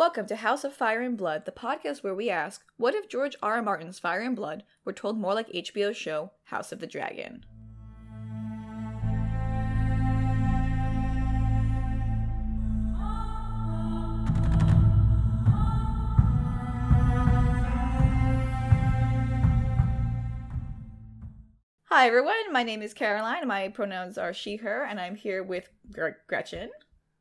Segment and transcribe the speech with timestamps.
[0.00, 3.36] Welcome to House of Fire and Blood, the podcast where we ask, what if George
[3.42, 3.56] R.
[3.56, 3.62] R.
[3.62, 7.44] Martin's Fire and Blood were told more like HBO's show House of the Dragon?
[21.84, 23.46] Hi everyone, my name is Caroline.
[23.46, 25.68] My pronouns are she, her, and I'm here with
[26.26, 26.70] Gretchen.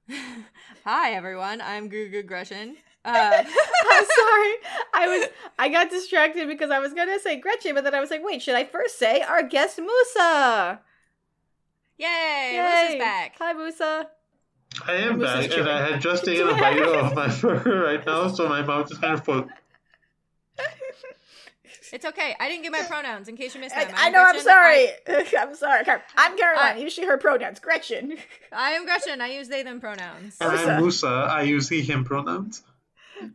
[0.85, 2.77] Hi everyone, I'm Gugu Gretchen.
[3.05, 4.53] Uh, I'm sorry.
[4.93, 8.11] I was I got distracted because I was gonna say Gretchen, but then I was
[8.11, 10.81] like, wait, should I first say our guest Musa?
[11.97, 12.05] yay,
[12.55, 12.61] Yay.
[12.61, 13.35] Liz is back.
[13.39, 14.09] Hi Musa.
[14.85, 15.21] I am Mrs.
[15.23, 15.59] back, Chewing.
[15.61, 18.91] and I had just taken a bite of my burger right now, so my mouth
[18.91, 19.47] is kind of full.
[21.91, 22.35] It's okay.
[22.39, 23.93] I didn't give my pronouns in case you missed I, them.
[23.97, 24.23] I know.
[24.23, 24.87] I'm sorry.
[25.37, 25.85] I'm sorry.
[26.17, 26.75] I'm Caroline.
[26.75, 27.59] I- you she her pronouns.
[27.59, 28.17] Gretchen.
[28.51, 29.21] I, I am Gretchen.
[29.21, 30.37] I use they them pronouns.
[30.39, 31.07] And I'm Musa.
[31.07, 32.63] I use he, him pronouns.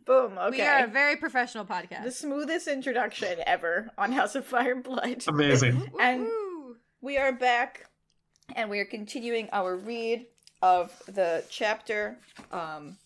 [0.07, 0.39] Boom.
[0.39, 0.57] Okay.
[0.57, 2.05] We are a very professional podcast.
[2.05, 5.25] the smoothest introduction ever on House of Fire and Blood.
[5.29, 5.91] Amazing.
[6.01, 6.77] and- Woo-hoo.
[7.01, 7.85] We are back,
[8.57, 10.25] and we are continuing our read
[10.63, 12.17] of the chapter
[12.51, 12.97] um,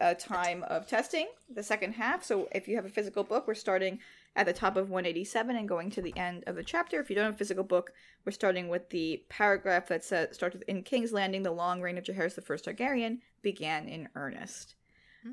[0.00, 2.22] a time of testing, the second half.
[2.22, 3.98] So if you have a physical book, we're starting
[4.38, 7.00] at the top of 187 and going to the end of the chapter.
[7.00, 7.92] If you don't have a physical book,
[8.24, 11.98] we're starting with the paragraph that says starts with in King's Landing, the long reign
[11.98, 14.76] of Jaehaerys the First Targaryen began in earnest.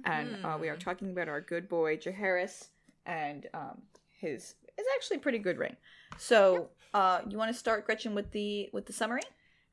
[0.03, 0.80] And uh, we are Mhm.
[0.80, 2.70] talking about our good boy Jaehaerys
[3.06, 5.78] and um, his is actually pretty good reign.
[6.17, 9.22] So, uh, you want to start Gretchen with the with the summary?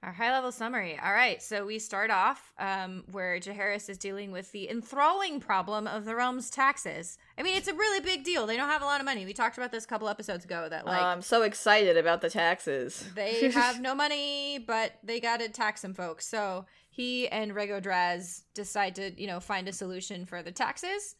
[0.04, 0.98] Our high level summary.
[1.00, 5.86] All right, so we start off um, where Jaehaerys is dealing with the enthralling problem
[5.86, 7.18] of the realm's taxes.
[7.38, 8.44] I mean, it's a really big deal.
[8.46, 9.24] They don't have a lot of money.
[9.24, 12.20] We talked about this a couple episodes ago that like Oh, I'm so excited about
[12.20, 13.04] the taxes.
[13.14, 16.26] they have no money, but they got to tax some folks.
[16.26, 21.14] So he and Rego Draz decide to, you know, find a solution for the taxes.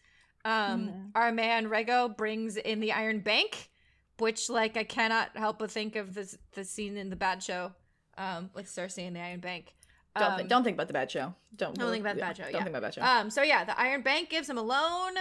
[0.44, 1.10] Um, Mhm.
[1.14, 3.70] Our man Rego brings in the Iron Bank,
[4.18, 7.72] which, like, I cannot help but think of the the scene in the Bad Show
[8.18, 9.74] um, with Cersei and the Iron Bank.
[10.16, 11.34] don't Um, think, don't think about the bad show.
[11.56, 12.58] Don't Don't think about the bad show, Don't yeah.
[12.64, 13.02] think about bad show.
[13.02, 15.14] Um, so yeah, the Iron Bank gives him a loan.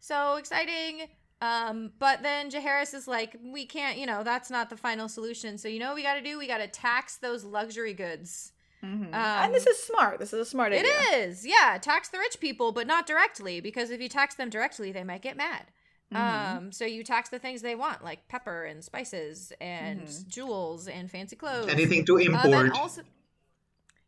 [0.00, 1.08] So exciting.
[1.42, 5.58] Um, but then Jaehaerys is like, we can't, you know, that's not the final solution.
[5.58, 6.38] So you know what we got to do?
[6.38, 8.52] We got to tax those luxury goods.
[8.84, 9.06] Mhm.
[9.08, 10.18] um, and this is smart.
[10.18, 11.18] This is a smart It idea.
[11.26, 11.78] is, yeah.
[11.80, 15.22] Tax the rich people, but not directly, because if you tax them directly, they might
[15.22, 15.66] get mad.
[16.14, 16.56] Mhm.
[16.56, 20.28] Um, so you tax the things they want, like pepper and spices and Mhm.
[20.28, 21.68] jewels and fancy clothes.
[21.68, 22.70] Anything to Uh, then import.
[22.72, 23.02] also,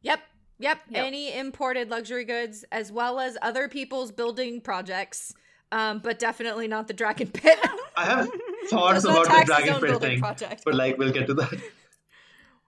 [0.00, 0.20] yep,
[0.58, 1.04] yep, Yep.
[1.04, 5.34] Any imported luxury goods, as well as other people's building projects,
[5.72, 7.58] um, but definitely not the Dragon Pit.
[7.96, 8.30] I have
[8.70, 10.62] thoughts about the Dragon Pit thing, project.
[10.64, 11.52] but like we'll get to that.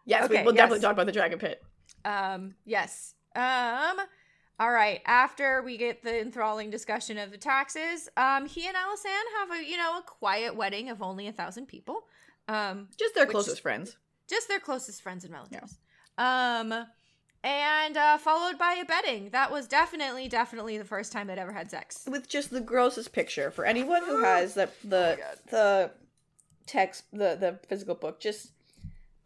[0.07, 1.63] yes, we Okay, will definitely talk about the dragon pit.
[2.05, 3.15] Um, yes.
[3.37, 4.01] Um,
[4.61, 5.01] all right.
[5.07, 9.65] After we get the enthralling discussion of the taxes, um, he and Alysanne have a
[9.69, 12.05] you know a quiet wedding of only a thousand people.
[12.47, 13.97] Um, Just their Which- closest friends.
[14.29, 15.79] just their closest friends and relatives.
[16.19, 16.73] Um,
[17.43, 19.31] and uh, followed by a bedding.
[19.31, 22.07] That was definitely, definitely the first time they'd ever had sex.
[22.07, 25.91] with just the grossest picture for anyone who has the the Oh the
[26.67, 28.53] text the the physical book just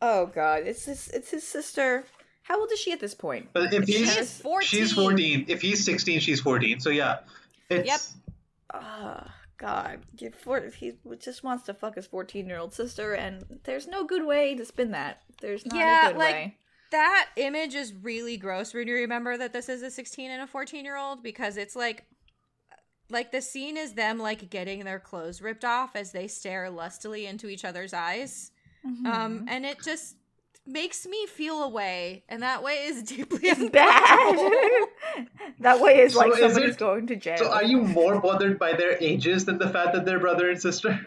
[0.00, 2.04] oh god it's his it's his sister
[2.44, 4.66] how old is she at this point But if She he's is 14.
[4.68, 5.44] she's 14.
[5.48, 6.78] If he's 16, she's 14.
[6.80, 7.18] So yeah,
[7.68, 8.00] it's Yep.
[8.74, 10.00] oh god
[10.42, 14.24] four, he just wants to fuck his 14 year old sister and there's no good
[14.26, 16.56] way to spin that there's not Yeah, a good like- way
[16.90, 20.46] That image is really gross when you remember that this is a 16 and a
[20.46, 22.04] 14 year old because it's like,
[23.10, 27.26] like the scene is them like getting their clothes ripped off as they stare lustily
[27.26, 28.50] into each other's eyes.
[28.86, 29.06] Mm-hmm.
[29.06, 30.16] Um, and it just
[30.66, 34.36] makes me feel a way, and that way is deeply it's bad
[35.60, 38.20] that way is So like is somebody's it- going to jail So are you more
[38.20, 41.06] bothered by their ages than the fact that they're brother and sister?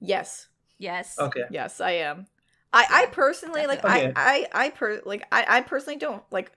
[0.00, 1.18] yes yes.
[1.18, 1.42] Okay.
[1.50, 2.26] Yes, I am.
[2.72, 4.12] I I personally like Definitely.
[4.16, 6.52] I I I per like I I personally don't like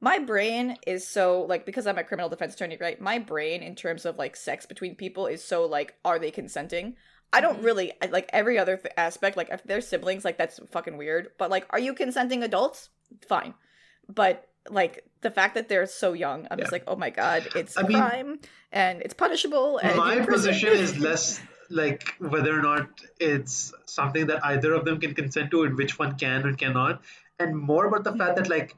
[0.00, 3.00] my brain is so like because I'm a criminal defense attorney, right?
[3.00, 6.96] My brain in terms of like sex between people is so like are they consenting?
[7.32, 10.60] I don't really I- like every other th- aspect like if they're siblings like that's
[10.70, 12.90] fucking weird, but like are you consenting adults?
[13.28, 13.54] Fine.
[14.08, 17.76] But like the fact that they're so young, I'm just like, "Oh my god, it's
[17.76, 18.38] I a mean- crime
[18.70, 21.40] and it's punishable." And My position is less
[21.70, 22.88] like whether or not
[23.18, 27.02] it's something that either of them can consent to and which one can and cannot,
[27.38, 28.74] and more about the fact that like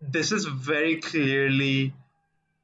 [0.00, 1.92] this is very clearly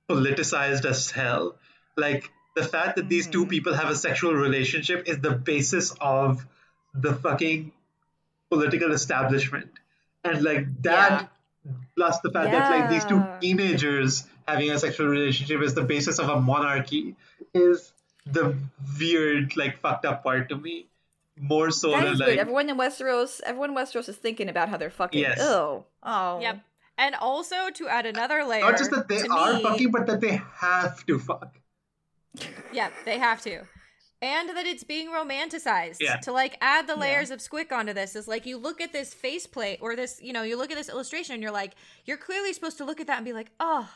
[0.09, 1.57] politicized as hell.
[1.97, 3.51] Like the fact that these two Mhm.
[3.51, 6.47] people have a sexual relationship is the basis of
[6.95, 7.73] the fucking
[8.51, 9.71] political establishment.
[10.23, 11.31] And like that
[11.97, 16.19] plus the fact that like these two teenagers having a sexual relationship is the basis
[16.19, 17.17] of a monarchy
[17.53, 17.93] is
[18.27, 18.57] the
[18.99, 20.87] weird, like fucked up part to me.
[21.37, 22.39] More so That than is like weird.
[22.39, 25.21] Everyone in Westeros, everyone in Westeros is thinking about how they're fucking.
[25.21, 25.39] Yes.
[25.39, 25.85] Ew.
[26.05, 26.41] Oh.
[26.41, 26.61] Yep.
[26.97, 28.61] And also to add another layer.
[28.61, 31.57] not just that they are me- fucking, but that they have to fuck.
[32.73, 33.63] Yeah, they have to.
[34.23, 35.99] And that it's being romanticized.
[36.01, 36.17] Yeah.
[36.19, 39.13] To like add the layers of squick onto this is like you look at this
[39.13, 41.75] faceplate or this, you know, you look at this illustration and you're like,
[42.07, 43.89] you're clearly supposed to look at that and be like, oh,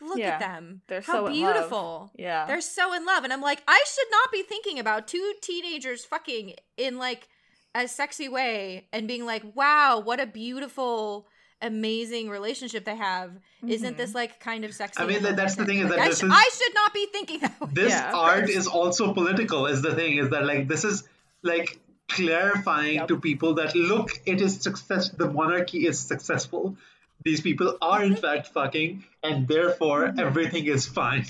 [0.00, 0.30] look Yeah.
[0.34, 0.80] at them.
[0.88, 1.54] They're How so in love.
[1.54, 2.12] beautiful.
[2.16, 2.46] Yeah.
[2.46, 3.24] They're so in love.
[3.24, 7.28] And I'm like, I should not be thinking about two teenagers fucking in like
[7.74, 11.28] a sexy way and being like, wow, what a beautiful,
[11.62, 13.32] amazing relationship they have.
[13.66, 14.16] Isn't this mm-hmm.
[14.18, 15.02] like kind of sexy?
[15.02, 16.50] I mean, and that- that's the thing is Like, that I, this sh- is- I
[16.56, 17.68] should not be thinking that way.
[17.72, 19.66] This Yeah, art is also political.
[19.66, 21.04] Is the thing is that like this is
[21.42, 23.08] like clarifying Yep.
[23.08, 25.10] to people that look, it is success.
[25.10, 26.76] The monarchy is successful.
[27.24, 28.12] These people are Mm-hmm.
[28.12, 30.20] in fact fucking, and therefore mm-hmm.
[30.20, 31.26] everything is fine.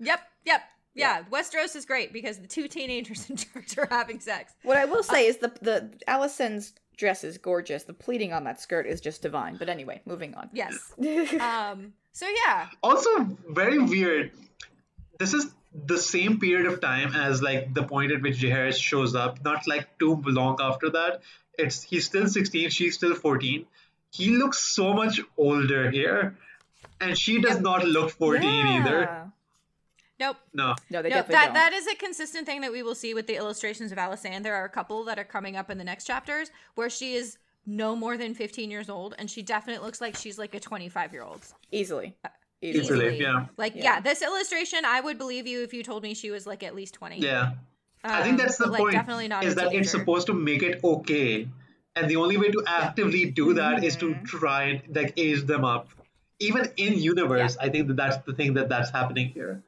[0.00, 0.62] Yep, yep.
[0.94, 4.52] Yeah, Westeros is great because the two teenagers in charge are having sex.
[4.62, 7.84] What I will say uh, is the the Alysanne's dress is gorgeous.
[7.84, 9.56] The pleating on that skirt is just divine.
[9.56, 10.50] But anyway, moving on.
[10.52, 10.92] Yes.
[11.40, 11.94] Um.
[12.12, 12.68] So yeah.
[12.82, 13.10] Also,
[13.48, 14.32] very weird.
[15.18, 19.14] This is the same period of time as like the point at which Jaehaerys shows
[19.14, 19.42] up.
[19.44, 21.22] Not like too long after that.
[21.58, 22.70] It's he's still sixteen.
[22.70, 23.66] She's still fourteen.
[24.10, 26.36] He looks so much older here,
[27.00, 29.31] and she does not look fourteen either.
[30.22, 30.28] Yeah.
[30.28, 30.36] Nope.
[30.54, 30.74] No.
[30.90, 31.54] No, they no, definitely that don't.
[31.54, 34.42] that is a consistent thing that we will see with the illustrations of Alysanne.
[34.42, 37.38] There are a couple that are coming up in the next chapters where she is
[37.66, 41.12] no more than 15 years old and she definitely looks like she's like a 25
[41.12, 41.44] year old.
[41.70, 42.14] Easily.
[42.60, 43.06] Easily.
[43.06, 43.46] Easily, yeah.
[43.56, 43.82] Like yeah.
[43.84, 44.00] Yeah.
[44.00, 46.94] this illustration I would believe you if you told me she was like at least
[46.94, 47.18] 20.
[47.18, 47.52] Yeah.
[48.04, 48.92] I think Um, that's the but, like, point.
[48.94, 51.48] Definitely not is a that it's supposed to make it okay,
[51.94, 54.24] and the only way to actively do that is Mm-hmm.
[54.24, 55.88] to try and like age them up.
[56.40, 59.62] Even in universe, I think that that's the thing that that's happening here.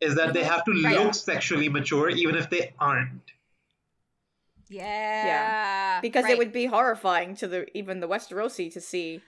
[0.00, 0.98] Is that they have to Right.
[0.98, 3.22] look sexually mature even if they aren't.
[4.68, 4.82] Yeah.
[5.26, 6.00] Yeah.
[6.00, 6.32] Because right.
[6.32, 9.20] it would be horrifying to the even the Westerosi to see.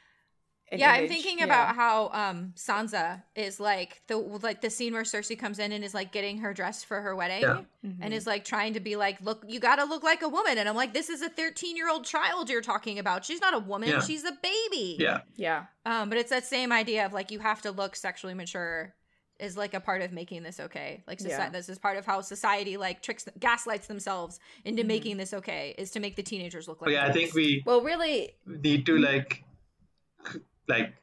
[0.72, 1.44] an yeah, I'm thinking Yeah.
[1.44, 5.84] about how um Sansa is like the like the scene where Cersei comes in and
[5.84, 7.62] is like getting her dress for her wedding Yeah.
[8.00, 10.58] and is like trying to be like, look, you got to look like a woman,
[10.58, 13.24] and I'm like, this is a 13 year old child you're talking about.
[13.24, 14.00] She's not a woman, Yeah.
[14.00, 14.96] she's a baby.
[14.98, 15.20] Yeah.
[15.36, 15.66] Yeah.
[15.84, 18.92] Um, but it's that same idea of like you have to look sexually mature
[19.38, 21.02] is like a part of making this okay.
[21.06, 21.50] Like soci- Yeah.
[21.50, 24.88] this is part of how society like tricks gaslights themselves into Mm-hmm.
[24.88, 26.86] making this okay is to make the teenagers look like.
[26.86, 29.44] But yeah, I think we Well, really, need to like
[30.68, 30.94] like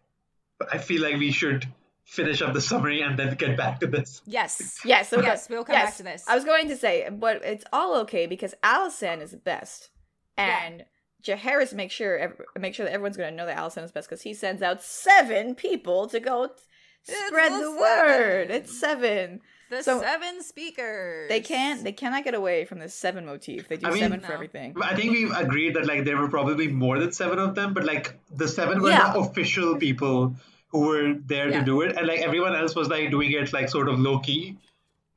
[0.71, 1.67] I feel like we should
[2.05, 4.21] finish up the summary and then get back to this.
[4.25, 4.79] Yes.
[4.85, 5.11] yes.
[5.13, 5.23] Okay.
[5.23, 5.85] Yes, we'll come yes.
[5.85, 6.23] back to this.
[6.27, 9.89] I was going to say, but it's all okay because Alysanne is the best,
[10.37, 10.85] and
[11.23, 14.09] Jaehaerys make sure ev- make sure that everyone's going to know that Alysanne is best
[14.09, 16.67] because he sends out seven people to go t- It's
[17.03, 18.47] spread the the word.
[18.47, 18.51] seven.
[18.51, 19.41] It's seven.
[19.69, 21.29] The So- seven speakers.
[21.29, 21.83] They can't.
[21.83, 23.67] They cannot get away from the seven motif.
[23.67, 24.75] They do I mean- seven for everything.
[24.81, 27.83] I think we've agreed that like there were probably more than seven of them, but
[27.85, 29.13] like the seven were Yeah.
[29.13, 30.35] the official people
[30.69, 31.59] who were there Yeah.
[31.59, 34.19] to do it, and like everyone else was like doing it like sort of low
[34.19, 34.57] key,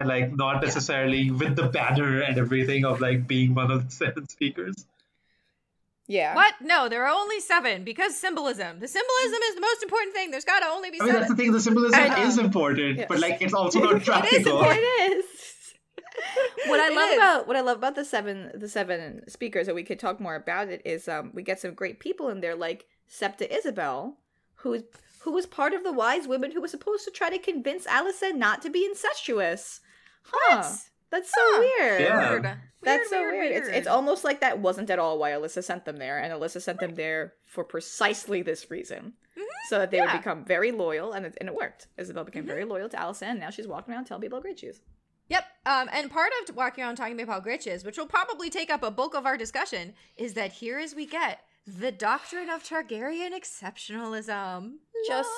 [0.01, 3.91] and like not necessarily with the banner and everything of like being one of the
[4.03, 4.87] seven speakers.
[6.09, 6.35] Yeah.
[6.35, 6.55] What?
[6.61, 8.79] No, there are only seven because symbolism.
[8.79, 10.31] The symbolism is the most important thing.
[10.31, 11.21] There's got to only be I mean, seven.
[11.23, 11.53] that's the thing.
[11.53, 12.23] The symbolism I know.
[12.23, 13.07] is important, Yes.
[13.09, 14.53] but like it's also not It is practical.
[14.59, 14.81] important.
[14.83, 15.25] It is.
[16.67, 19.83] what I love about what I love about the seven the seven speakers, and we
[19.83, 22.87] could talk more about it, is um we get some great people in there like
[23.09, 24.17] Septa Isabel,
[24.57, 24.83] who
[25.21, 28.37] who was part of the wise women who was supposed to try to convince Alysanne
[28.37, 29.81] not to be incestuous.
[30.23, 30.57] Huh.
[30.59, 30.67] What?
[31.11, 31.61] That's so Huh.
[31.79, 32.01] weird.
[32.01, 32.31] Yeah.
[32.31, 32.59] Weird.
[32.83, 33.51] That's so Weird, weird.
[33.51, 36.33] weird, It's it's almost like that wasn't at all why Alyssa sent them there, and
[36.33, 39.15] Alyssa sent them there for precisely this reason,
[39.69, 40.19] so that they would Mm-hmm.
[40.19, 41.89] become very loyal, and it, and it worked.
[41.97, 42.49] Isabel became Mm-hmm.
[42.51, 44.81] very loyal to Alysanne, and now she's walking around telling people how great she is.
[45.29, 45.45] Yep.
[45.65, 48.71] Um, and part of walking around talking about how Gritch is, which will probably take
[48.71, 52.63] up a bulk of our discussion, is that here as we get the doctrine of
[52.63, 54.75] Targaryen exceptionalism.
[55.09, 55.31] Just,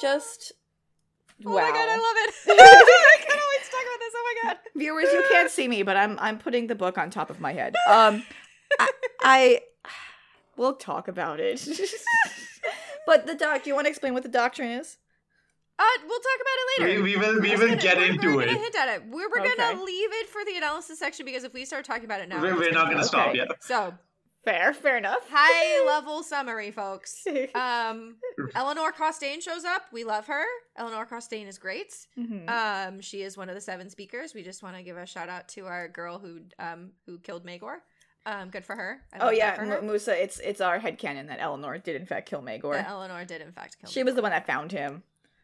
[0.00, 0.52] just.
[1.46, 1.62] Oh wow.
[1.62, 2.34] my god, I love it.
[2.48, 4.12] I can't wait to talk about this.
[4.16, 4.56] Oh my god.
[4.76, 7.52] Viewers, you can't see me, but I'm I'm putting the book on top of my
[7.52, 7.74] head.
[7.88, 8.22] Um,
[8.78, 9.60] I, I
[10.56, 11.66] we'll talk about it.
[13.06, 14.98] but the doc, do you want to explain what the doctrine is?
[15.78, 17.02] Uh, we'll talk about it later.
[17.02, 18.46] We, we will we We're will gonna- get we're- into we're it.
[18.48, 19.02] Gonna hint at it.
[19.08, 19.54] We're, we're Okay.
[19.56, 22.42] gonna leave it for the analysis section because if we start talking about it now,
[22.42, 23.38] We're, we're not gonna going to stop Okay.
[23.38, 23.48] yet.
[23.60, 23.94] So
[24.44, 25.28] Fair, fair enough.
[25.30, 27.24] high level summary, folks.
[27.54, 28.16] Um,
[28.54, 29.82] Elinor Costayne shows up.
[29.92, 30.44] We love her.
[30.76, 31.94] Elinor Costayne is great.
[32.18, 32.48] Mhm.
[32.48, 34.32] Um, she is one of the seven speakers.
[34.34, 37.44] We just want to give a shout out to our girl who um who killed
[37.44, 37.76] Maegor.
[38.26, 39.00] Um, good for her.
[39.12, 39.78] I Oh yeah, her.
[39.78, 40.20] M- Musa.
[40.22, 42.72] It's it's our head headcanon that Elinor did in fact kill Maegor.
[42.72, 43.90] that Elinor did in fact kill.
[43.90, 45.02] she was the one that found him.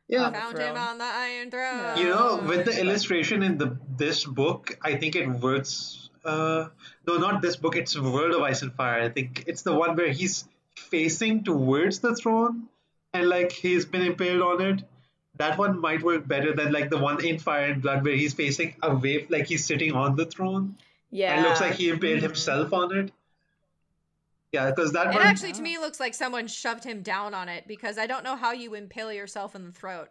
[0.09, 0.31] Yeah.
[0.31, 1.99] Found him on the Iron Throne.
[1.99, 6.09] You know, with the illustration in the this book, I think it works.
[6.27, 6.69] Uh,
[7.07, 7.77] no, not this book.
[7.77, 9.01] It's World of Ice and Fire.
[9.01, 12.65] I think it's the one where he's facing towards the throne,
[13.15, 14.83] and like he's been impaled on it.
[15.37, 18.35] That one might work better than like the one in Fire and Blood where he's
[18.35, 20.77] facing away, like he's sitting on the throne,
[21.11, 23.13] Yeah, and it looks like he impaled himself on it.
[24.53, 25.23] Yeah, because that It one.
[25.23, 28.37] actually, to me, looks like someone shoved him down on it because I don't know
[28.37, 30.09] how you impale yourself in the throat.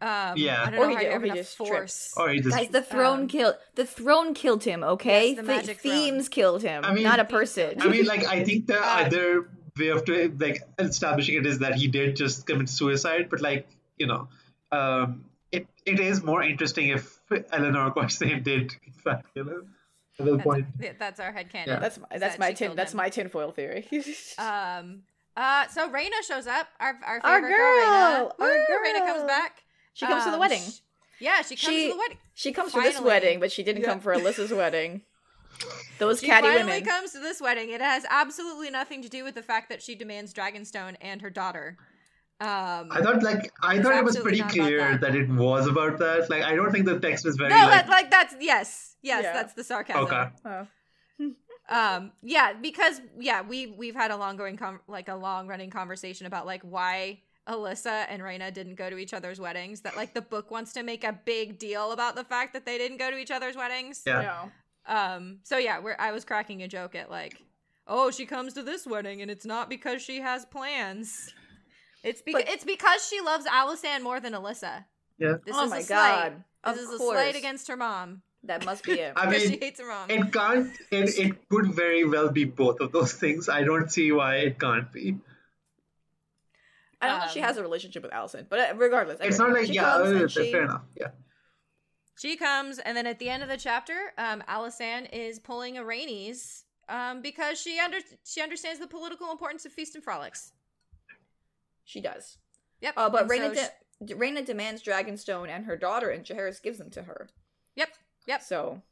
[0.00, 0.62] Um, Yeah.
[0.66, 1.68] I don't Or know he how ju- you or he enough just tripped.
[1.70, 2.14] force.
[2.16, 2.56] or he just.
[2.56, 4.82] Guys, the throne Um, killed the throne killed him.
[4.84, 5.92] Okay, Yes, the The magic throne.
[5.94, 7.80] themes killed him, I mean- not a person.
[7.80, 9.48] I mean, like I think the Uh, other
[9.78, 10.08] way of
[10.40, 13.66] like establishing it is that he did just commit suicide, but like
[13.98, 14.28] you know,
[14.72, 17.18] um, it it is more interesting if
[17.52, 19.72] Elinor Costayne did in fact kill him.
[20.18, 21.66] At that That's, point, yeah, that's our headcanon.
[21.66, 21.78] Yeah.
[21.78, 22.96] that's my, that's that my tin killed that's him.
[22.96, 23.86] my tinfoil theory.
[24.38, 25.02] Um.
[25.36, 25.68] Uh.
[25.68, 26.68] So Rhaena shows up.
[26.80, 28.40] Our our Our favorite girl, girl, Rhaena.
[28.40, 29.62] our Woo, Rhaena comes back.
[29.96, 30.62] She comes to the Um, wedding.
[30.62, 30.80] sh-
[31.20, 32.18] yeah, she comes She- to the wedding.
[32.34, 33.88] She comes to this wedding, but she didn't Yeah.
[33.88, 35.02] come for Alyssa's wedding.
[35.98, 36.84] Those She catty finally women.
[36.84, 37.70] comes to this wedding.
[37.70, 41.30] It has absolutely nothing to do with the fact that she demands Dragonstone and her
[41.30, 41.78] daughter.
[42.38, 45.00] Um, I thought like I thought it was pretty clear that.
[45.00, 45.14] that.
[45.16, 46.28] it was about that.
[46.28, 49.22] Like I don't think the text was very no, like that, like that's yes, yes,
[49.24, 49.32] Yeah.
[49.32, 50.04] that's the sarcasm.
[50.04, 50.24] okay.
[50.44, 50.66] Oh.
[51.68, 55.70] Um, yeah, because yeah, we we've had a long going com- like a long running
[55.70, 59.80] conversation about like why Alyssa and Rhaena didn't go to each other's weddings.
[59.82, 62.78] That like the book wants to make a big deal about the fact that they
[62.78, 64.02] didn't go to each other's weddings.
[64.06, 64.22] Yeah.
[64.22, 64.94] No.
[64.94, 67.42] Um, so yeah, we're I was cracking a joke at like,
[67.86, 71.32] oh, she comes to this wedding and it's not because she has plans.
[72.02, 74.84] It's because it's because she loves Alysanne more than Alyssa.
[75.18, 75.36] Yeah.
[75.44, 76.32] This oh is my a slight.
[76.64, 76.74] god.
[76.74, 77.16] This of is a course.
[77.16, 78.22] slight against her mom.
[78.44, 79.12] That must be it.
[79.16, 80.10] I mean, she hates her mom.
[80.10, 80.70] it can't.
[80.90, 83.48] It, it could very well be both of those things.
[83.48, 85.16] I don't see why it can't be.
[87.00, 89.38] I don't know if she um, has a relationship with Alysanne, but uh, regardless, It's
[89.38, 90.82] not like she yeah, comes uh, and she- fair enough.
[90.98, 91.08] Yeah.
[92.18, 95.82] She comes, and then at the end of the chapter, um, Alysanne is pulling a
[95.82, 100.52] Rhaenys um, because she under she understands the political importance of feast and frolics.
[101.84, 102.38] She does.
[102.80, 102.94] Yep.
[102.96, 103.68] Uh, but Rhaena, so
[104.06, 107.28] de- Rhaena demands Dragonstone and her daughter, and Jaehaerys gives them to her.
[107.74, 107.90] yep.
[108.26, 108.42] Yep.
[108.42, 108.82] So,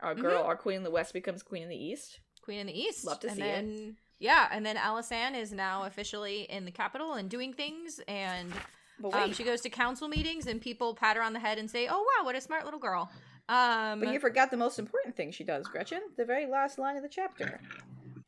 [0.00, 2.18] our girl, our queen in the west, becomes queen in the east.
[2.42, 3.06] Queen in the East.
[3.06, 3.94] Love to and see it.
[4.24, 8.52] Then, Yeah, and then Alysanne is now officially in the capital and doing things, and
[8.98, 11.70] But um, she goes to council meetings, and people pat her on the head and
[11.70, 13.10] say, "Oh wow, what a smart little girl."
[13.48, 16.00] Um, but you forgot the most important thing she does, Gretchen.
[16.16, 17.60] The very last line of the chapter.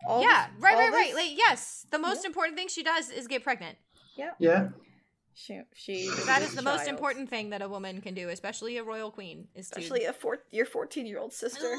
[0.06, 1.06] All yeah, this- right, all right, right.
[1.06, 2.28] this- Like, yes, the most Yeah.
[2.28, 3.78] important thing she does is get pregnant.
[4.16, 4.68] Yeah, Yeah.
[5.34, 6.10] she she.
[6.26, 9.48] That is the most important thing that a woman can do, especially a royal queen,
[9.54, 9.78] is to.
[9.80, 11.74] Especially a four, your fourteen year old sister.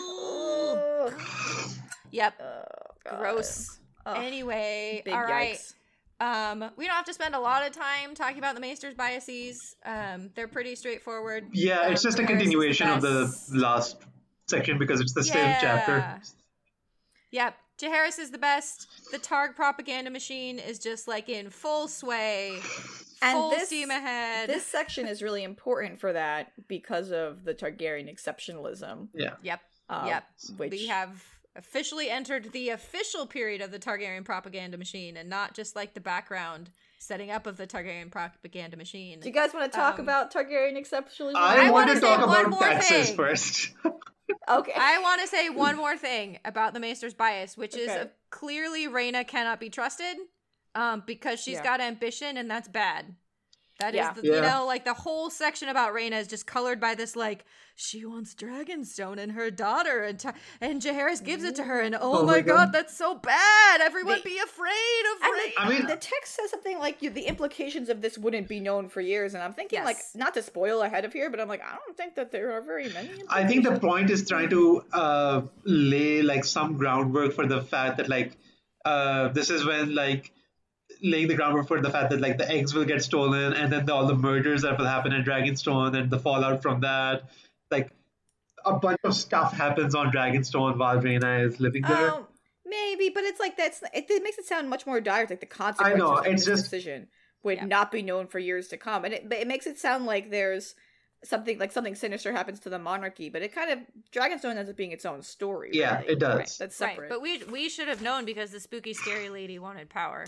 [2.12, 2.34] Yep.
[2.42, 3.80] Oh, Gross.
[4.08, 5.56] Ugh, Anyway, big all right.
[5.56, 5.74] yikes.
[6.20, 9.76] Um, we don't have to spend a lot of time talking about the Maester's biases.
[9.86, 11.50] Um, they're pretty straightforward.
[11.54, 13.98] Yeah, it's just a continuation of the last
[14.48, 16.20] section because it's the same chapter.
[17.32, 17.56] Yep.
[17.80, 18.88] Jaehaerys is the best.
[19.12, 22.58] The Targ propaganda machine is just like in full sway.
[23.22, 24.50] And full this- steam ahead.
[24.50, 29.10] This section is really important for that because of the Targaryen exceptionalism.
[29.14, 29.34] Yeah.
[29.44, 29.60] Yep.
[29.90, 30.24] uh, yep.
[30.58, 31.24] Which We have
[31.58, 36.00] officially entered the official period of the Targaryen propaganda machine and not just like the
[36.00, 39.20] background setting up of the Targaryen propaganda machine.
[39.20, 41.36] Do you guys want to talk Um, about Targaryen exceptionalism?
[41.36, 43.16] I, I want wanna to say talk one about more taxes thing.
[43.18, 43.72] first.
[44.50, 44.72] okay.
[44.76, 48.88] I want to say one more thing about the Maester's bias, which is uh, clearly
[48.88, 50.18] Rhaena cannot be trusted
[50.76, 51.64] um, because she's Yeah.
[51.64, 53.16] got ambition and that's bad.
[53.80, 54.12] That is, Yeah.
[54.14, 57.46] the, you know, like the whole section about Rhaena is just colored by this, like
[57.76, 61.94] she wants Dragonstone and her daughter, and ta- and Jaehaerys gives it to her, and
[61.94, 62.74] oh, Oh my my god, God.
[62.74, 63.82] that's so bad!
[63.82, 65.54] Everyone The- be afraid of And Rhaena.
[65.56, 68.60] the, I mean- the text says something like you, the implications of this wouldn't be
[68.60, 71.48] known for years, and I'm thinking like not to spoil ahead of here, but I'm
[71.48, 73.12] like I don't think that there are very many.
[73.30, 77.98] I think the point is trying to uh, lay like some groundwork for the fact
[77.98, 78.36] that like
[78.86, 80.32] uh, this is when like
[81.02, 83.86] laying the groundwork for the fact that like the eggs will get stolen and then
[83.86, 87.24] the, all the murders that will happen in Dragonstone and the fallout from that.
[87.72, 87.92] Like
[88.66, 92.12] a bunch of stuff happens on Dragonstone while Rhaena is living there.
[92.16, 92.28] Um,
[92.66, 95.28] maybe, but it's like that's it, it makes it sound much more dire.
[95.30, 97.08] Like the consequences know, of it's this just- decision
[97.44, 97.66] would Yeah.
[97.66, 100.32] not be known for years to come, and it but it makes it sound like
[100.32, 100.76] there's
[101.24, 103.80] something like something sinister happens to the monarchy, but it kind of
[104.12, 105.70] Dragonstone ends up being its own story.
[105.74, 106.14] Yeah, really.
[106.14, 106.38] it does.
[106.38, 107.10] Right, that's Right, separate.
[107.10, 110.26] but we we should have known because the spooky scary lady wanted power.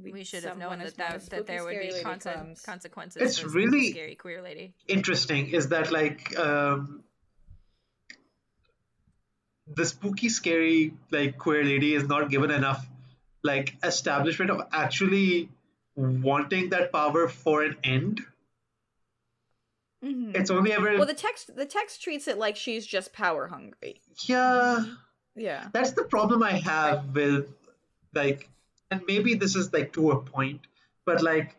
[0.00, 3.20] We should have known that that, as that there would be conse- consequences.
[3.22, 4.74] It's for really- scary queer lady.
[4.86, 7.02] Interesting is that like um,
[9.66, 12.86] the spooky, scary, like queer lady is not given enough
[13.42, 15.48] like establishment of actually
[15.96, 18.20] wanting that power for an end.
[20.04, 20.34] Mhm.
[20.36, 24.00] It's only ever Well, the text the text treats it like she's just power hungry.
[24.26, 24.84] yeah.
[25.34, 25.68] Yeah.
[25.72, 27.48] That's the problem I have with
[28.12, 28.48] like,
[28.90, 30.60] and maybe this is like to a point,
[31.04, 31.56] but like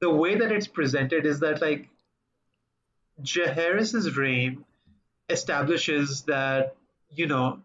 [0.00, 1.88] the way that it's presented is that like
[3.22, 4.64] Jaehaerys's reign
[5.28, 6.76] establishes that
[7.10, 7.60] you know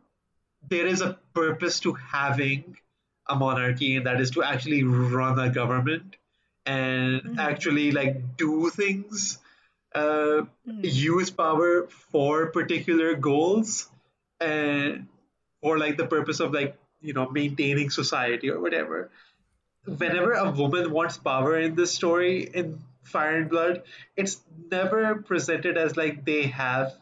[0.69, 2.77] there is a purpose to having
[3.27, 6.15] a monarchy, and that is to actually run a government
[6.65, 7.39] and Mhm.
[7.39, 9.37] actually like do things,
[9.95, 10.83] uh, Mhm.
[10.83, 13.89] use power for particular goals,
[14.39, 15.07] and
[15.61, 19.09] or like the purpose of like you know maintaining society or whatever.
[19.85, 23.83] Whenever a woman wants power in this story in Fire and Blood,
[24.15, 24.41] it's
[24.71, 26.93] never presented as like they have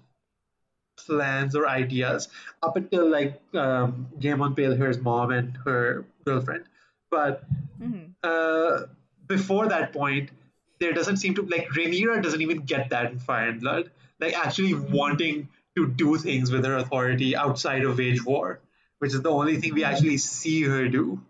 [1.06, 2.28] plans or ideas
[2.62, 6.66] up until like um, Gaemon Palehair's mom and her girlfriend.
[7.10, 7.44] But
[7.82, 8.14] Mhm.
[8.24, 8.88] uh,
[9.28, 10.32] before that point,
[10.80, 13.92] there doesn't seem to like Rhaenyra doesn't even get that in Fire and Blood.
[14.20, 18.60] Like actually wanting to do things with her authority outside of wage war,
[19.00, 21.22] which is the only thing we actually see her do.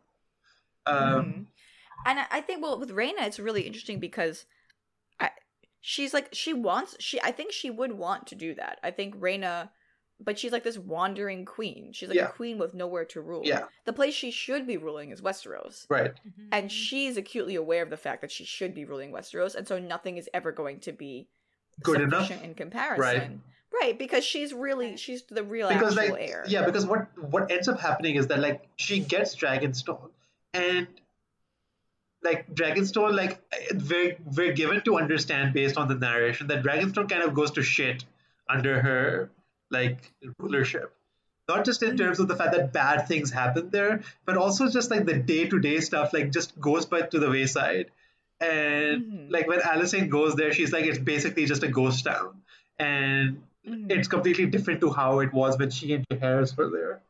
[0.86, 0.96] Um,
[1.26, 1.46] Mhm.
[2.06, 4.46] And I- I think well with Rhaena it's really interesting because
[5.20, 5.32] I
[5.82, 8.80] she's like she wants she I think she would want to do that.
[8.84, 9.70] I think Rhaena
[10.22, 11.94] but she's like this wandering queen.
[11.94, 12.28] She's like Yeah.
[12.30, 13.42] a queen with nowhere to rule.
[13.46, 13.68] Yeah.
[13.86, 15.86] The place she should be ruling is Westeros.
[15.90, 16.14] Right.
[16.52, 19.80] And she's acutely aware of the fact that she should be ruling Westeros, and so
[19.80, 21.30] nothing is ever going to be
[21.84, 22.30] Good enough.
[22.32, 23.02] in comparison.
[23.02, 23.40] Right.
[23.98, 26.44] Because she's really she's the real because actual like heir.
[26.48, 30.10] yeah because what what ends up happening is that like she gets dragonstone
[30.54, 30.88] and
[32.24, 33.40] like dragonstone like
[33.90, 37.64] we're, we're given to understand based on the narration that dragonstone kind of goes to
[37.64, 38.04] shit
[38.50, 39.32] under her
[39.72, 40.94] like rulership
[41.48, 44.92] not just in terms of the fact that bad things happen there but also just
[44.92, 47.90] like the day-to-day stuff like just goes by to the wayside
[48.42, 49.32] and Mhm.
[49.32, 52.42] like when Alysanne goes there she's like it's basically just a ghost town
[52.78, 53.92] and Mhm.
[53.92, 57.02] it's completely different to how it was when she and Jaehaerys were there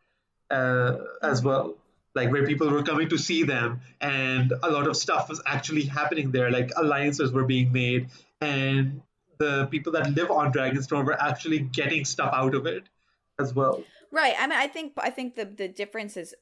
[0.50, 1.76] uh, as well.
[2.16, 5.84] Like where people were coming to see them, and a lot of stuff was actually
[5.84, 6.50] happening there.
[6.50, 8.10] Like alliances were being made,
[8.42, 9.02] and
[9.38, 12.84] the people that live on Dragonstone were actually getting stuff out of it
[13.40, 13.84] as well.
[14.12, 14.34] Right.
[14.38, 16.34] I mean, I think I think the the difference is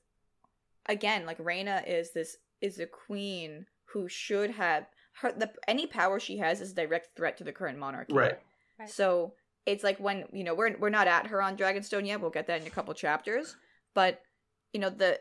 [0.87, 4.87] again like Rhaena is this is a queen who should have
[5.21, 8.13] her the any power she has is a direct threat to the current monarchy.
[8.13, 8.39] Right.
[8.79, 8.89] Right.
[8.89, 9.33] So
[9.67, 12.21] it's like when you know we're we're not at her on Dragonstone yet.
[12.21, 13.55] We'll get that in a couple chapters,
[13.93, 14.21] but
[14.73, 15.19] you know the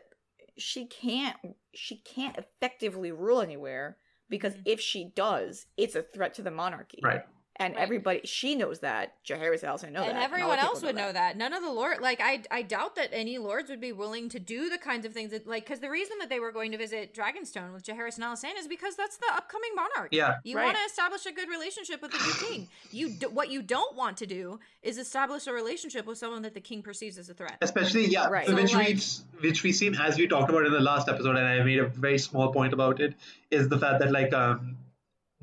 [0.57, 1.37] she can't
[1.75, 3.97] she can't effectively rule anywhere
[4.29, 4.61] because Mhm.
[4.65, 6.99] if she does, it's a threat to the monarchy.
[7.03, 7.21] Right.
[7.59, 7.81] And Right.
[7.81, 9.15] everybody she knows that.
[9.25, 10.09] Jaehaerys also know that.
[10.09, 11.37] and a lot everyone of else would know that.
[11.37, 14.39] None of the lord, like I, I doubt that any lords would be willing to
[14.39, 16.77] do the kinds of things that, like, because the reason that they were going to
[16.77, 20.09] visit Dragonstone with Jaehaerys and Alysanne is because that's the upcoming monarch.
[20.11, 20.35] Yeah.
[20.43, 20.65] you Right.
[20.65, 22.67] want to establish a good relationship with the new king.
[22.91, 26.53] You, d- what you don't want to do is establish a relationship with someone that
[26.53, 27.57] the king perceives as a threat.
[27.61, 28.47] Especially yeah, Right.
[28.47, 29.03] which So, we like-
[29.41, 31.85] which we seen as we talked about in the last episode, and I made a
[31.87, 33.15] very small point about it,
[33.51, 34.77] is the fact that like um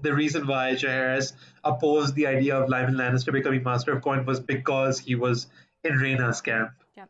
[0.00, 4.40] the reason why Jaehaerys opposed the idea of Lyman Lannister becoming Master of Coin was
[4.40, 5.46] because he was
[5.84, 6.70] in Rhaena's camp.
[6.96, 7.04] Yeah,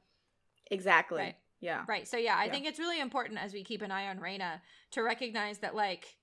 [0.71, 1.19] exactly.
[1.23, 1.37] Right.
[1.61, 1.85] Yeah.
[1.89, 2.07] Right.
[2.07, 2.53] So yeah, I Yeah.
[2.53, 4.61] think it's really important as we keep an eye on Rhaena
[4.93, 6.17] to recognize that like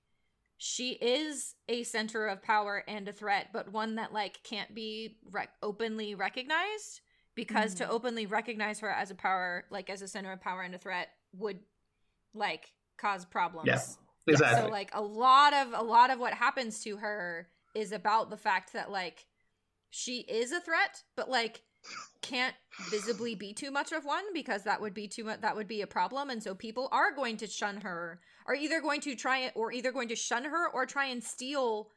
[0.56, 5.18] she is a center of power and a threat, but one that like can't be
[5.30, 7.00] rec- openly recognized
[7.34, 7.88] because to Mhm.
[7.90, 11.08] openly recognize her as a power, like as a center of power and a threat,
[11.32, 11.58] would
[12.34, 13.66] like cause problems.
[13.66, 13.80] Yeah.
[14.26, 14.62] Exactly.
[14.62, 18.36] So like a lot of a lot of what happens to her is about the
[18.36, 19.26] fact that like
[19.90, 21.62] she is a threat, but like
[22.22, 22.54] can't
[22.90, 25.82] visibly be too much of one because that would be too much that would be
[25.82, 29.38] a problem and so people are going to shun her are either going to try
[29.40, 31.90] it or either going to shun her or try and steal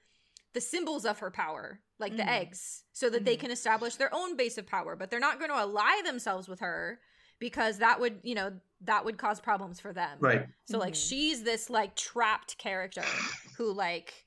[0.54, 2.28] the symbols of her power like the Mhm.
[2.42, 3.40] eggs so that they Mhm.
[3.40, 6.60] can establish their own base of power but they're not going to ally themselves with
[6.60, 7.00] her
[7.40, 10.48] because that would you know that would cause problems for them right.
[10.66, 11.10] so like Mhm.
[11.10, 13.04] she's this like trapped character
[13.58, 14.26] who like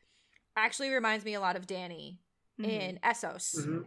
[0.57, 2.21] actually reminds me a lot of Danny
[2.59, 2.65] Mhm.
[2.65, 3.55] in Essos.
[3.57, 3.87] Mhm.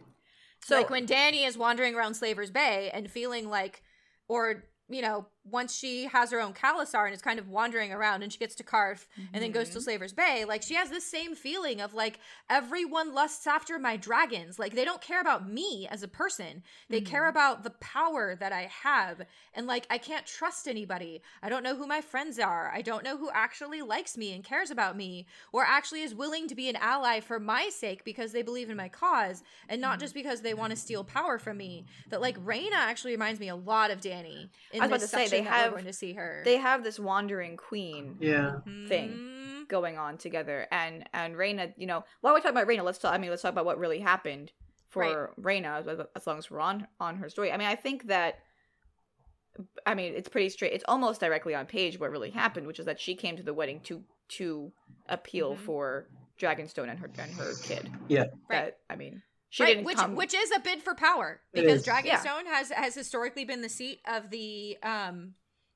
[0.64, 3.82] So like when Danny is wandering around Slaver's Bay and feeling like
[4.28, 8.22] or you know once she has her own Khalasar and is kind of wandering around
[8.22, 9.84] and she gets to Qarth and then goes to mm-hmm.
[9.84, 14.58] Slaver's Bay, like she has this same feeling of like everyone lusts after my dragons.
[14.58, 16.62] Like they don't care about me as a person.
[16.88, 17.10] They mm-hmm.
[17.10, 19.22] care about the power that I have.
[19.54, 21.22] And like I can't trust anybody.
[21.42, 22.70] I don't know who my friends are.
[22.72, 26.46] I don't know who actually likes me and cares about me or actually is willing
[26.48, 29.98] to be an ally for my sake because they believe in my cause and not
[29.98, 31.86] just because they want to steal power from me.
[32.10, 34.50] That like Rhaena actually reminds me a lot of Danny.
[34.72, 36.42] In I was about to say, they section that we're have- going to see her.
[36.44, 38.60] They have this wandering queen Yeah.
[38.88, 39.68] thing Mhm.
[39.68, 43.12] going on together, and and Rhaena, you know, while we're talking about Rhaena, let's talk.
[43.12, 44.52] I mean, let's talk about what really happened
[44.88, 47.50] for Rhaena, as- as long as we're on on her story.
[47.50, 48.38] I mean, I think that.
[49.86, 50.72] I mean, it's pretty straight.
[50.72, 53.52] It's almost directly on page what really happened, which is that she came to the
[53.54, 54.02] wedding to
[54.38, 54.72] to
[55.10, 55.58] appeal Mhm.
[55.58, 57.90] for Dragonstone and her and her kid.
[58.08, 58.20] Yeah.
[58.20, 58.30] Right.
[58.48, 60.16] That I mean, she right, didn't which come.
[60.16, 61.86] which is a bid for power because is.
[61.86, 65.34] Dragonstone has has historically been the seat of the um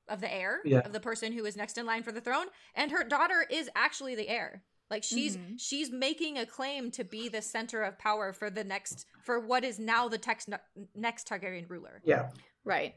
[0.09, 0.79] of the heir Yeah.
[0.79, 3.69] of the person who is next in line for the throne, and her daughter is
[3.75, 4.63] actually the heir.
[4.89, 5.59] Like she's Mhm.
[5.59, 9.63] she's making a claim to be the center of power for the next for what
[9.63, 10.49] is now the text,
[10.95, 12.01] next Targaryen ruler.
[12.03, 12.31] Yeah.
[12.63, 12.95] Right.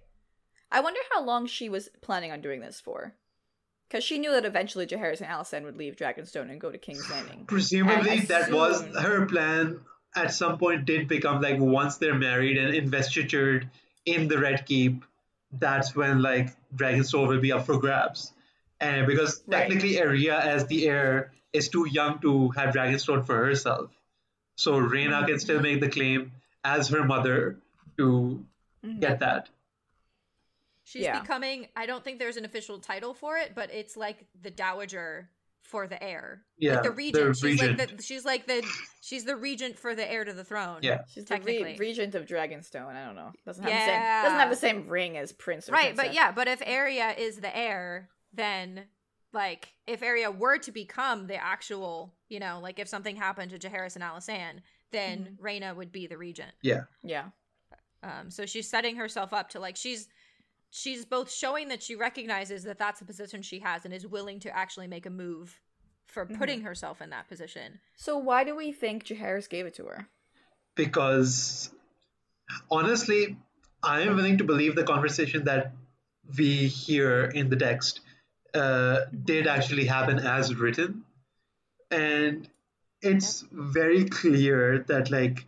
[0.72, 3.16] I wonder how long she was planning on doing this for.
[3.88, 7.10] Because she knew that eventually Jaehaerys and Alysanne would leave Dragonstone and go to King's
[7.10, 7.44] Landing.
[7.46, 9.80] Presumably, And that was her plan.
[10.14, 13.70] At some point, did become like once they're married and investitured
[14.06, 15.04] in the Red Keep,
[15.52, 18.32] that's when like Dragonstone will be up for grabs.
[18.80, 19.60] And because Right.
[19.68, 23.90] technically, Aerea as the heir is too young to have Dragonstone for herself,
[24.56, 26.32] so Rhaena can still make the claim
[26.64, 27.56] as her mother
[27.98, 28.44] to
[28.84, 29.00] Mhm.
[29.00, 29.48] get that.
[30.84, 31.20] She's Yeah.
[31.20, 31.68] becoming.
[31.76, 35.28] I don't think there's an official title for it, but it's like the dowager
[35.70, 36.42] for the heir.
[36.58, 37.36] Yeah, like the the regent.
[37.36, 37.78] she's regent.
[37.78, 38.66] like the she's like the
[39.00, 40.78] she's the regent for the heir to the throne.
[40.82, 41.02] Yeah.
[41.08, 41.76] She's the re- Technically.
[41.78, 42.94] regent of Dragonstone.
[42.96, 43.30] I don't know.
[43.46, 46.32] Doesn't have the same doesn't have the same ring as Prince or Right, but yeah,
[46.32, 48.84] but if Aerea is the heir, then
[49.32, 53.58] like if Aerea were to become the actual, you know, like if something happened to
[53.58, 55.46] Jaehaerys and Alysanne, then Mm-hmm.
[55.46, 56.50] Rhaena would be the regent.
[56.62, 56.82] Yeah.
[57.04, 57.26] Yeah.
[58.02, 60.08] Um, so she's setting herself up to like she's
[60.70, 64.40] she's both showing that she recognizes that that's the position she has and is willing
[64.40, 65.60] to actually make a move
[66.06, 66.36] for Mm-hmm.
[66.38, 67.78] putting herself in that position.
[67.96, 70.08] So why do we think Jaehaerys gave it to her?
[70.76, 71.70] because
[72.70, 73.36] honestly,
[73.82, 75.72] I am willing to believe the conversation that
[76.38, 78.00] we hear in the text
[78.54, 81.02] uh, did actually happen as written,
[81.90, 82.48] and
[83.02, 85.44] it's very clear that like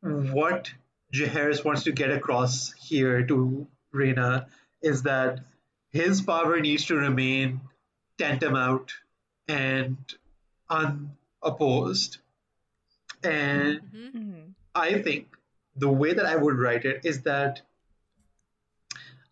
[0.00, 0.72] what
[1.14, 4.46] Jaehaerys wants to get across here to Rhaena
[4.82, 5.40] is that
[5.90, 7.60] his power needs to remain
[8.18, 8.92] tantamount
[9.48, 9.96] and
[10.68, 12.18] unopposed.
[13.22, 14.12] And Mhm.
[14.14, 14.40] Mm-hmm.
[14.74, 15.36] I think
[15.76, 17.62] the way that I would write it is that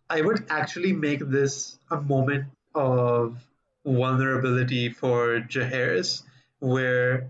[0.09, 3.37] I would actually make this a moment of
[3.85, 6.23] vulnerability for Jaehaerys,
[6.59, 7.29] where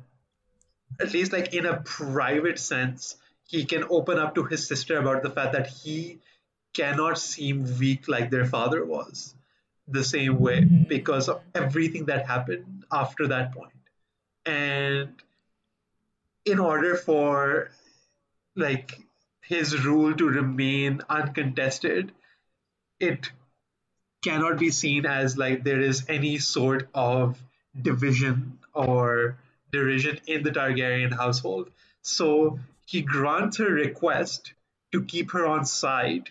[1.00, 5.24] at least like in a private sense, he can open up to his sister about
[5.24, 6.20] the fact that he
[6.74, 9.36] cannot seem weak like their father was
[9.88, 10.84] the same way mm-hmm.
[10.84, 13.74] because of everything that happened after that point.
[14.46, 15.10] And
[16.46, 17.72] in order for
[18.56, 19.00] like
[19.42, 22.12] his rule to remain uncontested,
[23.00, 23.32] it
[24.22, 27.42] cannot be seen as like there is any sort of
[27.80, 29.38] division or
[29.72, 31.70] derision in the Targaryen household.
[32.02, 34.54] So he grants her request
[34.92, 36.30] to keep her on side,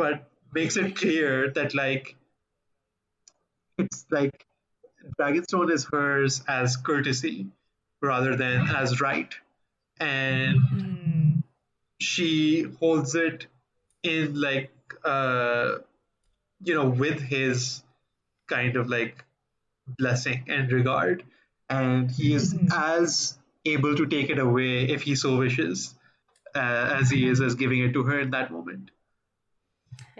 [0.00, 2.16] but makes it clear that like
[3.76, 4.46] it's like
[5.18, 7.48] Dragonstone is hers as courtesy
[8.00, 9.34] rather than as right.
[10.00, 11.42] And
[12.00, 13.46] she holds it
[14.02, 14.70] in like
[15.04, 15.74] uh
[16.64, 17.82] you know with his
[18.48, 19.22] kind of like
[19.98, 21.24] blessing and regard.
[21.68, 25.94] And he is as able to take it away if he so wishes
[26.54, 28.90] uh, as he is as giving it to her in that moment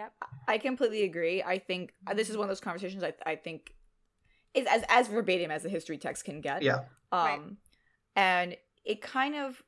[0.00, 0.12] Yep.
[0.48, 1.42] I completely agree.
[1.42, 3.74] I think uh, this is one of those conversations I, I think
[4.54, 6.62] is as as verbatim as the history text can get.
[6.62, 7.40] yeah Um, Right.
[8.16, 9.62] and it kind of,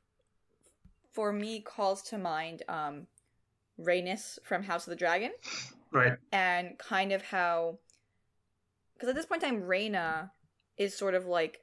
[1.12, 3.06] for me, calls to mind um,
[3.78, 5.32] Rhaenys from House of the Dragon,
[5.90, 7.78] right and kind of how,
[8.94, 10.30] because at this point in time, Rhaena
[10.78, 11.61] is sort of like,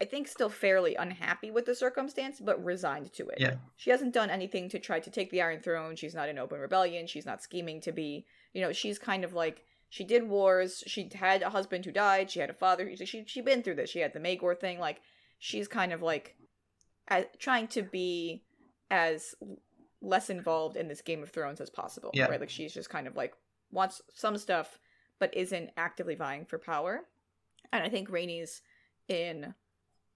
[0.00, 3.38] I, think, still fairly unhappy with the circumstance, but resigned to it.
[3.38, 3.54] Yeah.
[3.76, 5.96] She hasn't done anything to try to take the Iron Throne.
[5.96, 7.06] She's not in open rebellion.
[7.06, 8.26] She's not scheming to be.
[8.52, 10.82] You know, she's kind of like she did wars.
[10.86, 12.30] She had a husband who died.
[12.30, 12.90] She had a father.
[12.96, 13.90] She she been through this.
[13.90, 14.78] She had the Maegor thing.
[14.78, 15.00] Like
[15.38, 16.36] she's kind of like
[17.08, 18.44] as, trying to be
[18.90, 19.34] as
[20.00, 22.10] less involved in this Game of Thrones as possible.
[22.14, 22.26] Yeah.
[22.26, 22.40] Right.
[22.40, 23.34] Like she's just kind of like
[23.70, 24.78] wants some stuff
[25.18, 27.02] but isn't actively vying for power.
[27.72, 28.60] And I think Rhaenys
[29.08, 29.54] in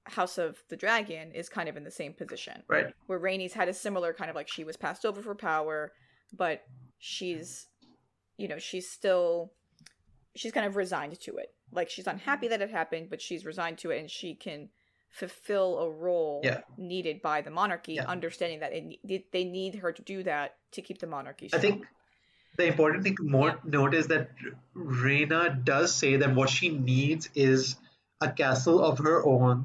[0.06, 2.62] House of the Dragon is kind of in the same position.
[2.68, 2.86] Right.
[3.06, 5.92] Where Rhaenys had a similar kind of like she was passed over for power,
[6.32, 6.62] but
[6.98, 7.66] she's
[8.38, 9.52] you know, she's still
[10.34, 11.48] she's kind of resigned to it.
[11.72, 14.68] Like she's unhappy that it happened, but she's resigned to it and she can
[15.10, 16.60] fulfill a role Yeah.
[16.76, 18.04] needed by the monarchy, Yeah.
[18.04, 21.86] understanding that it, they- need her to do that to keep the monarchy I think
[22.58, 24.30] the important thing to more note is that
[24.74, 27.76] Rhaena does say that what she needs is
[28.20, 29.64] a castle of her own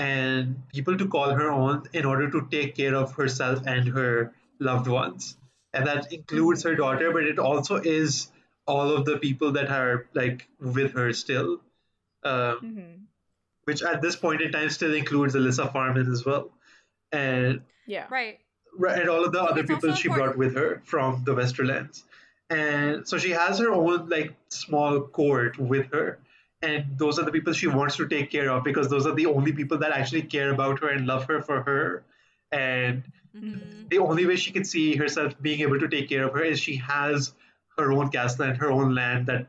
[0.00, 4.32] and people to call her on in order to take care of herself and her
[4.58, 5.36] loved ones.
[5.74, 8.30] And that includes her daughter, but it also is
[8.66, 11.60] all of the people that are like with her still.
[12.22, 12.96] Um, Mhm.
[13.64, 16.50] which at this point in time still includes Elissa Farman as well.
[17.12, 18.06] And Yeah.
[18.10, 18.40] Right.
[18.78, 21.34] Right, and all of the other it's people also she brought with her from the
[21.34, 22.02] Westerlands.
[22.48, 26.18] And so she has her own like small court with her.
[26.62, 29.26] And those are the people she wants to take care of because those are the
[29.26, 32.04] only people that actually care about her and love her for her.
[32.52, 33.88] And Mhm.
[33.88, 36.60] the only way she can see herself being able to take care of her is
[36.60, 37.32] she has
[37.78, 39.46] her own castle and her own land that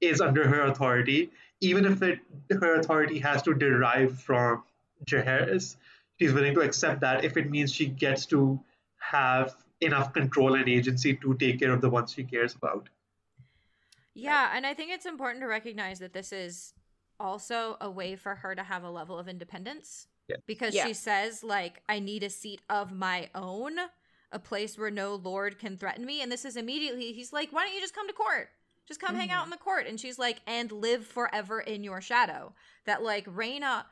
[0.00, 4.62] is under her authority, even if it her authority has to derive from
[5.06, 5.76] Jaehaerys.
[6.18, 8.60] She's willing to accept that if it means she gets to
[8.98, 12.88] have enough control and agency to take care of the ones she cares about.
[14.14, 16.72] Yeah, and I think it's important to recognize that this is
[17.18, 20.06] also a way for her to have a level of independence.
[20.28, 20.36] Yeah.
[20.46, 20.86] Because Yeah.
[20.86, 23.76] she says, like, I need a seat of my own,
[24.32, 26.22] a place where no lord can threaten me.
[26.22, 28.50] And this is immediately, he's like, why don't you just come to court?
[28.86, 29.52] Just come hang out mm-hmm.
[29.52, 29.86] in the court.
[29.86, 32.54] And she's like, and live forever in your shadow.
[32.84, 33.84] That, like, Rhaena,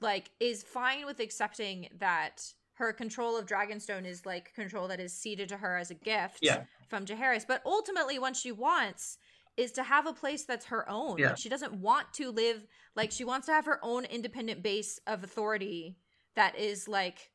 [0.00, 5.12] like, is fine with accepting that her control of Dragonstone is, like, control that is
[5.12, 6.64] ceded to her as a gift Yeah.
[6.88, 7.44] from Jaehaerys.
[7.46, 9.18] But ultimately, what she wants
[9.56, 11.18] is to have a place that's her own.
[11.18, 11.34] Yeah.
[11.34, 12.64] She doesn't want to live
[12.94, 15.96] like she wants to have her own independent base of authority
[16.36, 17.32] that is like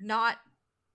[0.00, 0.38] not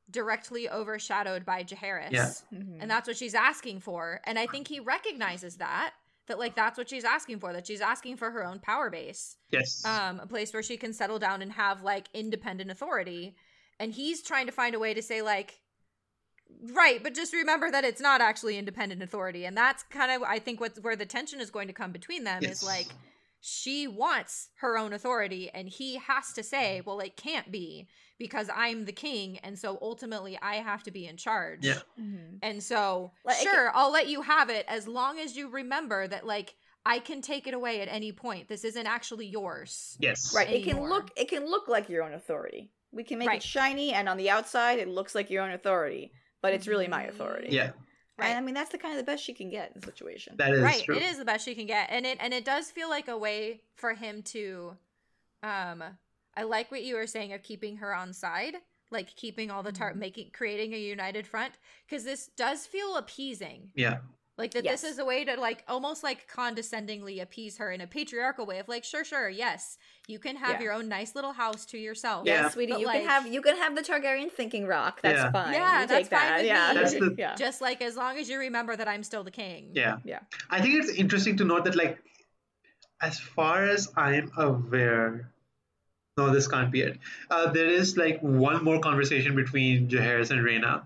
[0.10, 2.12] directly overshadowed by Jaehaerys.
[2.12, 2.32] Yeah.
[2.54, 2.77] Mhm.
[2.82, 4.21] And that's what she's asking for.
[4.23, 5.93] And I think he recognizes that.
[6.27, 7.51] That like that's what she's asking for.
[7.51, 9.84] That she's asking for her own power base Yes.
[9.84, 13.36] um, a place where she can settle down and have like independent authority.
[13.81, 15.59] And he's trying to find a way to say like,
[16.73, 20.39] right, but just remember that it's not actually independent authority, and that's kind of I
[20.39, 22.61] think what's where the tension is going to come between them Yes.
[22.61, 22.87] is like
[23.43, 27.87] she wants her own authority, and he has to say, well, it can't be
[28.19, 31.65] because I'm the king, and so ultimately I have to be in charge.
[31.65, 31.79] Yeah.
[31.99, 32.37] Mhm.
[32.43, 36.07] And so, Like, it sure, I'll let you have it as long as you remember
[36.07, 36.53] that, like,
[36.85, 38.47] I can take it away at any point.
[38.47, 39.97] This isn't actually yours.
[39.99, 40.35] yes.
[40.35, 40.49] Right.
[40.51, 42.69] It can look it can look like your own authority.
[42.91, 43.38] We can make Right.
[43.38, 46.88] it shiny and on the outside it looks like your own authority, but it's really
[46.88, 47.49] my authority.
[47.51, 47.71] Yeah,
[48.17, 48.27] Right.
[48.27, 50.36] And I mean that's the kind of the best she can get in the situation.
[50.38, 50.95] that is right true.
[50.95, 53.17] it is the best she can get and it and it does feel like a
[53.17, 54.75] way for him to
[55.43, 55.84] um
[56.36, 58.56] i like what you were saying of keeping her on side
[58.91, 59.97] like keeping all the tar Mhm.
[59.97, 61.54] making creating a united front
[61.88, 63.99] because this does feel appeasing Yeah.
[64.37, 64.81] Like that Yes.
[64.81, 68.59] this is a way to like almost like condescendingly appease her in a patriarchal way
[68.59, 70.61] of like sure sure yes you can have Yeah.
[70.61, 72.49] your own nice little house to yourself yeah, Yeah.
[72.49, 75.01] sweetie, you like- can have you can have the Targaryen thinking rock.
[75.01, 75.31] That's Yeah.
[75.31, 75.53] fine.
[75.53, 76.27] Yeah, you that's take that.
[76.29, 76.79] fine with yeah, me.
[76.79, 77.35] That's the- yeah.
[77.35, 79.97] just like as long as you remember that i'm still the king Yeah.
[80.03, 80.19] Yeah.
[80.49, 81.99] I think it's interesting to note that, like,
[83.01, 85.29] as far as I'm aware,
[86.17, 86.99] no, this can't be it.
[87.29, 90.83] Uh, there is like one more conversation between Jaehaerys and Rhaena,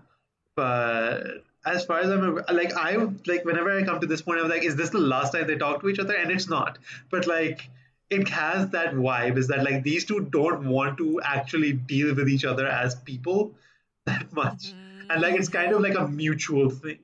[0.56, 4.22] but as far as I'm aware, like, I would- like whenever I come to this
[4.22, 6.14] point, I'm like, is this the last time they talk to each other?
[6.14, 6.78] And it's not.
[7.10, 7.68] But like,
[8.08, 9.36] it has that vibe.
[9.36, 13.52] Is that like these two don't want to actually deal with each other as people
[14.06, 15.10] that much, Mhm.
[15.10, 16.98] and like it's kind of like a mutual thing.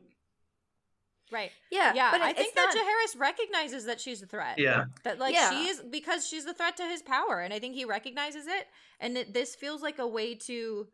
[1.32, 4.58] right Yeah, yeah but i think it's that not- Jaehaerys recognizes that she's a threat
[4.58, 4.84] Yeah.
[5.02, 5.48] that like Yeah.
[5.50, 8.68] she is because she's the threat to his power and i think he recognizes it
[9.00, 10.88] and it, this feels like a way to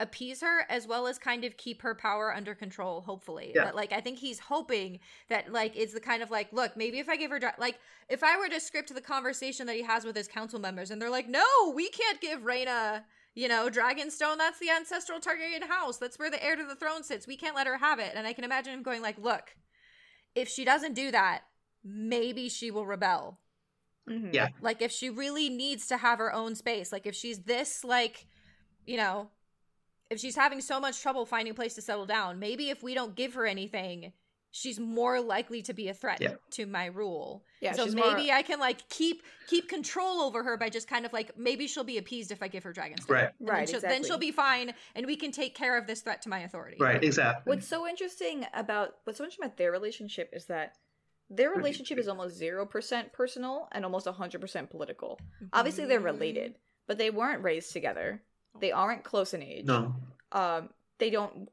[0.00, 3.64] appease her as well as kind of keep her power under control hopefully Yeah.
[3.64, 6.98] that like i think he's hoping that like it's the kind of like look maybe
[7.00, 9.82] if i give her dra- like if i were to script the conversation that he
[9.82, 13.02] has with his council members and they're like no we can't give Rhaena
[13.34, 17.02] you know dragonstone that's the ancestral targaryen house that's where the heir to the throne
[17.02, 19.56] sits we can't let her have it and i can imagine him going like look
[20.36, 21.40] if she doesn't do that
[21.84, 23.40] maybe she will rebel
[24.08, 24.32] Mhm.
[24.32, 24.48] Yeah.
[24.62, 28.26] like if she really needs to have her own space like if she's this like
[28.86, 29.30] you know
[30.10, 32.94] if she's having so much trouble finding a place to settle down maybe if we
[32.94, 34.12] don't give her anything
[34.50, 36.34] she's more likely to be a threat Yeah.
[36.52, 37.44] to my rule.
[37.60, 41.04] Yeah, so maybe more- I can like keep keep control over her by just kind
[41.04, 43.14] of like maybe she'll be appeased if I give her dragon Stone.
[43.14, 43.30] Right.
[43.38, 46.00] And Right, Then she'll, then she'll be fine, and we can take care of this
[46.00, 46.78] threat to my authority.
[46.80, 47.50] Right, exactly.
[47.50, 50.76] What's so interesting about what's so interesting about their relationship is that
[51.30, 55.20] their relationship is almost zero percent personal and almost hundred percent political.
[55.36, 55.46] Mm-hmm.
[55.52, 56.54] Obviously, they're related,
[56.86, 58.22] but they weren't raised together.
[58.60, 59.64] They aren't close in age.
[59.66, 59.94] no.
[60.32, 61.48] Um, they don't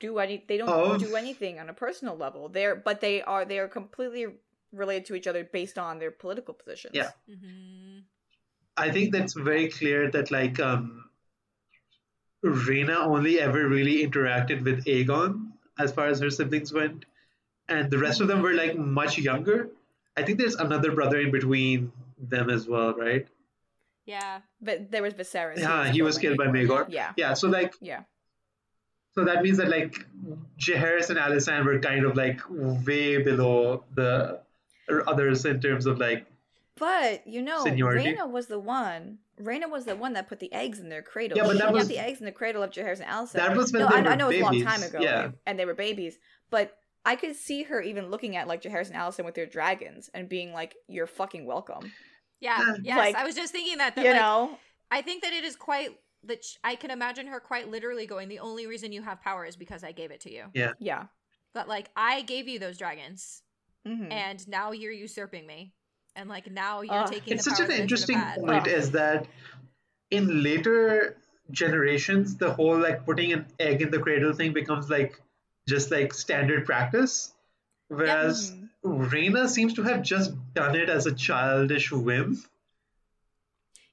[0.00, 0.44] do any.
[0.48, 0.98] They don't Oh.
[0.98, 2.48] do anything on a personal level.
[2.48, 4.26] They're but they are they are completely
[4.72, 6.94] related to each other based on their political positions.
[6.94, 7.10] Yeah.
[7.30, 8.00] Mm-hmm.
[8.76, 11.04] I think that's very clear that like um
[12.44, 17.04] Rhaena only ever really interacted with Aegon as far as her siblings went.
[17.68, 19.70] And the rest of them were like much younger.
[20.16, 23.26] I think there's another brother in between them as well, right?
[24.06, 24.40] Yeah.
[24.60, 25.58] But there was Viserys.
[25.58, 26.86] Yeah, he was killed by Maegor.
[26.88, 27.12] Yeah.
[27.16, 28.02] Yeah, so like Yeah.
[29.14, 29.94] so that means that like
[30.58, 32.40] Jaehaerys and Alysanne were kind of like
[32.86, 34.40] way below the
[35.06, 36.26] others in terms of like
[36.78, 38.14] But you know, Seniority.
[38.14, 39.18] Rhaena was the one.
[39.40, 41.36] Rhaena was the one that put the eggs in their cradle.
[41.36, 43.32] Yeah, but she that got was- the eggs in the cradle of Jaehaerys and Alysanne.
[43.32, 45.30] That was when no, they I, were I know it's a long time ago, yeah.
[45.46, 46.18] and they were babies.
[46.50, 50.10] But I could see her even looking at like Jaehaerys and Alysanne with their dragons
[50.14, 51.92] and being like, "You're fucking welcome."
[52.40, 52.58] Yeah.
[52.58, 52.74] Yeah.
[52.82, 52.98] Yes.
[52.98, 53.96] Like, I was just thinking that.
[53.96, 54.58] that you like, know,
[54.90, 55.90] I think that it is quite
[56.24, 58.28] that sh- I can imagine her quite literally going.
[58.28, 60.44] The only reason you have power is because I gave it to you.
[60.54, 60.72] yeah.
[60.78, 61.04] Yeah.
[61.54, 63.42] But like I gave you those dragons,
[63.86, 64.12] Mhm.
[64.12, 65.72] and now you're usurping me,
[66.14, 67.34] and like now you're Uh, taking.
[67.34, 68.70] it's the such an that I should have interesting point Oh.
[68.70, 69.26] is that
[70.10, 71.16] in later
[71.52, 75.20] generations the whole like putting an egg in the cradle thing becomes like
[75.68, 77.32] just like standard practice
[77.88, 79.10] whereas Mhm.
[79.10, 82.42] Rhaena seems to have just done it as a childish whim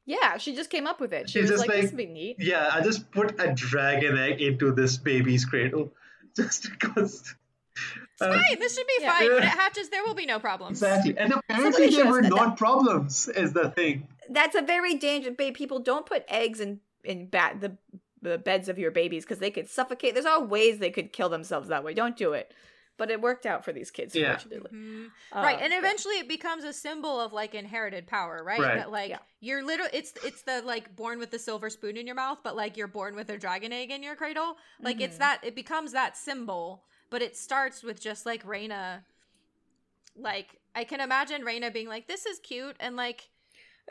[0.06, 1.30] Yeah, she just came up with it.
[1.30, 3.54] She She's was just like, "This like- would be neat." yeah i just put a
[3.54, 5.94] dragon egg into this baby's cradle
[6.36, 7.34] just because
[8.22, 9.18] uh, Fine, this should be Yeah.
[9.18, 9.30] fine.
[9.34, 10.82] When it hatches, there will be no problems.
[10.84, 15.36] exactly and apparently there were not problems is the thing That's a very dangerous.
[15.38, 17.78] Babe, people don't put eggs in in bat the
[18.22, 20.14] the beds of your babies because they could suffocate.
[20.14, 21.94] There's all ways they could kill themselves that way.
[21.94, 22.54] Don't do it.
[22.96, 24.34] But it worked out for these kids, Yeah.
[24.38, 24.70] fortunately.
[24.72, 25.12] Mhm.
[25.32, 28.60] Uh, right, and but- eventually it becomes a symbol of like inherited power, right?
[28.60, 28.76] Right.
[28.76, 29.18] That like Yeah.
[29.40, 32.56] you're literally it's it's the like born with the silver spoon in your mouth, but
[32.56, 34.58] like you're born with a dragon egg in your cradle.
[34.80, 35.20] Like it's Mhm.
[35.20, 39.04] that it becomes that symbol, but it starts with just like Rhaena
[40.16, 43.30] Like I can imagine Rhaena being like, "This is cute," and like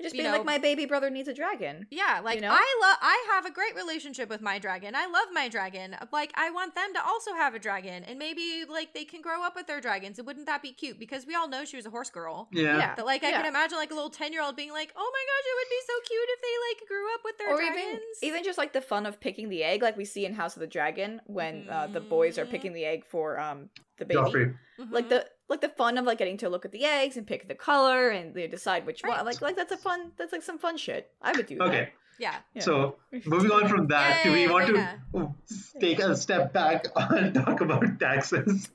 [0.00, 1.86] just you being know- like, my baby brother needs a dragon.
[1.90, 2.48] yeah, like know?
[2.50, 4.94] I love I have a great relationship with my dragon.
[4.94, 5.94] I love my dragon.
[6.12, 9.42] Like I want them to also have a dragon, and maybe like they can grow
[9.44, 10.18] up with their dragons.
[10.18, 10.98] And wouldn't that be cute?
[10.98, 12.48] Because we all know she was a horse girl.
[12.52, 12.94] yeah, Yeah.
[12.96, 13.42] But like I Yeah.
[13.42, 15.70] can imagine like a little ten year old being like, "Oh my gosh, it would
[15.70, 18.58] be so cute if they like grew up with their or dragons." even even just
[18.58, 21.20] like the fun of picking the egg, like we see in House of the Dragon
[21.26, 24.20] when uh, the boys are picking the egg for um the baby.
[24.20, 24.54] Joffrey.
[24.90, 27.46] Like the like the fun of like getting to look at the eggs and pick
[27.48, 29.16] the color and they decide which Right.
[29.16, 29.24] one.
[29.26, 30.12] Like like that's a fun.
[30.18, 31.10] That's like some fun shit.
[31.22, 31.68] I would do that.
[31.68, 31.88] okay
[32.18, 32.62] yeah, Yeah.
[32.62, 34.98] So moving on from that, do we want Rhaena.
[35.14, 38.70] to take a step back and talk about taxes?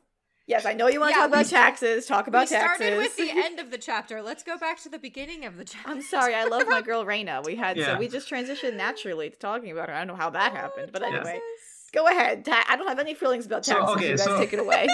[0.48, 2.06] Yes, I know you want to Yeah, talk about we- taxes.
[2.08, 4.22] Talk about we started with the end of the chapter.
[4.22, 5.90] Let's go back to the beginning of the chapter.
[5.92, 7.46] I'm sorry, I love my girl Rhaena.
[7.46, 7.94] We had Yeah.
[7.94, 9.96] so we just transitioned naturally to talking about her.
[9.96, 11.90] I don't know how that oh, happened, but anyway, Taxes.
[11.94, 12.44] go ahead.
[12.44, 13.96] Ta- I don't have any feelings about So, taxes.
[13.98, 14.88] okay, you guys so- take it away.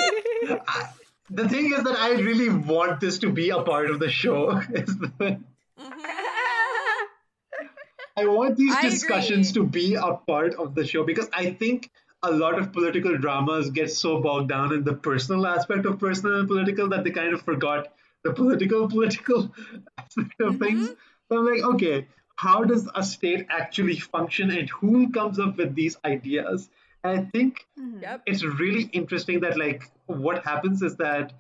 [0.68, 0.90] I,
[1.30, 4.52] the thing is that I really want this to be a part of the show.
[4.74, 5.40] Is the,
[5.80, 6.04] Mhm.
[8.16, 9.64] I want these I discussions agree.
[9.64, 11.90] to be a part of the show because I think
[12.22, 16.40] a lot of political dramas get so bogged down in the personal aspect of personal
[16.40, 17.92] and political that they kind of forgot
[18.24, 19.52] the political political
[19.98, 20.90] aspect of things.
[21.30, 25.74] So I'm like, okay, how does a state actually function and who comes up with
[25.76, 26.70] these ideas?
[27.04, 27.66] And I think
[28.02, 28.24] Yep.
[28.26, 31.34] it's really interesting that like what happens is that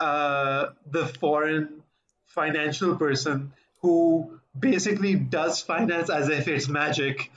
[0.00, 1.82] uh, the foreign
[2.26, 7.30] financial person who basically does finance as if it's magic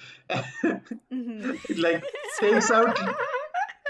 [1.12, 1.78] Mhm.
[1.78, 2.04] like
[2.40, 2.98] takes out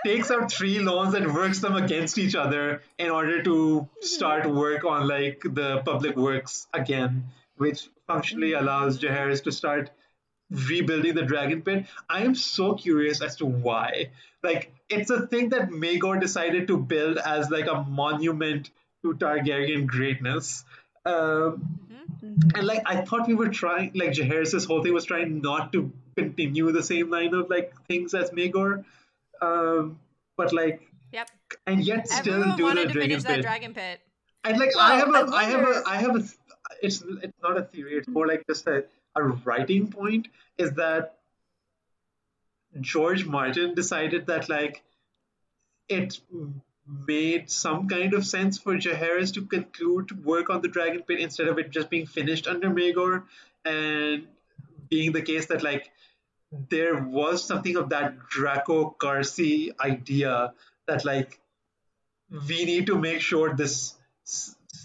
[0.05, 4.83] takes out three loans and works them against each other in order to start work
[4.83, 7.25] on like the public works again
[7.57, 9.91] which functionally allows Jaehaerys to start
[10.51, 14.09] rebuilding the dragon pit i am so curious as to why
[14.43, 18.69] like it's a thing that Maegor decided to build as like a monument
[19.03, 20.65] to Targaryen greatness
[21.05, 21.79] um,
[22.23, 22.57] Mhm.
[22.57, 25.91] and like I thought we were trying, like Jaehaerys' whole thing was trying not to
[26.15, 28.83] continue the same line of like things as Maegor,
[29.41, 29.99] um,
[30.37, 31.31] but like Yep.
[31.65, 33.41] and yet still Everyone do wanted the to finish dragon that pit.
[33.41, 33.99] dragon pit.
[34.43, 36.23] And like Well, I have a, I I, have a, I have a,
[36.83, 37.95] it's it's not a theory.
[37.97, 38.85] It's more like just a
[39.15, 40.27] a writing point.
[40.57, 41.17] Is that
[42.79, 44.83] George Martin decided that like
[45.89, 46.19] it
[47.07, 51.47] made some kind of sense for Jaehaerys to conclude work on the Dragon Pit instead
[51.47, 53.23] of it just being finished under Maegor,
[53.65, 54.27] and
[54.89, 55.91] being the case that like
[56.69, 60.53] there was something of that Draco Carsey idea
[60.87, 61.39] that like
[62.47, 63.95] we need to make sure this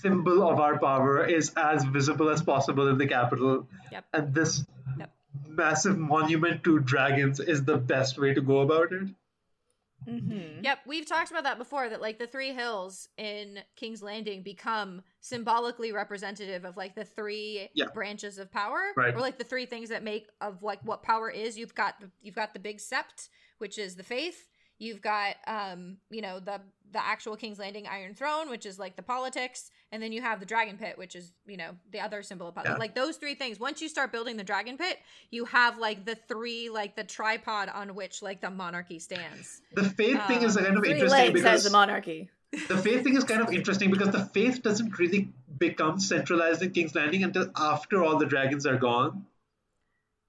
[0.00, 4.04] symbol of our power is as visible as possible in the capital, Yep.
[4.12, 4.64] and this
[4.98, 5.10] Yep.
[5.48, 9.08] massive monument to dragons is the best way to go about it.
[10.06, 10.62] Mm-hmm.
[10.62, 11.88] Yep, we've talked about that before.
[11.88, 17.70] That like the three hills in King's Landing become symbolically representative of like the three
[17.74, 17.86] Yeah.
[17.92, 19.14] branches of power, Right.
[19.14, 21.58] or like the three things that make of like what power is.
[21.58, 23.28] You've got the, you've got the big sept,
[23.58, 24.48] which is the faith.
[24.78, 26.60] You've got um you know the
[26.92, 30.38] the actual King's Landing Iron Throne, which is like the politics, and then you have
[30.40, 32.64] the Dragon Pit, which is you know the other symbol of power.
[32.66, 32.76] Yeah.
[32.76, 33.58] Like those three things.
[33.58, 34.98] Once you start building the Dragon Pit,
[35.30, 39.60] you have like the three like the tripod on which like the monarchy stands.
[39.74, 42.28] The faith thing is Um, kind of Three interesting legs because the monarchy.
[42.52, 46.70] the faith thing is kind of interesting because the faith doesn't really become centralized in
[46.70, 49.26] King's Landing until after all the dragons are gone.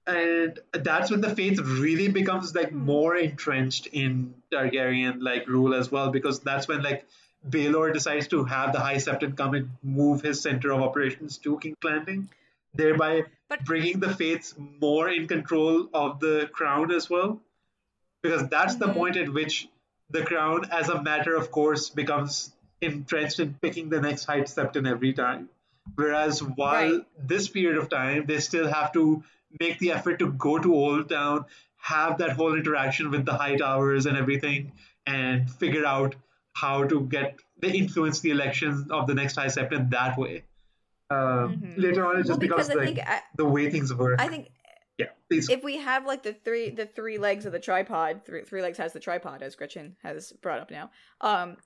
[0.08, 5.92] And that's when the faith really becomes like more entrenched in Targaryen like rule as
[5.92, 7.04] well, because that's when like
[7.48, 11.58] Baelor decides to have the High Septon come and move his center of operations to
[11.58, 12.30] King's Landing,
[12.74, 17.40] thereby But- bringing the faiths more in control of the crown as well.
[18.22, 18.94] Because that's the Mhm.
[18.94, 19.68] point at which
[20.10, 22.50] the crown, as a matter of course, becomes
[22.80, 25.50] entrenched in picking the next High Septon every time.
[25.96, 27.06] Whereas while Right.
[27.34, 29.22] this period of time, they still have to
[29.60, 31.44] make the effort to go to Oldtown,
[31.76, 34.72] have that whole interaction with the Hightowers and everything,
[35.06, 36.14] and figure out
[36.54, 40.44] how to get they influence the election of the next High Septon that way.
[41.10, 41.16] Um,
[41.56, 41.78] Mhm.
[41.78, 44.20] Later on, it just Well, because like I, the way things work.
[44.20, 44.50] I think
[44.98, 45.48] yeah, please.
[45.48, 48.78] if we have like the three the three legs of the tripod, three, three legs
[48.78, 50.90] has the tripod, as Gretchen has brought up now.
[51.20, 51.56] Um,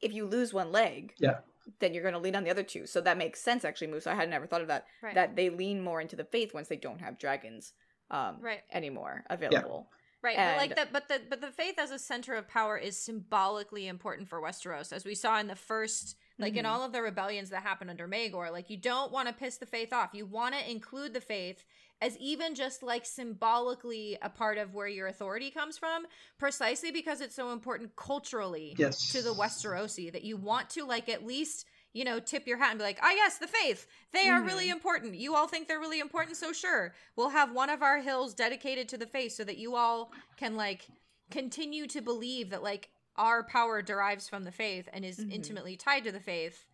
[0.00, 1.38] if you lose one leg, Yeah.
[1.80, 2.86] Then you're going to lean on the other two.
[2.86, 4.06] So that makes sense, actually, Moose.
[4.06, 4.86] I had never thought of that.
[5.02, 5.14] Right.
[5.14, 7.72] That they lean more into the faith once they don't have dragons,
[8.10, 8.62] um, Right.
[8.72, 9.90] anymore available.
[10.22, 12.98] Right, but like that, but the but the faith as a center of power is
[12.98, 16.68] symbolically important for Westeros, as we saw in the first, like in Mhm.
[16.68, 18.50] all of the rebellions that happened under Maegor.
[18.50, 20.14] Like you don't want to piss the faith off.
[20.14, 21.64] You want to include the faith
[22.00, 26.04] as even just like symbolically a part of where your authority comes from,
[26.38, 29.12] precisely because it's so important culturally Yes.
[29.12, 32.70] to the Westerosi that you want to like at least you know tip your hat
[32.70, 33.86] and be like ah yes the faith.
[34.12, 35.14] They are really important.
[35.14, 36.36] You all think they're really important?
[36.36, 36.94] So sure.
[37.16, 40.56] We'll have one of our hills dedicated to the faith so that you all can
[40.56, 40.86] like
[41.30, 45.32] continue to believe that like our power derives from the faith and is Mhm.
[45.32, 46.66] intimately tied to the faith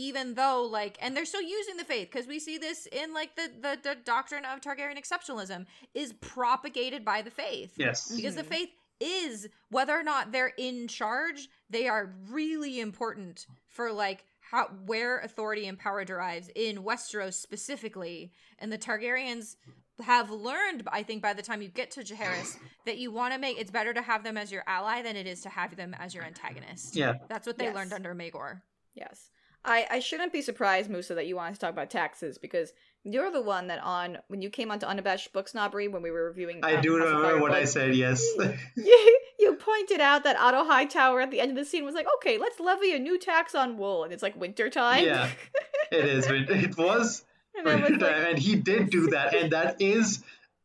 [0.00, 3.36] even though like and they're still using the faith because we see this in like
[3.36, 8.10] the, the the doctrine of targaryen exceptionalism is propagated by the faith yes.
[8.16, 8.46] because the Mhm.
[8.56, 14.64] faith is whether or not they're in charge they are really important for like how
[14.86, 19.56] where authority and power derives in westeros specifically and the targaryens
[20.02, 23.38] have learned i think by the time you get to Jaehaerys that you want to
[23.38, 25.94] make it's better to have them as your ally than it is to have them
[25.98, 27.14] as your antagonist Yeah.
[27.28, 27.74] that's what they Yes.
[27.76, 28.62] learned under Maegor.
[28.94, 29.30] Yes.
[29.64, 32.72] I, I shouldn't be surprised, Musa, that you want to talk about taxes because
[33.04, 36.24] you're the one that on when you came onto Unabashed Book Snobbery when we were
[36.24, 36.60] reviewing.
[36.62, 38.24] I um, do remember what I said, yes.
[38.76, 42.06] you, you pointed out that Otto Hightower at the end of the scene was like,
[42.16, 44.04] okay, let's levy a new tax on wool.
[44.04, 45.04] And it's like winter time.
[45.04, 45.30] Yeah.
[45.92, 46.26] it is.
[46.26, 50.22] It was and was Right, like, and he did do that and that is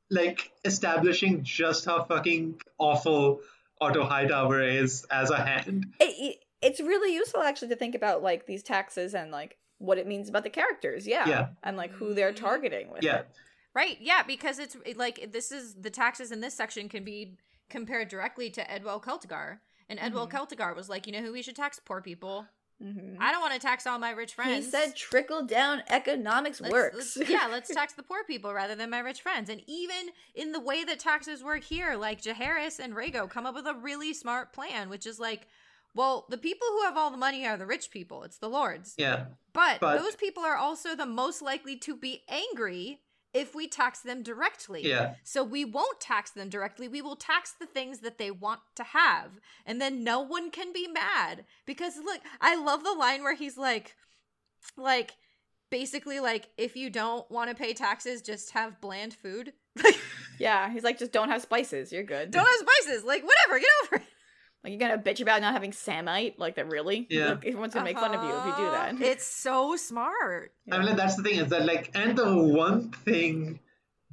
[0.09, 3.41] like establishing just how fucking awful
[3.81, 5.87] Otto Hightower is as a hand.
[5.99, 10.07] it- it's really useful actually to think about like these taxes and like what it
[10.07, 11.05] means about the characters.
[11.07, 11.27] Yeah.
[11.27, 11.47] Yeah.
[11.63, 12.37] And like who they're Mhm.
[12.37, 13.17] targeting with Yeah.
[13.19, 13.27] it.
[13.73, 17.37] Right, yeah, because it's like this is the taxes in this section can be
[17.69, 19.59] compared directly to Edwell Celtigar.
[19.89, 20.31] And Edwell Mhm.
[20.31, 21.79] Celtigar was like, you know who we should tax?
[21.83, 22.47] Poor people.
[22.81, 23.17] Mhm.
[23.19, 24.65] I don't want to tax all my rich friends.
[24.65, 27.17] He said trickle down economics Let's- works.
[27.17, 29.49] let's- yeah, let's tax the poor people rather than my rich friends.
[29.49, 33.55] And even in the way that taxes work here, like Jaehaerys and Rego come up
[33.55, 35.47] with a really smart plan, which is like,
[35.95, 38.23] well, the people who have all the money are the rich people.
[38.23, 38.93] It's the lords.
[38.97, 39.25] Yeah.
[39.53, 42.99] But, But- those people are also the most likely to be angry
[43.33, 44.87] if we tax them directly.
[44.87, 45.15] Yeah.
[45.23, 46.87] So we won't tax them directly.
[46.87, 49.31] We will tax the things that they want to have.
[49.65, 51.43] And then no one can be mad.
[51.65, 53.95] Because look, I love the line where he's like
[54.77, 55.15] like
[55.69, 59.53] basically like if you don't want to pay taxes, just have bland food.
[59.83, 59.99] Like
[60.39, 61.91] Yeah, he's like, just don't have spices.
[61.93, 62.31] You're good.
[62.31, 63.03] don't have spices.
[63.05, 64.01] Like whatever, get over it.
[64.65, 66.39] Like you're gonna bitch about not having samite?
[66.39, 67.05] Like that really?
[67.07, 67.29] Yeah.
[67.29, 68.95] Like, everyone's gonna make fun of you if you do that.
[68.95, 69.03] Uh-huh.
[69.03, 70.53] It's so smart.
[70.71, 73.59] I mean, like, that's the thing is that like, and the one thing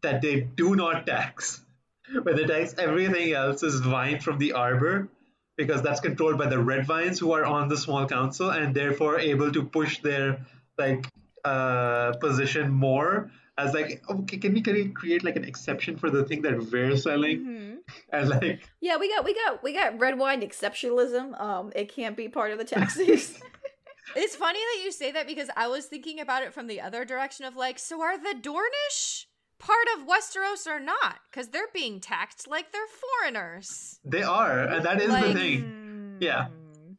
[0.03, 1.63] that they do not tax,
[2.23, 5.09] but they tax everything else is wine from the arbor,
[5.57, 9.51] because that's controlled by the Redwynes who are on the small council and therefore able
[9.53, 10.45] to push their
[10.77, 11.07] like
[11.47, 16.41] uh position more as like okay can we create like an exception for the thing
[16.43, 17.77] that we're selling Mhm.
[18.13, 21.39] and like Yeah, we got we got we got Redwyne exceptionalism.
[21.41, 23.39] Um, it can't be part of the taxes.
[24.17, 27.05] It's funny that you say that because I was thinking about it from the other
[27.05, 29.27] direction of like, so are the Dornish
[29.59, 31.21] part of Westeros or not?
[31.31, 34.01] Because they're being taxed like they're foreigners.
[34.05, 36.49] they are and that is the Like- thing Yeah.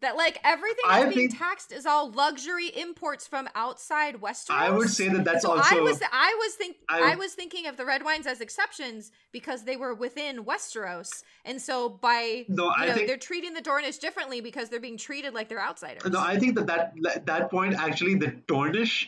[0.03, 4.51] That like everything I that's being think- taxed is all luxury imports from outside Westeros.
[4.67, 7.33] i would say that that's so also I was I was think I- I, was
[7.33, 12.65] thinking of the Redwynes as exceptions because they were within Westeros, and so by No,
[12.65, 15.61] you I know think- they're treating the Dornish differently because they're being treated like they're
[15.69, 16.11] outsiders.
[16.11, 19.07] No, I think that that that point actually the Dornish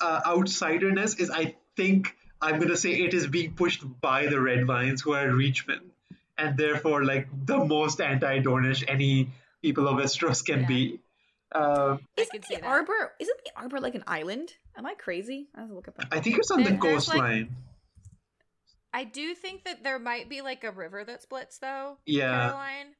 [0.00, 5.00] uh, outsiderness is I think I'm gonna say it is being pushed by the Redwynes
[5.04, 5.82] who are Reachmen,
[6.36, 9.30] and therefore like the most anti-Dornish any
[9.62, 10.66] people of Westeros can Yeah.
[10.66, 11.00] be.
[11.54, 12.64] Um, Isn't the that.
[12.64, 13.14] arbor?
[13.20, 14.54] Isn't the arbor like an island?
[14.76, 15.48] Am I crazy?
[15.54, 15.94] I have to look up.
[16.10, 17.56] I think it's on the There- there's, like- coastline.
[18.94, 21.98] I do think that there might be like a river that splits though.
[22.04, 22.94] yeah, Caroline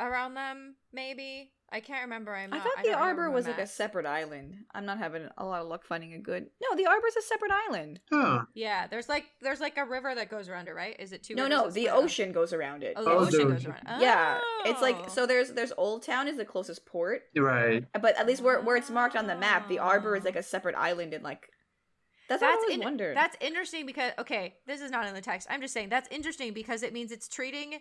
[0.00, 1.52] around them, maybe.
[1.72, 2.34] I can't remember.
[2.34, 4.56] I'm I not, thought I the arbor was like a separate island.
[4.74, 6.46] I'm not having a lot of luck finding a good.
[6.62, 8.00] No, the arbor's a separate island.
[8.12, 8.42] huh.
[8.54, 10.94] Yeah, there's like there's like a river that goes around it, right?
[10.98, 11.34] Is it two?
[11.34, 11.96] no, no, the split up?
[12.04, 12.94] ocean goes around it.
[12.96, 13.74] Oh, the Oh, ocean the goes ocean.
[13.86, 14.00] around.
[14.00, 15.08] yeah, it's like Oh.
[15.08, 15.26] so.
[15.26, 17.84] There's there's Oldtown is the closest port, right.
[18.00, 20.42] but at least where where it's marked on the map, the arbor is like a
[20.42, 20.82] separate oh.
[20.82, 21.48] island and like.
[22.28, 23.16] That's, what I That's always in- wondered.
[23.16, 25.48] that's interesting because okay, this is not in the text.
[25.50, 27.80] I'm just saying that's interesting because it means it's treating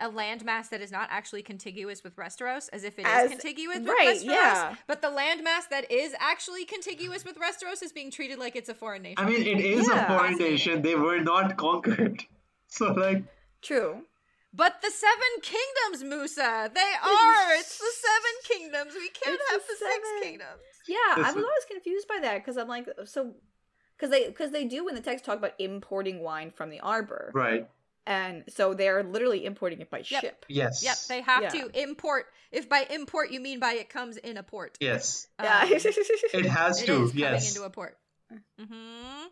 [0.00, 3.78] a landmass that is not actually contiguous with Westeros as if it is As- contiguous
[3.78, 4.24] with right, Westeros.
[4.24, 4.74] yeah.
[4.88, 8.74] But the landmass that is actually contiguous with Westeros is being treated like it's a
[8.74, 9.16] foreign nation.
[9.18, 10.04] I mean, it is Yeah.
[10.12, 10.82] a foreign nation.
[10.82, 12.24] They were not conquered,
[12.68, 13.22] so like
[13.62, 14.02] true.
[14.56, 17.54] But the Seven Kingdoms, Musa, they are.
[17.54, 18.94] It's the Seven Kingdoms.
[18.94, 20.08] We can't It's have the, Six.
[20.22, 20.62] Kingdoms.
[20.86, 23.34] Yeah, I was always confused by that because I'm like, so,
[23.96, 27.30] because they because they do in the text talk about importing wine from the arbor,
[27.34, 27.68] right.
[28.06, 30.20] And so they're literally importing it by Yep.
[30.20, 30.46] ship.
[30.48, 30.82] Yes.
[30.84, 31.48] Yep, they have Yeah.
[31.50, 32.26] to import.
[32.52, 34.76] If by import you mean by it comes in a port.
[34.80, 35.26] Yes.
[35.42, 37.02] Yeah, Um, It has It to.
[37.04, 37.54] is coming yes.
[37.54, 37.98] into a port.
[38.58, 39.24] hmm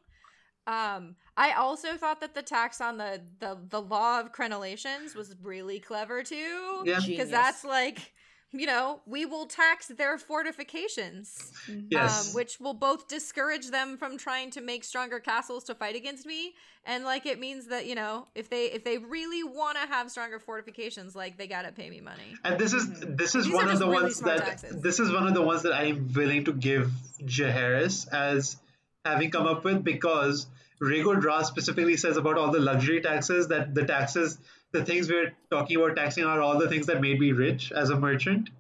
[0.66, 5.35] Um, I also thought that the tax on the the the law of crenellations was
[5.43, 6.83] really clever too.
[6.85, 7.01] Yeah.
[7.05, 8.12] because that's like,
[8.53, 11.53] you know, we will tax their fortifications,
[11.91, 12.29] Yes.
[12.29, 16.27] um, which will both discourage them from trying to make stronger castles to fight against
[16.27, 19.87] me, and like it means that you know if they if they really want to
[19.87, 22.35] have stronger fortifications, like they gotta pay me money.
[22.45, 23.17] And this is Mhm.
[23.17, 24.83] this is These one of the really ones that taxes.
[24.83, 26.91] this is one of the ones that I am willing to give
[27.25, 28.57] Jaehaerys as
[29.05, 30.47] having come up with because
[30.81, 34.39] Rego Draz specifically says about all the luxury taxes that the taxes
[34.73, 37.91] the things we're talking about taxing are all the things that made me rich as
[37.91, 38.51] a merchant,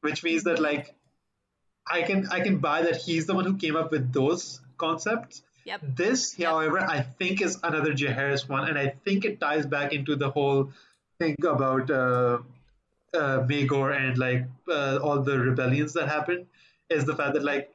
[0.00, 0.94] which means that like
[1.90, 5.42] I can I can buy that he's the one who came up with those concepts.
[5.64, 5.80] Yep.
[5.96, 6.48] This, Yep.
[6.50, 10.30] however, I think is another Jaehaerys one, and I think it ties back into the
[10.30, 10.72] whole
[11.18, 12.38] thing about uh,
[13.14, 16.46] uh, Maegor and like uh, all the rebellions that happened.
[16.90, 17.70] Is the fact that like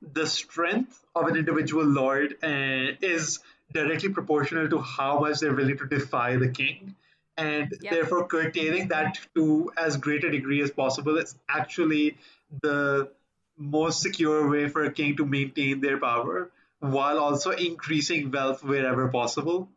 [0.00, 3.40] the strength of an individual lord uh, is
[3.72, 6.94] directly proportional to how much they're willing to defy the king,
[7.36, 7.92] and Yep.
[7.92, 12.16] therefore curtailing that to as great a degree as possible is actually
[12.62, 13.10] the
[13.56, 16.50] most secure way for a king to maintain their power
[16.80, 19.68] while also increasing wealth wherever possible.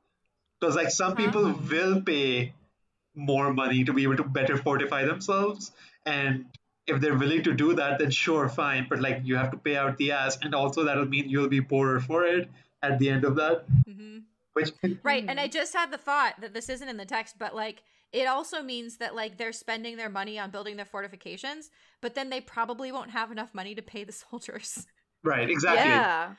[0.59, 1.67] Because like some people Uh-huh.
[1.69, 2.53] will pay
[3.15, 5.71] more money to be able to better fortify themselves,
[6.05, 6.45] and
[6.87, 8.85] if they're willing to do that, then sure, fine.
[8.89, 11.61] But like you have to pay out the ass, and also that'll mean you'll be
[11.61, 12.49] poorer for it
[12.83, 13.65] at the end of that.
[13.85, 14.19] hmm
[14.53, 14.71] Which
[15.03, 17.83] Right, and I just had the thought that this isn't in the text, but like
[18.11, 21.69] it also means that like they're spending their money on building their fortifications,
[22.01, 24.85] but then they probably won't have enough money to pay the soldiers.
[25.23, 25.89] right, exactly.
[25.91, 26.33] Yeah,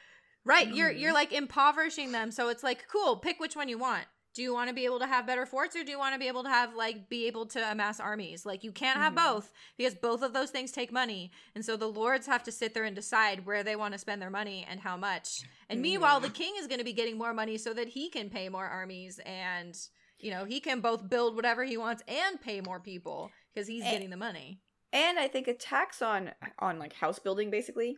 [0.44, 4.04] right, you're you're like impoverishing them, so it's like cool, pick which one you want.
[4.34, 6.18] Do you want to be able to have better forts or do you want to
[6.18, 8.46] be able to have like be able to amass armies?
[8.46, 9.16] Like you can't have Mhm.
[9.16, 11.30] both because both of those things take money.
[11.54, 14.22] And so the lords have to sit there and decide where they want to spend
[14.22, 15.42] their money and how much.
[15.68, 18.30] And meanwhile, the king is going to be getting more money so that he can
[18.30, 19.78] pay more armies and
[20.18, 23.82] you know, he can both build whatever he wants and pay more people because he's
[23.84, 23.90] Eh.
[23.90, 24.60] getting the money.
[24.94, 27.96] and I think a tax on on like house building basically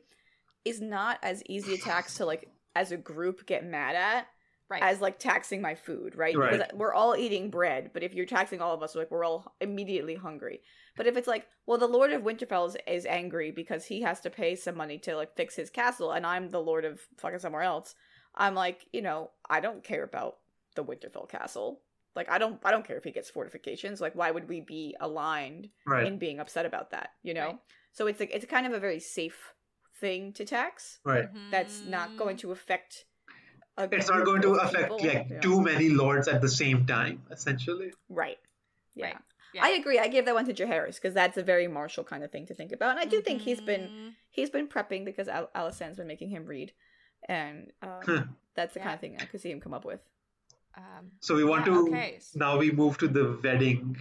[0.64, 4.26] is not as easy a tax to like as a group get mad at
[4.70, 4.82] Right.
[4.82, 6.34] as like taxing my food, right?
[6.36, 6.52] Right.
[6.52, 9.54] Because we're all eating bread, but if you're taxing all of us, like we're all
[9.60, 10.62] immediately hungry.
[10.96, 14.20] But if it's like, well, the Lord of Winterfell is, is angry because he has
[14.20, 17.40] to pay some money to like fix his castle, and I'm the Lord of fucking
[17.40, 17.94] somewhere else.
[18.34, 20.36] I'm like, you know, I don't care about
[20.76, 21.80] the Winterfell castle.
[22.16, 24.00] Like I don't I don't care if he gets fortifications.
[24.00, 26.06] Like why would we be aligned Right.
[26.06, 27.10] in being upset about that?
[27.22, 27.46] You know.
[27.46, 27.58] Right.
[27.92, 29.52] So it's like it's kind of a very safe
[30.00, 31.00] thing to tax.
[31.04, 31.24] Right.
[31.24, 31.50] Mm-hmm.
[31.50, 33.04] That's not going to affect.
[33.76, 34.98] A It's not going to affect people.
[34.98, 35.40] like Yeah.
[35.40, 37.92] too many lords at the same time, essentially.
[38.08, 38.38] Right.
[38.94, 39.06] Yeah.
[39.06, 39.16] Right.
[39.52, 39.64] Yeah.
[39.64, 39.98] I agree.
[39.98, 42.54] I give that one to Jaehaerys because that's a very martial kind of thing to
[42.54, 44.14] think about, and I do think he's been Mhm.
[44.30, 46.72] he's been prepping because Al- Alysanne's been making him read,
[47.28, 48.22] and um, Huh.
[48.54, 48.84] that's the Yeah.
[48.84, 50.00] kind of thing I could see him come up with.
[50.76, 52.20] Um, So we want Yeah, to okay.
[52.34, 53.96] now we move to the wedding.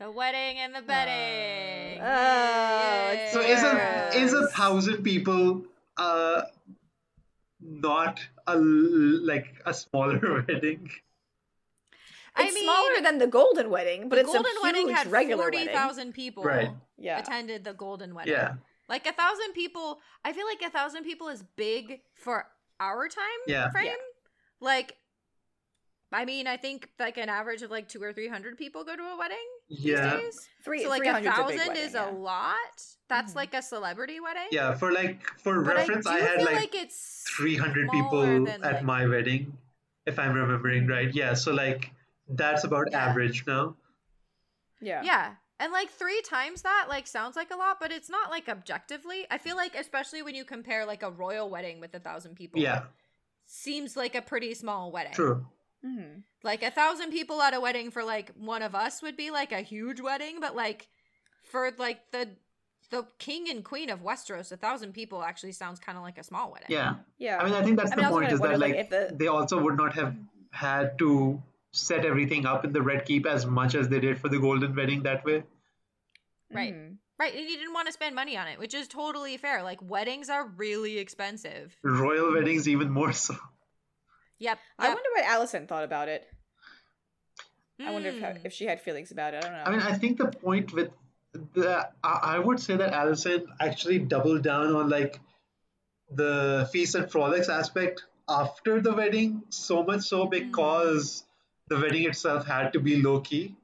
[0.00, 2.00] the wedding and the bedding.
[2.02, 3.74] Oh, it's So is a
[4.22, 5.64] is a thousand people
[5.96, 6.42] uh
[7.80, 10.90] not a l- like a smaller wedding?
[12.36, 14.88] I It's mean, smaller than the Golden Wedding, but the it's golden a huge wedding
[14.88, 16.70] had regular forty people Right.
[16.96, 18.32] Yeah, attended the golden wedding.
[18.34, 18.54] Yeah.
[18.88, 22.46] Like a thousand people, I feel like a thousand people is big for
[22.78, 23.70] our time Yeah.
[23.70, 23.86] frame.
[23.86, 23.94] Yeah.
[24.60, 24.96] Like,
[26.12, 28.94] I mean, I think like an average of like two or three hundred people go
[28.96, 29.38] to a wedding
[29.70, 30.16] Yeah.
[30.16, 30.48] these days.
[30.64, 30.82] three.
[30.82, 32.10] so like a 300's big thousand wedding, is yeah.
[32.10, 32.56] a lot.
[33.08, 33.36] That's Mhm.
[33.36, 34.48] like a celebrity wedding.
[34.52, 38.60] Yeah, for like for But reference, I I, had like, like, it's 300 people at
[38.60, 39.56] like- my wedding,
[40.06, 40.90] if I'm remembering Mhm.
[40.90, 41.14] right.
[41.14, 41.92] Yeah, so like
[42.28, 43.06] that's about Yeah.
[43.06, 43.76] average now.
[44.80, 45.34] Yeah, Yeah.
[45.58, 49.26] And like three times that like sounds like a lot, but it's not like objectively.
[49.30, 52.60] I feel like especially when you compare like a royal wedding with a thousand people.
[52.60, 52.84] Yeah,
[53.44, 55.12] Seems like a pretty small wedding.
[55.12, 55.46] true.
[55.84, 56.22] Mhm.
[56.42, 59.52] Like a thousand people at a wedding for like one of us would be like
[59.52, 60.88] a huge wedding, but like
[61.44, 62.28] for like the
[62.90, 66.24] the king and queen of Westeros, a thousand people actually sounds kind of like a
[66.24, 66.66] small wedding.
[66.70, 66.96] Yeah.
[67.18, 67.38] yeah.
[67.38, 69.14] I mean, I think that's I the was point is that like, like if the-
[69.14, 70.16] they also would not have
[70.50, 71.40] had to
[71.72, 74.74] set everything up in the Red Keep as much as they did for the Golden
[74.74, 75.44] Wedding that way.
[76.52, 76.74] Right.
[76.74, 76.96] Mhm.
[77.16, 77.32] Right.
[77.34, 79.62] And you didn't want to spend money on it, which is totally fair.
[79.62, 81.76] Like weddings are really expensive.
[81.82, 83.36] Royal weddings even more so.
[84.40, 84.58] Yep.
[84.78, 84.94] I yep.
[84.94, 86.26] wonder what Alysanne thought about it.
[87.78, 88.44] I wonder if, Hmm.
[88.44, 89.38] if she had feelings about it.
[89.44, 89.62] I don't know.
[89.64, 90.90] I mean, I think the point with
[91.54, 95.18] the I, I would say that Alysanne actually doubled down on like
[96.10, 101.24] the feast and frolics aspect after the wedding, so much so because
[101.68, 103.56] the wedding itself had to be low key.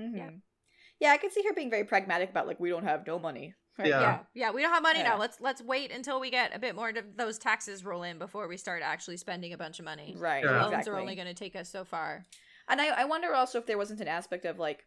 [0.00, 0.16] Mhm.
[0.16, 0.30] Yeah.
[1.00, 3.54] yeah, I can see her being very pragmatic about like we don't have no money.
[3.78, 3.88] Right?
[3.88, 4.00] Yeah.
[4.00, 5.10] yeah yeah we don't have money Yeah.
[5.10, 8.18] now let's let's wait until we get a bit more of those taxes roll in
[8.18, 10.44] before we start actually spending a bunch of money Right.
[10.44, 10.62] Yeah.
[10.62, 10.92] loans Exactly.
[10.92, 12.24] are only going to take us so far
[12.68, 14.84] And I, I wonder also if there wasn't an aspect of like,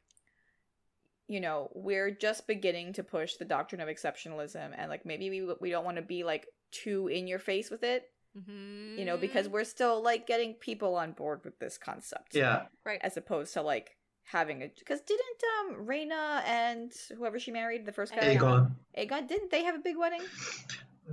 [1.28, 5.54] you know, we're just beginning to push the doctrine of exceptionalism, and like maybe we
[5.60, 8.10] we don't want to be like too in your face with it,
[8.48, 9.56] you know, because mm-hmm.
[9.56, 13.62] we're still like getting people on board with this concept, Yeah, right as opposed to
[13.62, 13.97] like
[14.30, 18.72] having a because didn't um Rhaena and whoever she married the first guy Aegon.
[18.98, 20.22] Aegon didn't they have a big wedding?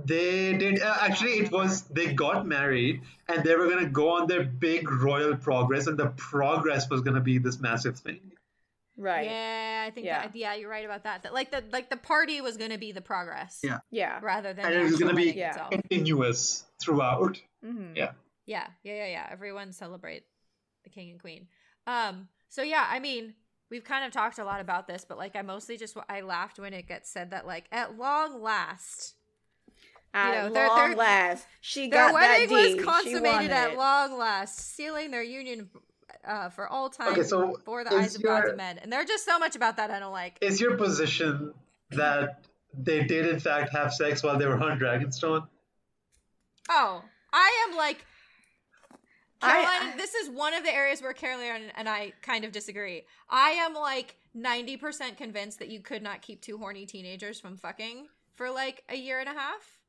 [0.03, 1.39] They did uh, actually.
[1.39, 5.87] It was they got married and they were gonna go on their big royal progress,
[5.87, 8.19] and the progress was gonna be this massive thing.
[8.97, 9.25] Right.
[9.25, 10.21] yeah i think Yeah.
[10.21, 12.77] that yeah you're right about that that like the like the party was going to
[12.77, 13.79] be the progress Yeah.
[13.91, 14.19] Yeah.
[14.21, 15.49] rather than And it was gonna be- Yeah.
[15.49, 15.71] itself.
[15.71, 17.41] Continuous throughout.
[17.61, 18.11] hmm Yeah.
[18.45, 20.23] yeah yeah yeah yeah everyone celebrate
[20.85, 21.47] the king and queen
[21.87, 23.33] um so yeah i mean
[23.69, 26.59] we've kind of talked a lot about this but like i mostly just i laughed
[26.59, 29.13] when it gets said that like at long last
[30.13, 32.75] At know, their- long their- last, she Their got wedding that D.
[32.75, 33.77] was consummated at it.
[33.77, 35.69] long last, sealing their union
[36.25, 38.77] uh, for all time Okay, so for the is eyes of gods your- and men.
[38.77, 40.37] And there's just so much about that I don't like.
[40.39, 41.53] Is your position
[41.89, 45.47] that they did in fact have sex while they were on Dragonstone?
[46.69, 48.05] Oh, I am like
[49.41, 49.97] I- Caroline.
[49.97, 53.05] this is one of the areas where Caroline and I kind of disagree.
[53.29, 57.57] I am like ninety percent convinced that you could not keep two horny teenagers from
[57.57, 59.79] fucking for like a year and a half.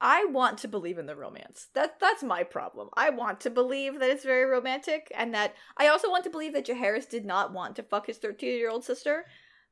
[0.00, 1.68] I want to believe in the romance.
[1.74, 2.90] That that's my problem.
[2.94, 6.52] I want to believe that it's very romantic, and that I also want to believe
[6.52, 9.24] that Jaehaerys did not want to fuck his thirteen-year-old sister.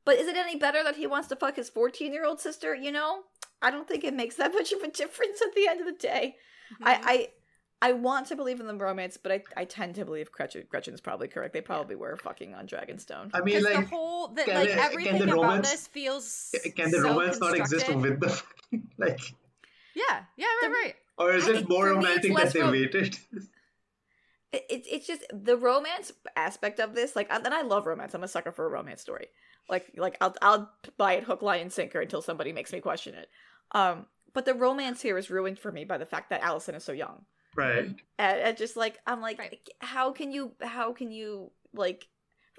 [0.05, 2.73] But is it any better that he wants to fuck his fourteen-year-old sister?
[2.73, 3.23] You know,
[3.61, 5.93] I don't think it makes that much of a difference at the end of the
[5.93, 6.37] day.
[6.73, 6.83] Mm-hmm.
[6.87, 7.27] I, I
[7.85, 11.01] I want to believe in the romance, but I, I tend to believe Gretchen, Gretchen's
[11.01, 11.51] probably correct.
[11.53, 13.31] They probably were fucking on Dragonstone.
[13.33, 16.55] I mean, like, the whole that can like the- everything the about romance- this feels
[16.77, 19.19] can the so romance not exist with the fucking like,
[19.95, 20.95] Yeah, yeah, right, The- right.
[21.17, 23.17] or is I it think more for me, it's romantic that they ro- waited?
[24.53, 28.23] it, it, it's just the romance aspect of this like and i love romance i'm
[28.23, 29.27] a sucker for a romance story
[29.69, 33.13] like like i'll i'll buy it hook line and sinker until somebody makes me question
[33.15, 33.29] it
[33.71, 36.83] um but the romance here is ruined for me by the fact that Alysanne is
[36.83, 37.25] so young
[37.55, 37.85] Right.
[37.85, 39.59] Um, and, and just like i'm like Right.
[39.79, 42.07] how can you how can you like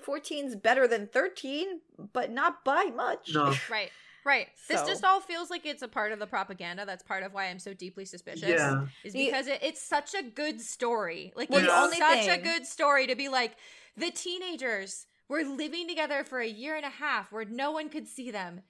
[0.06, 1.80] 14's better than 13
[2.12, 3.54] but not by much No.
[3.70, 3.90] Right.
[4.26, 4.48] Right.
[4.70, 6.86] This just all feels like it's a part of the propaganda.
[6.86, 8.48] That's part of why I'm so deeply suspicious.
[8.48, 8.86] Yeah.
[9.04, 11.34] Is The- because it, it's such a good story.
[11.36, 13.54] Like Well, it's the only such a good story to be like
[13.98, 18.08] the teenagers were living together for a year and a half where no one could
[18.08, 18.62] see them.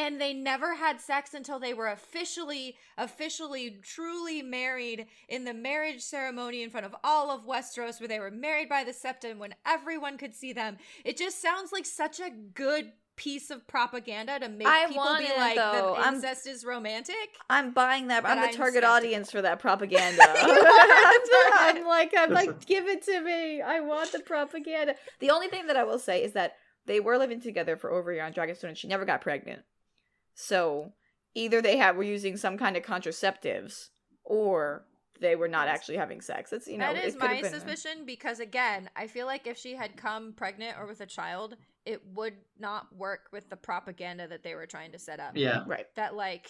[0.00, 6.00] And they never had sex until they were officially, officially, truly married in the marriage
[6.00, 9.54] ceremony in front of all of Westeros, where they were married by the Septon when
[9.66, 10.78] everyone could see them.
[11.04, 15.24] It just sounds like such a good piece of propaganda to make I people be
[15.24, 15.94] it, like though.
[15.94, 17.16] the I'm- incest is romantic.
[17.50, 18.24] I'm buying that.
[18.24, 18.96] I'm the I'm target skeptical.
[18.96, 20.24] audience for that propaganda.
[20.32, 23.60] I'm like, I'm like, give it to me.
[23.60, 24.94] I want the propaganda.
[25.18, 26.54] The only thing that I will say is that
[26.86, 29.60] they were living together for over a year on Dragonstone, and she never got pregnant.
[30.40, 30.92] So
[31.34, 33.88] either they had were using some kind of contraceptives,
[34.24, 34.84] or
[35.20, 36.52] they were not actually having sex.
[36.52, 39.58] It's you know, that is it my been- suspicion because again, I feel like if
[39.58, 44.26] she had come pregnant or with a child, it would not work with the propaganda
[44.28, 45.36] that they were trying to set up.
[45.36, 45.64] Yeah.
[45.66, 45.86] Right.
[45.96, 46.48] That like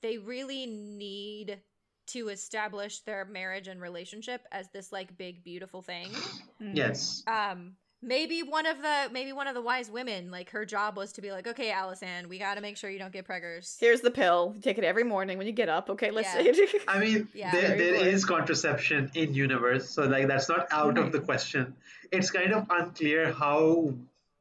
[0.00, 1.60] they really need
[2.06, 6.10] to establish their marriage and relationship as this like big beautiful thing.
[6.60, 7.22] Yes.
[7.26, 11.12] Um maybe one of the maybe one of the wise women like her job was
[11.12, 14.00] to be like, "Okay, Alysanne, we got to make sure you don't get preggers." Here's
[14.00, 14.54] the pill.
[14.62, 15.90] Take it every morning when you get up.
[15.90, 16.28] Okay, let's.
[16.34, 16.66] Yeah.
[16.88, 17.50] I mean, Yeah.
[17.52, 18.14] there, Very there important.
[18.14, 21.74] is contraception in universe, so like that's not out of the question.
[22.12, 23.92] It's kind of unclear how,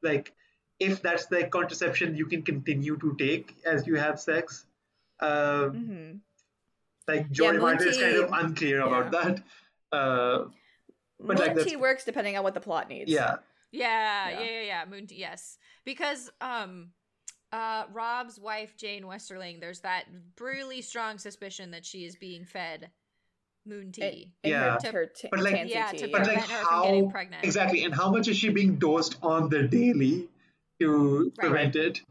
[0.03, 0.31] like,
[0.79, 4.65] if that's the contraception you can continue to take as you have sex.
[5.19, 6.19] Uh, Mhm.
[7.07, 9.43] like Joy Moon Martin is kind of unclear about that.
[9.91, 10.45] Uh,
[11.19, 13.09] But, like, Moon works depending on what the plot needs.
[13.09, 13.37] yeah,
[13.73, 14.39] Yeah, Yeah.
[14.39, 14.85] yeah, yeah, yeah.
[14.89, 15.57] Moon tea, yes.
[15.83, 16.91] Because um
[17.51, 20.05] uh Robb's wife Jeyne Westerling, there's that
[20.39, 22.91] really strong suspicion that she is being fed
[23.65, 24.31] moon tea.
[24.43, 24.77] And Yeah.
[24.83, 27.11] Her, her t- But, like- yeah, tea, to but like prevent her from getting how
[27.11, 27.43] pregnant.
[27.43, 30.27] exactly, and how much is she being dosed on the daily
[30.79, 31.33] to Right.
[31.37, 32.01] prevent it?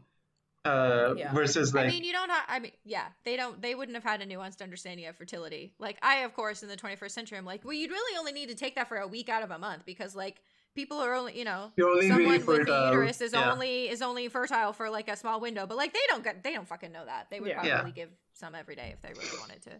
[0.65, 1.33] Uh, Yeah.
[1.33, 2.31] versus like I mean, you don't.
[2.31, 3.61] ha- I mean, yeah, they don't.
[3.61, 5.73] They wouldn't have had a nuanced understanding of fertility.
[5.77, 8.47] Like I, of course, in the 21st century, I'm like, well, you'd really only need
[8.47, 10.41] to take that for a week out of a month because, like,
[10.75, 13.51] people are only, you know, You're only someone really with the uterus is yeah.
[13.51, 15.65] only is only fertile for like a small window.
[15.67, 17.27] But like, they don't get, they don't fucking know that.
[17.29, 17.61] They would Yeah.
[17.61, 18.05] probably Yeah.
[18.05, 19.71] give some every day if they really wanted to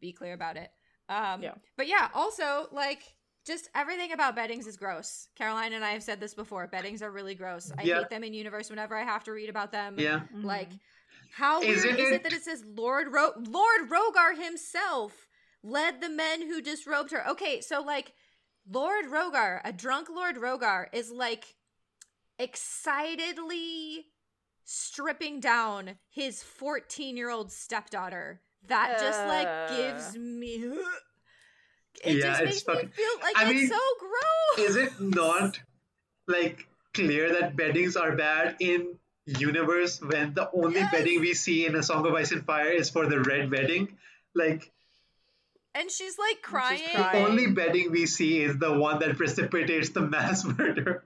[0.00, 0.70] be clear about it.
[1.08, 1.54] Um, Yeah.
[1.76, 3.02] But yeah, also like.
[3.46, 5.26] Just everything about beddings is gross.
[5.34, 6.66] Caroline and I have said this before.
[6.66, 7.72] Beddings are really gross.
[7.76, 7.98] I Yeah.
[8.00, 9.98] hate them in universe whenever I have to read about them.
[9.98, 10.20] yeah.
[10.34, 10.44] Mhm.
[10.44, 10.68] Like,
[11.32, 15.26] how Isn't weird is it- it that it says Lord Ro- Lord Rogar himself
[15.62, 17.26] led the men who disrobed her?
[17.28, 18.12] Okay, so like
[18.68, 21.54] Lord Rogar, a drunk Lord Rogar, is like
[22.38, 24.06] excitedly
[24.64, 28.40] stripping down his 14 year old stepdaughter.
[28.68, 29.76] That just like Uh.
[29.76, 30.78] gives me.
[32.04, 34.68] It Yeah, just makes fucking- me feel like I it's mean, so gross.
[34.70, 35.60] is it not
[36.28, 38.96] like clear that beddings are bad in
[39.26, 40.92] universe when the only Yes.
[40.92, 43.98] bedding we see in a song of ice and fire is for the red wedding
[44.34, 44.70] like
[45.74, 46.82] And she's like she's crying.
[46.94, 51.04] the only bedding we see is the one that precipitates the mass murder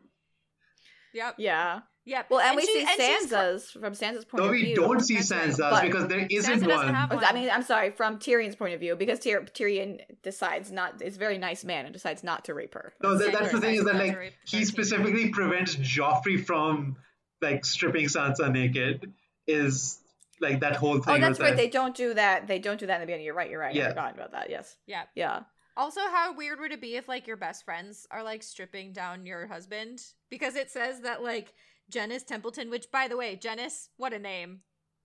[1.14, 1.36] Yep.
[1.38, 1.80] Yeah.
[2.06, 2.26] Yep.
[2.28, 4.74] Well, and, we she- see and she's cr- Sansa's from Sansa's point no of view.
[4.74, 5.30] No, we don't see That's.
[5.30, 7.24] Sansa's But because there isn't Sansa doesn't one have one.
[7.24, 11.16] I mean, I'm sorry, from Tyrion's point of view, because Tyr- Tyrion decides not is
[11.16, 12.92] a very nice man and decides not to rape her.
[13.02, 16.96] no that, that's the thing is that like he specifically prevents Joffrey from
[17.40, 19.12] like stripping Sansa naked
[19.46, 19.98] is
[20.40, 21.50] like that whole oh, thing Oh, that's right.
[21.50, 22.46] that- They don't do that.
[22.46, 23.24] They don't do that in the beginning.
[23.26, 23.50] You're right.
[23.50, 23.76] You're right.
[23.76, 24.50] I forgot about that.
[24.50, 24.76] Yes.
[24.86, 25.04] Yeah.
[25.14, 25.40] Yeah.
[25.76, 29.26] Also, how weird would it be if like your best friends are like stripping down
[29.26, 30.00] your husband?
[30.30, 31.52] Because it says that like
[31.90, 34.60] Janice Templeton, which by the way, Janice, what a name.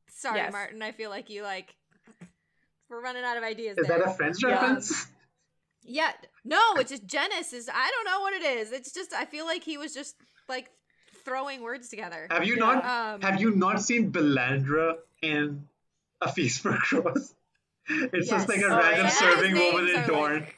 [0.09, 0.51] Sorry, Yes.
[0.51, 0.81] Martin.
[0.81, 1.75] I feel like you like
[2.89, 3.77] we're running out of ideas.
[3.77, 3.99] is there.
[3.99, 4.49] that a Friends Yeah.
[4.49, 5.07] reference
[5.83, 6.11] Yeah.
[6.45, 8.71] No, it's just Janice is I don't know what it is.
[8.71, 10.15] It's just I feel like he was just
[10.47, 10.69] like
[11.29, 12.27] throwing words together.
[12.31, 12.65] Have you Yeah.
[12.65, 15.67] not Um, have you not seen Belandra in
[16.21, 17.33] A Feast for Crows?
[18.15, 19.09] It's just like a Oh, random yeah.
[19.09, 20.39] serving His woman in are Dorne.
[20.41, 20.55] like-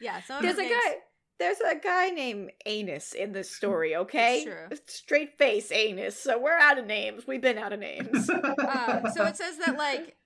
[0.00, 0.94] Yeah, some of There's a names- guy.
[1.38, 3.96] There's a guy named Anus in this story.
[3.96, 4.44] Okay.
[4.44, 4.68] true.
[4.86, 6.18] Straight face Anus.
[6.20, 7.26] So we're out of names.
[7.26, 8.28] We've been out of names.
[8.30, 10.16] uh, so it says that like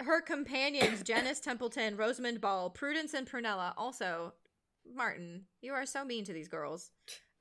[0.00, 4.32] her companions janice templeton rosamund ball prudence and prunella also
[4.96, 6.90] martin you are so mean to these girls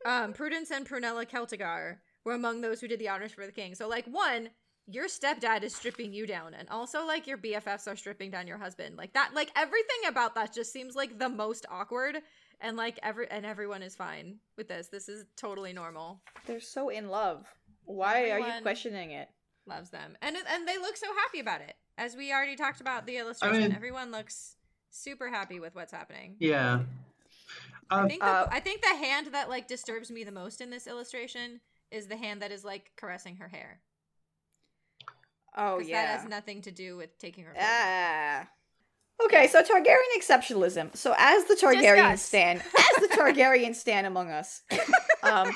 [0.06, 3.76] um prudence and prunella celtigar were among those who did the honors for the king.
[3.76, 4.49] So like one
[4.88, 8.58] your stepdad is stripping you down and also like your bffs are stripping down your
[8.58, 8.97] husband.
[8.97, 12.18] Like that like everything about that just seems like the most awkward
[12.60, 14.88] and like every and everyone is fine with this.
[14.88, 16.22] This is totally normal.
[16.45, 17.45] They're so in love.
[17.86, 19.30] Why are you questioning it?
[19.68, 20.18] loves them.
[20.22, 21.76] And and they look so happy about it.
[21.97, 24.56] As we already talked about the illustration mean- everyone looks
[24.89, 26.36] super happy with what's happening.
[26.39, 26.82] Yeah.
[27.91, 30.61] I Um, think the, uh, i think the hand that like disturbs me the most
[30.61, 31.59] in this illustration
[31.91, 33.81] is the hand that is like caressing her hair
[35.55, 36.05] Oh Because yeah.
[36.05, 37.53] that has nothing to do with taking her.
[37.59, 38.47] Ah.
[39.25, 40.95] Okay, so Targaryen exceptionalism.
[40.95, 42.21] So as the Targaryen Discuss.
[42.21, 44.61] stan, as the Targaryen stand among us,
[45.23, 45.51] um,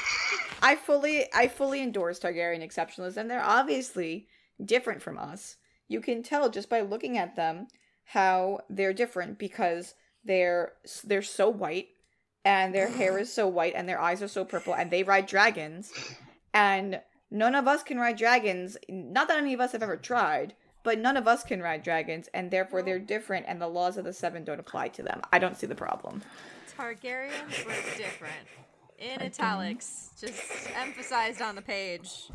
[0.61, 3.27] I fully, I fully endorse Targaryen exceptionalism.
[3.29, 4.27] They're obviously
[4.63, 5.55] different from us.
[5.87, 7.67] You can tell just by looking at them
[8.03, 10.73] how they're different because they're
[11.05, 11.87] they're so white
[12.45, 15.25] and their hair is so white and their eyes are so purple and they ride
[15.25, 15.91] dragons
[16.53, 20.53] and none of us can ride dragons not that any of us have ever tried
[20.83, 24.05] but none of us can ride dragons and therefore they're different and the laws of
[24.05, 26.21] the seven don't apply to them i don't see the problem
[26.77, 28.33] Targaryens were different.
[28.97, 30.41] In italics, just
[30.75, 32.29] emphasized on the page.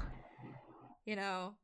[1.07, 1.55] You know,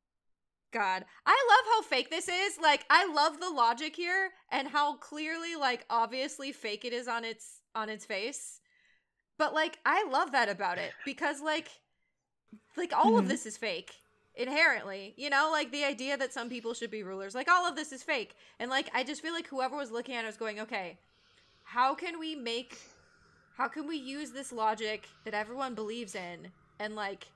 [0.72, 2.58] God, I love how fake this is.
[2.62, 7.24] Like, I love the logic here and how clearly, like, obviously fake it is on
[7.24, 8.60] its on its face.
[9.38, 11.70] But like, I love that about it because, like,
[12.76, 13.28] like all of Mhm.
[13.28, 13.92] this is fake
[14.34, 15.14] inherently.
[15.16, 17.34] You know, like the idea that some people should be rulers.
[17.34, 18.36] Like, all of this is fake.
[18.58, 20.98] And like, I just feel like whoever was looking at it was going, okay,
[21.64, 22.78] how can we make
[23.54, 27.28] how can we use this logic that everyone believes in and like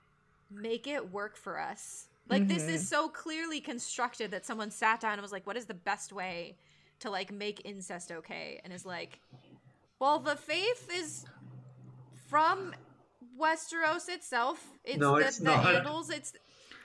[0.51, 5.15] make it work for us like this is so clearly constructed that someone sat down
[5.15, 6.59] and was like what is the best way
[7.01, 9.21] to like make incest okay and is like
[10.01, 11.25] well the faith is
[12.29, 12.75] from
[13.41, 15.65] westeros itself it's No, the, it's the not.
[15.65, 16.33] andals it's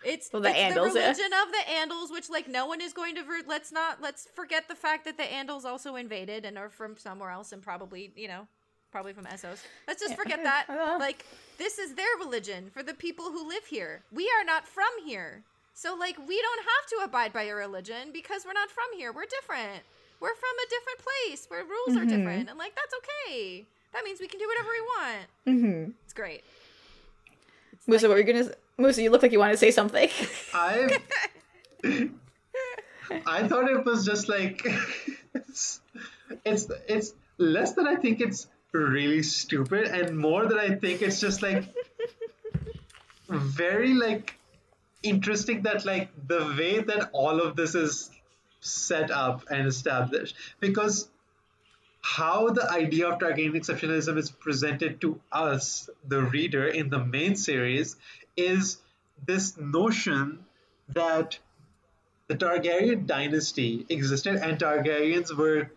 [0.07, 1.05] it's, Well, the it's Andals, the yeah.
[1.07, 1.63] religion of the
[1.95, 3.24] Andals, which like no one is going to.
[3.24, 6.95] Ver- let's not let's forget the fact that the Andals also invaded and are from
[6.95, 8.47] somewhere else and probably you know
[8.91, 9.63] probably from Essos.
[9.88, 10.68] Let's just forget that.
[10.99, 11.26] Like
[11.57, 14.03] this is their religion for the people who live here.
[14.11, 15.41] We are not from here,
[15.74, 19.11] so like we don't have to abide by your religion because we're not from here.
[19.11, 19.82] We're different.
[20.20, 22.09] We're from a different place where rules are Mhm.
[22.09, 23.66] different, and like that's okay.
[23.93, 25.28] That means we can do whatever we want.
[25.47, 25.91] mm-hmm.
[26.03, 26.43] It's great.
[27.74, 29.57] It's musa like- what were you gonna s- musa you look like you want to
[29.57, 30.09] say something
[30.53, 30.99] I
[33.28, 34.61] I thought it was just like
[35.36, 35.80] it's,
[36.45, 41.20] it's it's less that I think it's really stupid and more that I think it's
[41.20, 41.63] just like
[43.30, 44.38] very like
[45.03, 48.09] interesting that like the way that all of this is
[48.66, 51.07] set up and established because
[52.01, 57.36] how the idea of Targaryen exceptionalism is presented to us, the reader, in the main
[57.36, 57.95] series,
[58.38, 58.78] is
[59.26, 60.45] this notion
[60.89, 61.39] that
[62.28, 65.72] the Targaryen dynasty existed and Targaryens were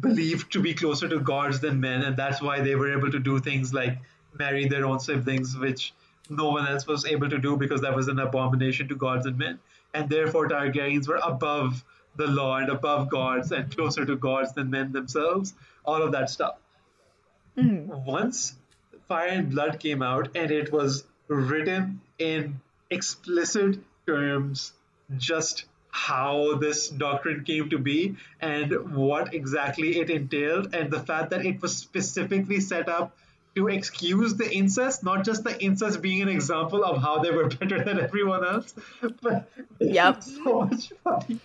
[0.00, 3.18] believed to be closer to gods than men, and that's why they were able to
[3.18, 3.98] do things like
[4.38, 5.92] marry their own siblings, which
[6.30, 9.38] no one else was able to do because that was an abomination to gods and
[9.38, 9.58] men.
[9.94, 11.84] And therefore, Targaryens were above
[12.16, 15.54] the law and above gods and closer to gods than men themselves,
[15.84, 16.56] all of that stuff.
[17.56, 18.04] Mm-hmm.
[18.04, 18.54] Once
[19.08, 24.72] Fire and Blood came out and it was written in explicit terms
[25.16, 31.30] just how this doctrine came to be and what exactly it entailed, and the fact
[31.30, 33.16] that it was specifically set up
[33.54, 37.48] to excuse the incest, not just the incest being an example of how they were
[37.60, 38.74] better than everyone else,
[39.22, 39.50] but
[39.80, 40.22] Yep.
[40.22, 41.40] so much funny.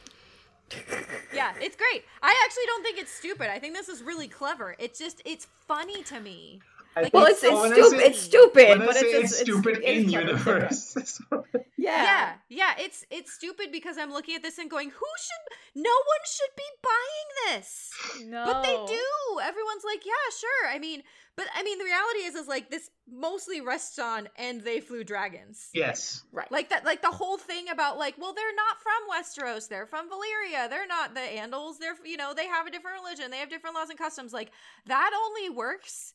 [1.33, 2.03] Yeah, it's great.
[2.21, 3.49] I actually don't think it's stupid.
[3.49, 4.75] I think this is really clever.
[4.79, 6.59] It's just it's funny to me.
[6.95, 9.77] Like, well it's it's when I stupid say- it's stupid but say it's, it's, stupid
[9.77, 11.21] it's, in it's universe.
[11.83, 12.33] yeah Yeah,
[12.77, 16.23] yeah, it's it's stupid because I'm looking at this and going, who should no one
[16.25, 17.91] should be buying this.
[18.25, 19.39] no But they do.
[19.41, 20.69] Everyone's like, yeah, sure.
[20.69, 21.03] I mean,
[21.35, 25.03] but I mean the reality is is like this mostly rests on and they flew
[25.03, 25.69] dragons.
[25.73, 26.23] yes.
[26.31, 29.87] right Like that like the whole thing about like, well, they're not from Westeros, they're
[29.87, 30.69] from Valyria.
[30.69, 31.79] They're not the Andals.
[31.79, 33.31] They're you know, they have a different religion.
[33.31, 34.33] They have different laws and customs.
[34.33, 34.51] Like
[34.85, 36.13] that only works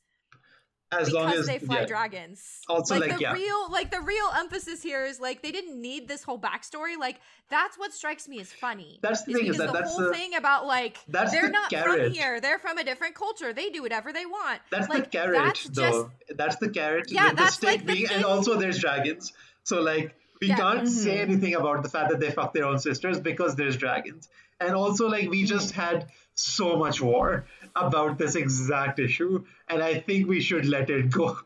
[0.90, 1.86] As long because as they fly yeah.
[1.86, 2.60] dragons.
[2.66, 3.34] Also, like, the yeah.
[3.34, 6.96] real, like the real emphasis here is like they didn't need this whole backstory.
[6.98, 7.20] Like
[7.50, 8.98] that's what strikes me as funny.
[9.02, 11.70] That's the thing, is that the whole the- thing about like that's they're the not
[11.70, 12.04] carrot.
[12.04, 12.40] from here.
[12.40, 13.52] They're from a different culture.
[13.52, 14.60] They do whatever they want.
[14.70, 16.10] That's like, the carrot, that's though.
[16.34, 17.10] That's the carrot.
[17.10, 19.34] Yeah, that's, like, the being, and also there's dragons.
[19.64, 20.56] So like we Yeah.
[20.56, 21.20] can't say Mhm.
[21.28, 24.28] anything about the fact that they fuck their own sisters because there's dragons.
[24.60, 30.00] And also like we just had so much war about this exact issue, and I
[30.00, 31.38] think we should let it go.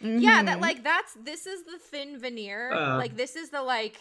[0.00, 0.46] Yeah, Mhm.
[0.46, 2.72] that like that's this is the thin veneer.
[2.72, 2.96] Uh.
[2.96, 3.96] like this is the like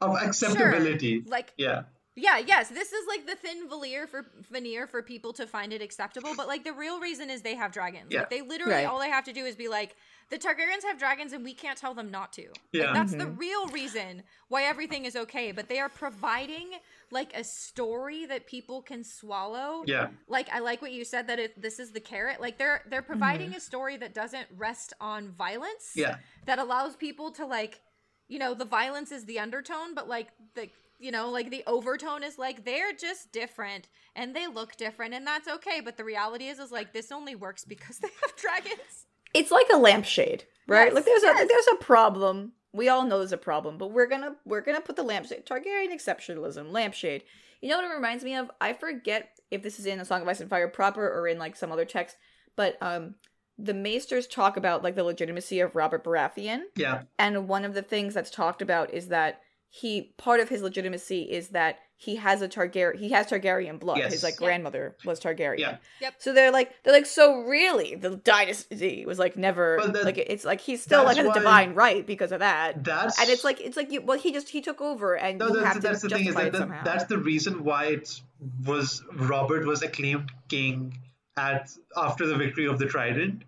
[0.00, 1.20] Of acceptability.
[1.22, 1.84] Sure, like Yeah.
[2.16, 5.82] Yeah, yes, this is like the thin veneer for veneer for people to find it
[5.82, 8.06] acceptable, but like the real reason is they have dragons.
[8.10, 8.20] Yeah.
[8.20, 8.86] Like they literally Right.
[8.86, 9.96] all they have to do is be like
[10.30, 12.46] the Targaryens have dragons and we can't tell them not to.
[12.72, 12.86] Yeah.
[12.86, 13.36] Like, that's the mm-hmm.
[13.36, 16.70] real reason why everything is okay, but they are providing
[17.10, 19.84] like a story that people can swallow.
[19.86, 20.08] Yeah.
[20.28, 22.40] Like I like what you said that if this is the carrot.
[22.40, 23.58] Like they're they're providing mm-hmm.
[23.58, 26.16] a story that doesn't rest on violence Yeah.
[26.46, 27.80] that allows people to like
[28.28, 30.68] you know the violence is the undertone, but like the
[30.98, 35.26] you know like the overtone is like they're just different and they look different and
[35.26, 35.80] that's okay.
[35.80, 39.06] But the reality is is like this only works because they have dragons.
[39.34, 40.86] It's like a lampshade, right?
[40.86, 41.44] Yes, like there's yes.
[41.44, 42.52] a there's a problem.
[42.72, 45.92] We all know there's a problem, but we're gonna we're gonna put the lampshade Targaryen
[45.92, 47.24] exceptionalism lampshade.
[47.60, 48.50] You know what it reminds me of?
[48.60, 51.38] I forget if this is in A Song of Ice and Fire proper or in
[51.38, 52.16] like some other text,
[52.56, 53.16] but um
[53.56, 57.02] the maesters talk about like the legitimacy of Robert Baratheon, Yeah.
[57.18, 59.40] and one of the things that's talked about is that
[59.80, 63.98] he part of his legitimacy is that he has a Targaryen he has Targaryen blood.
[63.98, 64.12] Yes.
[64.12, 64.46] His like Yeah.
[64.46, 65.58] grandmother was Targaryen.
[65.58, 65.76] Yeah.
[66.00, 66.14] Yep.
[66.18, 70.18] So they're like they're like so really the dynasty was like never Well, that- like
[70.18, 72.84] it's like he's still like that's has a divine right because of that.
[72.84, 75.48] That's And it's like it's like you well he just he took over and no,
[75.48, 76.84] you that's, have that's to the thing is justify that it that- somehow.
[76.84, 78.20] that's the reason why it
[78.64, 80.96] was Robert was acclaimed king
[81.36, 83.42] at after the victory of the Trident,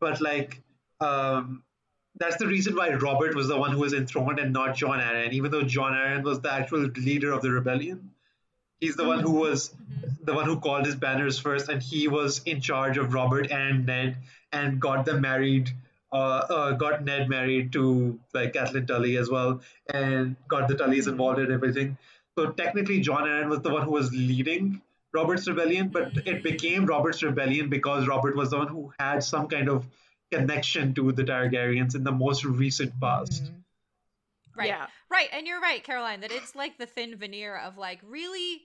[0.00, 0.62] but like
[1.00, 1.62] um,
[2.18, 5.32] that's the reason why Robert was the one who was enthroned and not Jon Arryn,
[5.32, 8.10] even though Jon Arryn was the actual leader of the rebellion.
[8.80, 9.74] He's the one who was
[10.22, 13.86] the one who called his banners first, and he was in charge of Robert and
[13.86, 14.16] Ned,
[14.52, 15.70] and got them married.
[16.12, 19.60] Uh, uh, got Ned married to like Catelyn Tully as well,
[19.92, 21.98] and got the Tullys involved in everything.
[22.38, 24.80] So technically, Jon Arryn was the one who was leading
[25.12, 29.48] Robert's rebellion, but it became Robert's rebellion because Robert was the one who had some
[29.48, 29.86] kind of
[30.32, 33.44] connection to the Targaryens in the most recent past.
[33.44, 33.62] Mhm.
[34.56, 34.68] Right.
[34.68, 34.86] Yeah.
[35.10, 35.28] Right.
[35.32, 38.62] And you're right, Caroline, that it's like the thin veneer of like really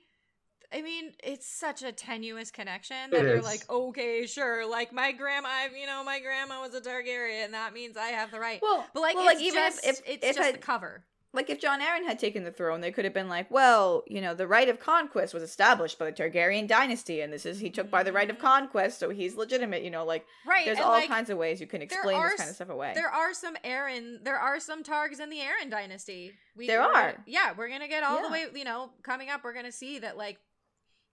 [0.74, 3.44] I mean, it's such a tenuous connection that It you're is.
[3.44, 7.52] like, okay, sure, like my grandma, I, you know, my grandma was a Targaryen.
[7.52, 8.62] That means I have the right.
[8.62, 11.04] Well, but like, well, it's like even if, if it's if just I- the cover.
[11.34, 14.20] Like if Jon Arryn had taken the throne, they could have been like, well, you
[14.20, 17.70] know, the right of conquest was established by the Targaryen dynasty, and this is he
[17.70, 19.82] took by the right of conquest, so he's legitimate.
[19.84, 20.66] You know, like Right.
[20.66, 22.70] there's and, all like, kinds of ways you can explain are this kind of stuff
[22.70, 22.92] away.
[22.96, 26.34] There are some Arryn, there are some Targs in the Arryn dynasty.
[26.58, 28.48] We, There we're- Yeah, we're gonna get all the way.
[28.54, 30.38] You know, coming up, we're gonna see that like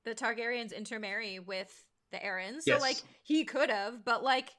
[0.05, 2.63] the Targaryens intermarry with the Arryns.
[2.63, 2.81] So Yes.
[2.81, 4.51] like he could have, but like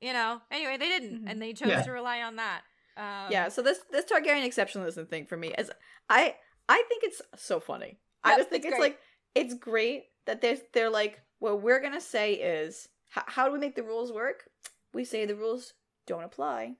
[0.00, 1.30] you know, anyway, they didn't, Mhm.
[1.30, 1.82] and they chose Yeah.
[1.82, 2.62] to rely on that.
[3.00, 5.70] Um, yeah, so this this Targaryen exceptionalism thing for me is
[6.10, 6.36] I
[6.68, 7.98] I think it's so funny.
[8.22, 8.98] I just think it's it's, like
[9.34, 13.74] it's great that there's they're like what we're gonna say is how do we make
[13.74, 14.44] the rules work?
[14.92, 15.72] We say the rules
[16.06, 16.74] don't apply.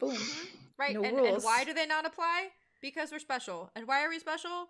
[0.00, 0.16] Boom.
[0.78, 0.94] right.
[0.94, 2.48] no and, and why do they not apply?
[2.80, 3.70] Because we're special.
[3.76, 4.68] And why are we special?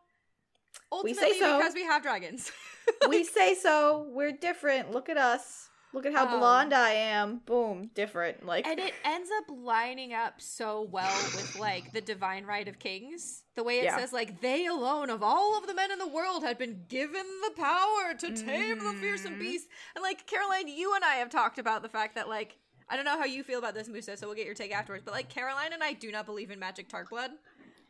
[1.02, 1.58] We Ultimately, say so.
[1.58, 2.50] because we have dragons.
[3.08, 4.06] we say so.
[4.10, 4.90] We're different.
[4.90, 5.68] Look at us.
[5.96, 7.38] Look at how Um, blonde I am.
[7.46, 8.44] Boom, different.
[8.44, 12.78] Like and it ends up lining up so well with like the divine right of
[12.78, 13.96] kings the way it Yeah.
[13.96, 17.24] says like they alone of all of the men in the world had been given
[17.42, 19.40] the power to tame the fearsome Mhm.
[19.40, 22.58] beast and like caroline you and i have talked about the fact that like
[22.90, 25.02] i don't know how you feel about this musa so we'll get your take afterwards
[25.02, 27.30] but like caroline and i do not believe in magic targ blood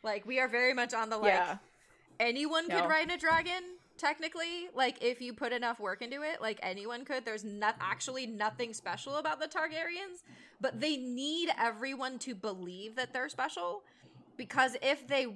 [0.05, 1.57] like we are very much on the like yeah,
[2.21, 2.81] anyone No.
[2.83, 3.65] could ride a dragon
[3.99, 7.25] technically like if you put enough work into it like anyone could.
[7.25, 10.23] There's not actually nothing special about the targaryens
[10.61, 13.83] but they need everyone to believe that they're special
[14.37, 15.27] because if they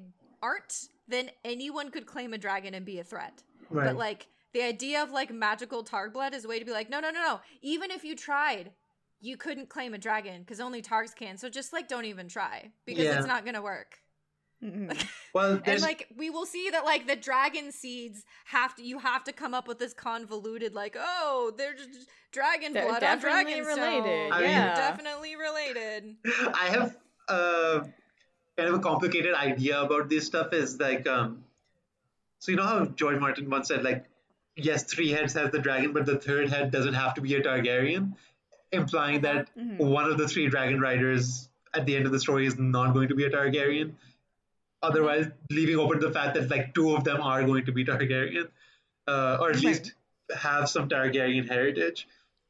[0.43, 3.43] aren't then anyone could claim a dragon and be a threat.
[3.69, 3.87] Right.
[3.87, 6.91] but like the idea of like magical targ blood is a way to be like
[6.91, 7.41] no no no no.
[7.63, 8.73] Even if you tried
[9.23, 11.37] you couldn't claim a dragon because only targs can.
[11.37, 13.19] So just like don't even try because Yeah.
[13.19, 14.00] it's not gonna work
[14.63, 15.07] Mhm.
[15.35, 19.25] well, and like we will see that like the dragon seeds have to you have
[19.25, 23.55] to come up with this convoluted like oh they're just dragon They're blood on definitely
[23.61, 24.75] dragon related, I mean- yeah.
[24.75, 26.17] definitely related
[26.55, 26.97] I have
[27.29, 27.81] uh,
[28.57, 30.53] kind of a complicated idea about this stuff.
[30.53, 31.45] Is like, um,
[32.41, 34.05] so you know how George Martin once said, like,
[34.57, 37.41] yes, three heads has the dragon, but the third head doesn't have to be a
[37.41, 38.15] Targaryen,
[38.73, 39.79] implying that Mhm.
[39.79, 43.09] one of the three dragon riders at the end of the story is not going
[43.09, 43.93] to be a Targaryen.
[44.83, 48.49] Otherwise, leaving open the fact that like two of them are going to be Targaryen,
[49.07, 49.65] uh, or at Right.
[49.65, 49.93] least
[50.35, 52.07] have some Targaryen heritage,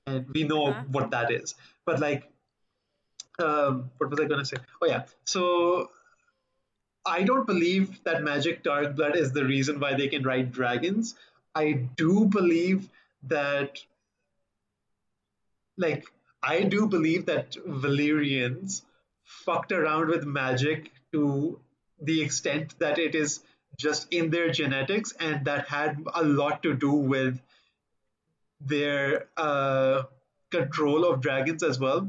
[0.07, 0.85] and we know Uh-huh.
[0.99, 1.55] what that is.
[1.85, 2.29] But like,
[3.39, 4.59] um, what was I going to say?
[4.81, 5.91] Oh yeah, so
[7.05, 11.15] I don't believe that magic dark blood is the reason why they can ride dragons.
[11.55, 12.89] I do believe
[13.25, 13.83] that,
[15.77, 16.05] like,
[16.43, 18.83] I do believe that Valyrians
[19.25, 21.59] fucked around with magic to
[22.01, 23.41] the extent that it is
[23.79, 27.41] just in their genetics, and that had a lot to do with
[28.61, 30.03] their uh,
[30.51, 32.07] control of dragons as well.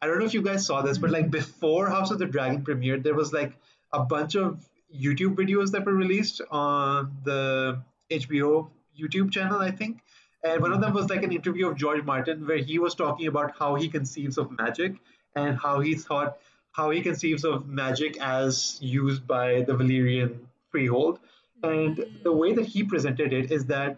[0.00, 2.64] I don't know if you guys saw this, but like before House of the Dragon
[2.64, 3.52] premiered, there was like
[3.92, 8.68] a bunch of YouTube videos that were released on the HBO
[8.98, 10.00] YouTube channel, I think.
[10.44, 13.26] And one of them was like an interview of George Martin where he was talking
[13.26, 14.94] about how he conceives of magic
[15.34, 16.38] and how he thought
[16.76, 20.38] how he conceives of magic as used by the Valyrian
[20.70, 21.18] freehold.
[21.62, 23.96] And the way that he presented it is that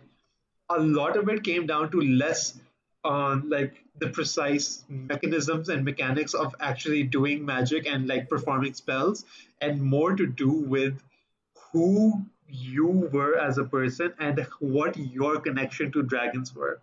[0.70, 2.58] a lot of it came down to less
[3.04, 9.24] on like the precise mechanisms and mechanics of actually doing magic and like performing spells
[9.60, 11.00] and more to do with
[11.72, 16.80] who you were as a person and what your connection to dragons were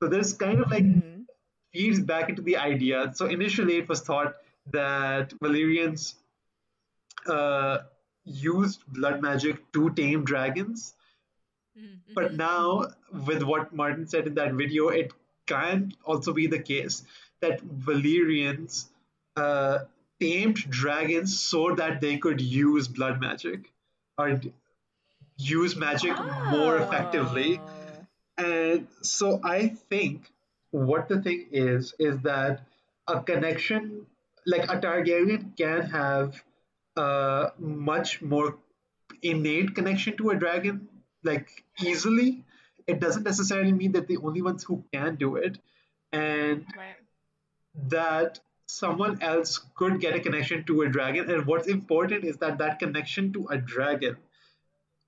[0.00, 1.24] so there's kind of like Mhm.
[1.72, 4.36] feeds back into the idea so initially it was thought
[4.72, 6.14] that valyrians
[7.26, 7.78] uh,
[8.24, 10.94] used blood magic to tame dragons
[11.78, 12.86] Mhm, but now,
[13.26, 15.12] with what Martin said in that video, it
[15.46, 17.04] can also be the case
[17.40, 18.86] that Valyrians
[19.36, 19.78] uh,
[20.20, 23.70] tamed dragons so that they could use blood magic
[24.16, 24.40] or
[25.36, 26.18] use magic
[26.50, 27.60] more effectively.
[27.62, 28.06] Oh.
[28.38, 30.30] And so I think
[30.70, 32.66] what the thing is, is that
[33.06, 34.06] a connection,
[34.54, 36.42] like a Targaryen can have
[36.96, 38.58] a much more
[39.22, 40.88] innate connection to a dragon,
[41.22, 42.44] like easily.
[42.86, 45.58] It doesn't necessarily mean that the only ones who can do it,
[46.12, 46.96] and Right.
[47.96, 51.30] that someone else could get a connection to a dragon.
[51.30, 54.16] And what's important is that that connection to a dragon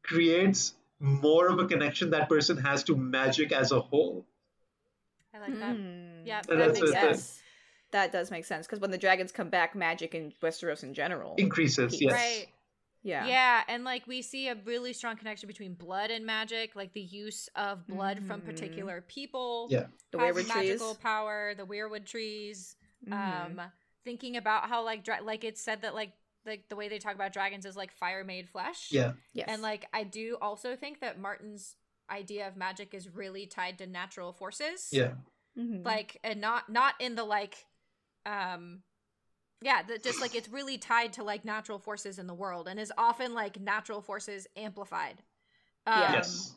[0.02, 4.24] creates more of a connection that person has to magic as a whole.
[5.34, 5.76] I like that.
[5.76, 6.26] Mm.
[6.26, 7.39] Yeah, And that makes sense.
[7.92, 11.34] That does make sense because when the dragons come back, magic in Westeros in general.
[11.38, 12.02] Increases, Peaks.
[12.02, 12.12] yes.
[12.12, 12.46] Right.
[13.02, 13.26] Yeah.
[13.26, 17.00] Yeah, and like we see a really strong connection between blood and magic, like the
[17.00, 18.44] use of blood from Mhm.
[18.44, 19.68] particular people.
[19.70, 19.86] Yeah.
[20.12, 20.54] The has weirwood trees.
[20.54, 22.76] magical power, the weirwood trees.
[23.08, 23.12] Mhm.
[23.58, 23.72] Um
[24.04, 26.12] thinking about how like dra- like it's said that like
[26.46, 28.92] like the way they talk about dragons is like fire made flesh.
[28.92, 29.12] Yeah.
[29.32, 29.46] yes.
[29.48, 31.76] And like I do also think that Martin's
[32.10, 34.88] idea of magic is really tied to natural forces.
[34.92, 35.14] Yeah.
[35.56, 35.84] Mhm.
[35.84, 37.64] Like and not not in the like
[38.26, 38.82] um
[39.62, 42.80] yeah, that just like it's really tied to like natural forces in the world and
[42.80, 45.22] is often like natural forces amplified.
[45.86, 46.54] Um, yes.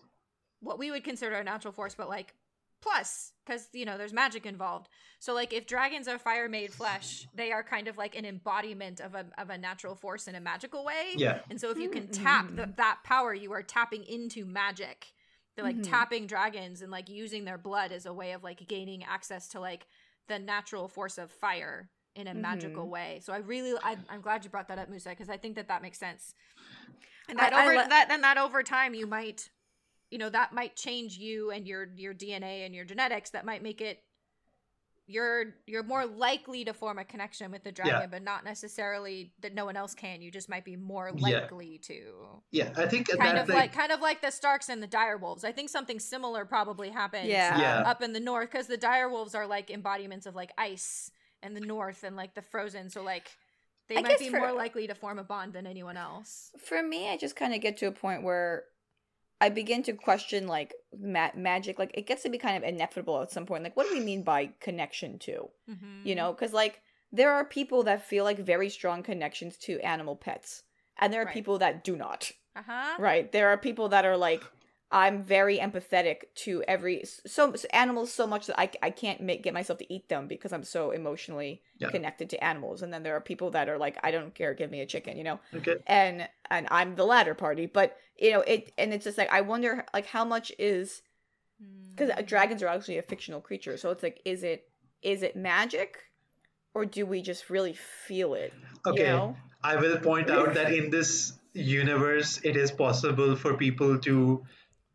[0.61, 2.33] what we would consider a natural force, but like
[2.81, 4.89] plus because you know there's magic involved.
[5.19, 8.99] So like if dragons are fire made flesh, they are kind of like an embodiment
[8.99, 11.15] of a of a natural force in a magical way.
[11.17, 11.39] Yeah.
[11.49, 12.55] And so if you can tap Mm-hmm.
[12.55, 15.13] th- that power, you are tapping into magic.
[15.55, 15.83] They're like Mhm.
[15.83, 19.59] tapping dragons and like using their blood as a way of like gaining access to
[19.59, 19.85] like
[20.27, 22.89] the natural force of fire in a magical Mhm.
[22.89, 23.19] way.
[23.23, 25.67] So I really, I, I'm glad you brought that up, Musa, because I think that
[25.67, 26.33] that makes sense.
[27.29, 29.49] And that I over li- that, then that over time, you might,
[30.11, 33.31] you know, that might change you and your your DNA and your genetics.
[33.31, 34.03] That might make it
[35.05, 38.07] you're you're more likely to form a connection with the dragon, Yeah.
[38.07, 40.21] but not necessarily that no one else can.
[40.21, 41.39] You just might be more Yeah.
[41.41, 42.41] likely to.
[42.51, 42.71] Yeah.
[42.77, 45.43] I think Kind that of like, kind of like the Starks and the direwolves.
[45.43, 47.59] I think something similar probably happens Yeah.
[47.59, 47.77] Yeah.
[47.79, 51.53] Uh, up in the north because the direwolves are like embodiments of like ice in
[51.53, 52.89] the north and like the frozen.
[52.89, 53.29] So like
[53.89, 56.51] they I might be for- more likely to form a bond than anyone else.
[56.65, 58.63] for me, I just kind of get to a point where
[59.45, 60.71] I begin to question like
[61.15, 61.77] ma- magic.
[61.79, 63.63] Like it gets to be kind of inevitable at some point.
[63.63, 65.49] Like, what do we mean by connection to?
[65.69, 66.07] Mm-hmm.
[66.07, 66.75] You know, because like
[67.11, 70.63] there are people that feel like very strong connections to animal pets,
[70.99, 71.33] and there are Right.
[71.39, 72.31] people that do not.
[72.55, 72.95] Uh huh.
[72.99, 73.31] Right.
[73.31, 74.43] There are people that are like,
[74.93, 79.41] I'm very empathetic to every so, so animals so much that I, I can't make
[79.41, 81.89] get myself to eat them because I'm so emotionally Yeah.
[81.89, 82.83] connected to animals.
[82.83, 85.17] And then there are people that are like, I don't care, give me a chicken,
[85.17, 85.39] you know.
[85.55, 85.77] okay.
[85.87, 87.65] And and I'm the latter party.
[87.65, 91.01] But you know it, and it's just like I wonder like how much is
[91.95, 92.25] because Mm.
[92.27, 93.77] dragons are actually a fictional creature.
[93.77, 94.69] So it's like, is it
[95.01, 96.03] is it magic,
[96.73, 98.53] or do we just really feel it?
[98.85, 99.05] Okay.
[99.05, 99.37] You know?
[99.63, 104.43] I will point out that in this universe, it is possible for people to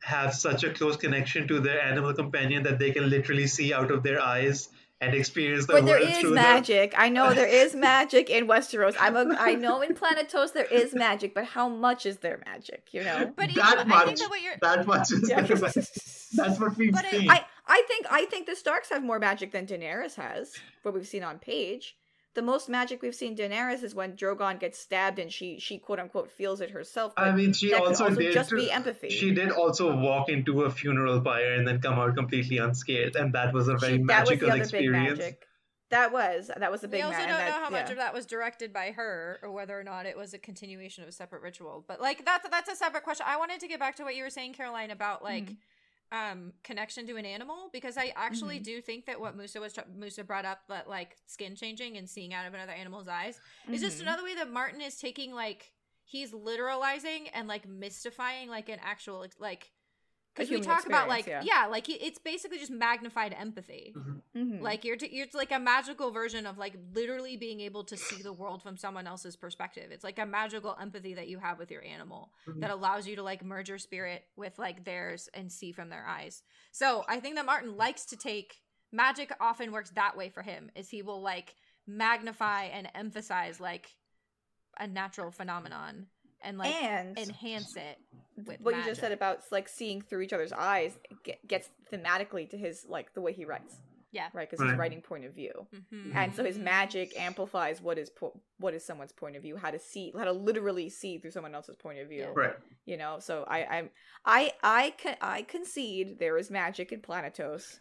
[0.03, 3.91] have such a close connection to their animal companion that they can literally see out
[3.91, 4.69] of their eyes
[5.01, 6.95] and experience the But there world is through magic.
[6.97, 8.97] I know there is magic in Westeros.
[8.99, 12.89] I'm a, I know in Planetos there is magic, but how much is there magic?
[12.93, 13.33] You know.
[13.37, 14.03] But that even, much.
[14.03, 15.41] I think that what you're That much is Yeah.
[15.43, 15.57] there.
[15.57, 17.31] That's what we've But seen.
[17.31, 20.55] I I think I think the Starks have more magic than Daenerys has.
[20.83, 21.97] What we've seen on page.
[22.39, 25.99] The most magic we've seen Daenerys is when Drogon gets stabbed and she she quote
[25.99, 27.13] unquote feels it herself.
[27.17, 28.33] I mean, she that could also, did.
[28.33, 29.09] just be empathy.
[29.11, 33.33] She did also walk into a funeral pyre and then come out completely unscathed, and
[33.33, 35.19] that was a very She- that was magical the other experience.
[35.19, 35.43] big magic.
[35.91, 36.99] That was that was a big.
[36.99, 39.41] we also ma- don't and know that- how much of that was directed by her
[39.43, 41.85] or whether or not it was a continuation of a separate ritual.
[41.89, 43.27] But like that's that's a separate question.
[43.29, 45.55] I wanted to get back to what you were saying, Caroline, about like Mm-hmm.
[46.11, 50.25] Um connection to an animal because I actually do think that what Musa was Musa
[50.25, 53.39] brought up that like skin changing and seeing out of another animal's eyes
[53.71, 54.03] is just Mhm.
[54.03, 55.73] another way that Martin is taking like
[56.05, 59.71] he's literalizing and like mystifying like an actual like
[60.39, 61.67] because we human talk about like experience, yeah.
[61.67, 63.95] like it's basically just magnified empathy.
[64.37, 64.61] Mhm.
[64.63, 67.97] Like you're t- you're it's like a magical version of like literally being able to
[67.97, 69.91] see the world from someone else's perspective.
[69.91, 72.61] It's like a magical empathy that you have with your animal Mhm.
[72.61, 76.07] that allows you to like merge your spirit with like theirs and see from their
[76.07, 76.43] eyes.
[76.73, 78.63] So I think that Martin likes to take
[78.93, 79.33] magic.
[79.41, 80.71] Often works that way for him.
[80.75, 81.55] Is he will like
[81.87, 83.91] magnify and emphasize like
[84.79, 86.07] a natural phenomenon
[86.43, 87.99] and like and enhance it
[88.47, 92.49] with what you just said about like seeing through each other's eyes ge- gets thematically
[92.51, 93.77] to his like the way he writes.
[94.11, 94.29] Yeah.
[94.33, 94.79] Right, because his Right.
[94.79, 95.67] writing point of view.
[95.75, 96.15] Mhm.
[96.15, 99.71] and so his magic amplifies what is po- what is someone's point of view how
[99.71, 102.33] to see how to literally see through someone else's point of view Yeah.
[102.35, 102.57] Right.
[102.87, 103.91] you know so i i'm
[104.25, 107.81] i i can i concede there is magic in planetos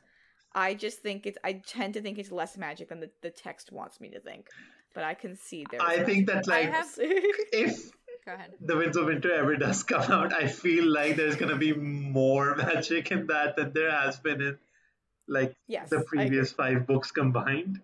[0.54, 3.72] i just think it's i tend to think it's less magic than the, the text
[3.72, 4.50] wants me to think
[4.94, 7.90] but i concede there is I think that like have- if
[8.28, 8.52] Go ahead.
[8.60, 12.56] the Winds of Winter ever does come out, I feel like there's gonna be more
[12.58, 14.58] magic in that than there has been in
[15.30, 17.80] like yes the previous five books combined.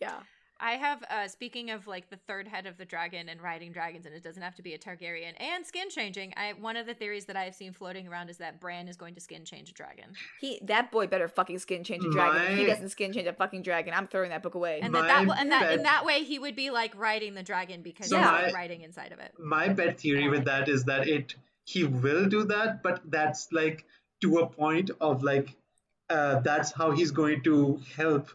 [0.00, 0.20] yeah
[0.64, 4.06] I have uh speaking of like the third head of the dragon and riding dragons
[4.06, 6.32] and it doesn't have to be a Targaryen and skin changing.
[6.36, 8.96] I one of the theories that I have seen floating around is that Bran is
[8.96, 10.14] going to skin change a dragon.
[10.40, 13.32] he that boy better fucking skin change a dragon if he doesn't skin change a
[13.34, 16.24] fucking dragon i'm throwing that book away And that, that and that in that way
[16.24, 19.32] he would be like riding the dragon because So he's my- riding inside of it.
[19.38, 21.34] My pet theory with that is that it
[21.66, 23.84] he will do that, but that's like
[24.22, 25.54] to a point of like
[26.10, 28.28] uh, that's how he's going to help.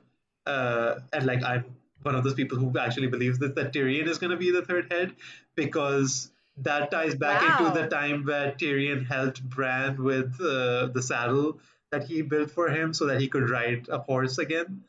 [0.46, 1.64] Uh, and like I'm
[2.04, 4.62] one of those people who actually believes that that Tyrion is going to be the
[4.62, 5.16] third head
[5.56, 7.68] because that ties back Wow.
[7.68, 11.60] into the time where Tyrion helped Bran with uh, the saddle
[11.92, 14.84] that he built for him so that he could ride a horse again.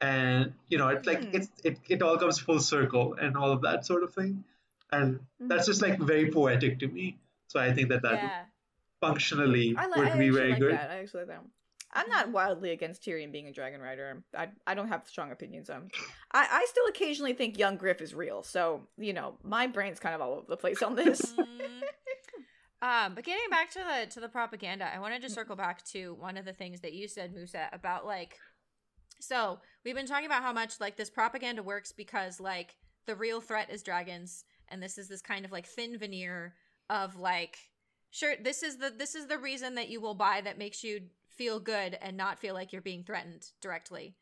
[0.00, 1.36] And you know, it's like Hmm.
[1.36, 4.44] it's it, it all comes full circle and all of that sort of thing.
[4.90, 7.16] And that's just like very poetic to me.
[7.48, 8.42] So I think that that yeah.
[9.00, 10.72] functionally would I be very like good.
[10.74, 10.90] that.
[10.90, 11.44] I actually like that.
[11.94, 14.22] I'm not wildly against Tyrion being a dragon rider.
[14.36, 15.90] I I don't have strong opinions on.
[16.32, 18.42] I I still occasionally think young Griff is real.
[18.42, 21.20] So you know, my brain's kind of all over the place on this.
[21.32, 21.48] Mm.
[22.82, 26.14] Um, but getting back to the to the propaganda, I wanted to circle back to
[26.14, 28.36] one of the things that you said, Musa, about like
[29.20, 32.74] so we've been talking about how much like this propaganda works because like
[33.06, 36.54] the real threat is dragons, and this is this kind of like thin veneer
[36.90, 37.56] of like
[38.10, 41.02] sure this is the this is the reason that you will buy that makes you
[41.32, 44.14] feel good and not feel like you're being threatened directly.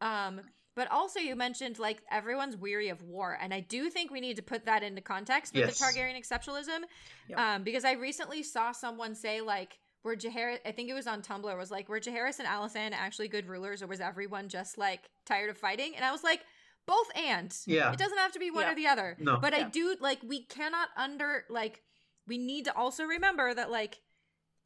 [0.00, 0.40] Um,
[0.74, 4.36] but also you mentioned like everyone's weary of war, and I do think we need
[4.36, 5.78] to put that into context with Yes.
[5.78, 6.80] the Targaryen exceptionalism,
[7.28, 7.38] Yep.
[7.38, 9.78] um, because I recently saw someone say like.
[10.04, 13.26] Were Jaehaerys, I think it was on Tumblr, was like, were Jaehaerys and Alysanne actually
[13.26, 15.96] good rulers, or was everyone just like tired of fighting?
[15.96, 16.42] And I was like,
[16.86, 17.52] both and.
[17.66, 17.90] Yeah.
[17.92, 18.70] It doesn't have to be one Yeah.
[18.72, 19.16] or the other.
[19.18, 19.38] No.
[19.38, 21.82] But I do like we cannot under like
[22.28, 23.98] we need to also remember that like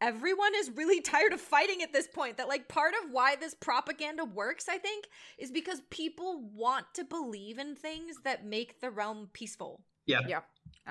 [0.00, 2.36] everyone is really tired of fighting at this point.
[2.38, 5.06] That like part of why this propaganda works, I think,
[5.38, 9.82] is because people want to believe in things that make the realm peaceful.
[10.06, 10.20] Yeah.
[10.26, 10.40] yeah,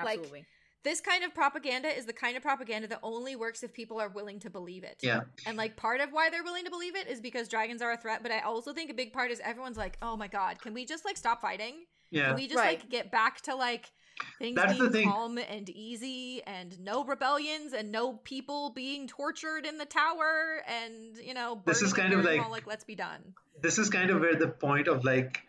[0.02, 0.46] Like, absolutely.
[0.82, 4.08] This kind of propaganda is the kind of propaganda that only works if people are
[4.08, 4.96] willing to believe it.
[5.02, 5.22] Yeah.
[5.44, 7.98] And like part of why they're willing to believe it is because dragons are a
[7.98, 10.72] threat, but I also think a big part is everyone's like, "Oh my god, can
[10.72, 11.84] we just like stop fighting?
[12.10, 12.28] Yeah.
[12.28, 12.80] Can we just Right.
[12.80, 13.92] like get back to like
[14.38, 15.10] things That's the being thing.
[15.10, 21.16] calm and easy and no rebellions and no people being tortured in the tower and
[21.24, 23.34] you know This is kind of like- Harrenhal, like let's be done.
[23.60, 25.42] this is kind of where the point of like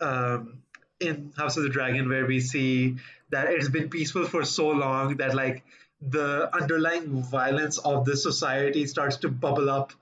[0.00, 0.62] um
[1.00, 2.96] in House of the Dragon where we see
[3.30, 5.62] that it's been peaceful for so long that like
[6.00, 9.92] the underlying violence of the society starts to bubble up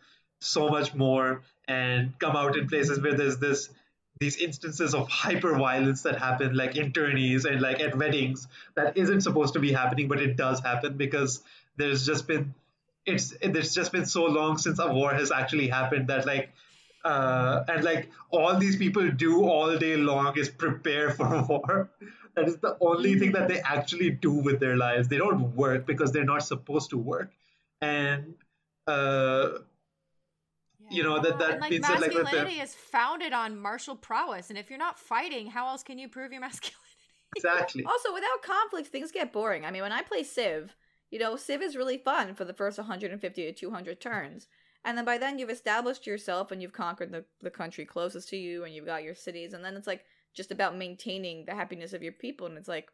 [0.41, 3.71] so much more and come out in places where there's this
[4.21, 8.97] these instances of hyper violence that happen like in tourneys and like at weddings that
[8.97, 11.43] isn't supposed to be happening but it does happen because
[11.77, 12.55] there's just been
[13.07, 16.51] it's there's just been so long since a war has actually happened that like
[17.05, 21.91] uh, and like all these people do all day long is prepare for war.
[22.35, 25.09] That is the only thing that they actually do with their lives.
[25.09, 27.31] They don't work because they're not supposed to work,
[27.81, 28.35] and
[28.87, 29.51] uh,
[30.91, 34.51] You know, that- that and, like means that, like, masculinity is founded on martial prowess,
[34.51, 36.81] and if you're not fighting, how else can you prove your masculinity?
[37.37, 37.85] exactly.
[37.85, 39.65] Also, without conflict, things get boring.
[39.65, 40.75] I mean, when I play Civ,
[41.11, 44.47] you know, Civ is really fun for the first 150 to 200 turns.
[44.85, 48.37] And then by then you've established yourself and you've conquered the, the country closest to
[48.37, 49.55] you and you've got your cities.
[49.55, 50.05] And then it's like
[50.35, 52.47] just about maintaining the happiness of your people.
[52.47, 52.91] And it's like,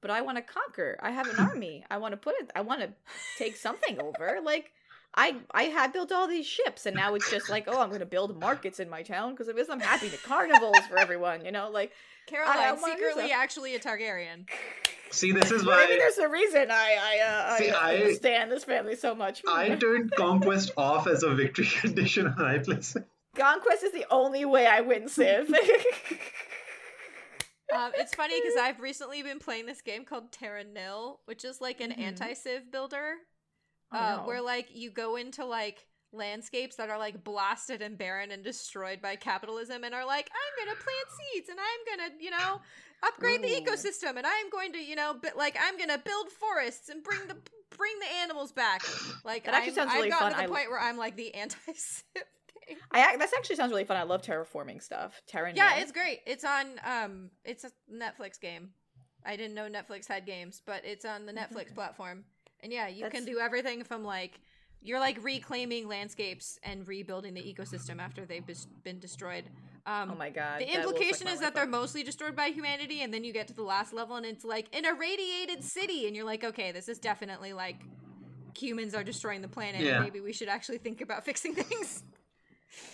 [0.00, 0.98] but I want to conquer.
[1.02, 1.84] I have an army.
[1.90, 2.90] I want to put it, I want to
[3.36, 4.38] take something over.
[4.42, 4.72] Like,
[5.14, 8.00] I I had built all these ships and now it's just like, oh, I'm going
[8.00, 11.68] to build markets in my town because I'm happy to carnivals for everyone, you know?
[11.70, 11.92] Like,
[12.28, 13.42] I Caroline, want secretly yourself.
[13.42, 14.48] actually a Targaryen.
[15.10, 17.94] See, this is why Maybe why there's a reason I I, uh, See, I, I-
[17.96, 19.42] understand this family so much.
[19.48, 22.96] I turned conquest off as a victory condition on I place.
[23.34, 25.48] Conquest is the only way I win Civ.
[25.48, 25.54] Um,
[27.96, 31.80] it's funny because I've recently been playing this game called Terra Nil, which is like
[31.80, 31.98] an Mhm.
[32.00, 33.14] anti-civ builder,
[33.92, 34.22] Oh, uh, no.
[34.26, 39.00] where like you go into like landscapes that are like blasted and barren and destroyed
[39.02, 42.60] by capitalism, and are like, I'm gonna plant seeds and I'm gonna, you know,
[43.02, 46.88] upgrade the ecosystem, and I'm going to, you know, but like I'm gonna build forests
[46.88, 47.36] and bring the
[47.76, 48.82] bring the animals back.
[49.24, 50.42] Like That actually I'm- sounds really I've gotten fun.
[50.42, 51.54] to the I- point where I'm like the thing.
[52.92, 53.96] I that actually sounds really fun.
[53.96, 55.20] I love terraforming stuff.
[55.26, 56.20] Terra Yeah, it's great.
[56.26, 58.70] It's on um it's a Netflix game.
[59.24, 62.24] I didn't know Netflix had games, but it's on the Netflix platform.
[62.62, 64.40] And yeah, you can do everything from like
[64.82, 69.44] you're like reclaiming landscapes and rebuilding the ecosystem after they've bis- been destroyed.
[69.86, 70.60] Um Oh my god.
[70.60, 71.68] the that looks like implication my is that they're up.
[71.68, 74.68] mostly destroyed by humanity, and then you get to the last level, and it's like
[74.74, 77.76] an irradiated city, and you're like, okay, this is definitely like
[78.56, 79.80] humans are destroying the planet.
[79.80, 79.96] Yeah.
[79.96, 82.02] And maybe we should actually think about fixing things.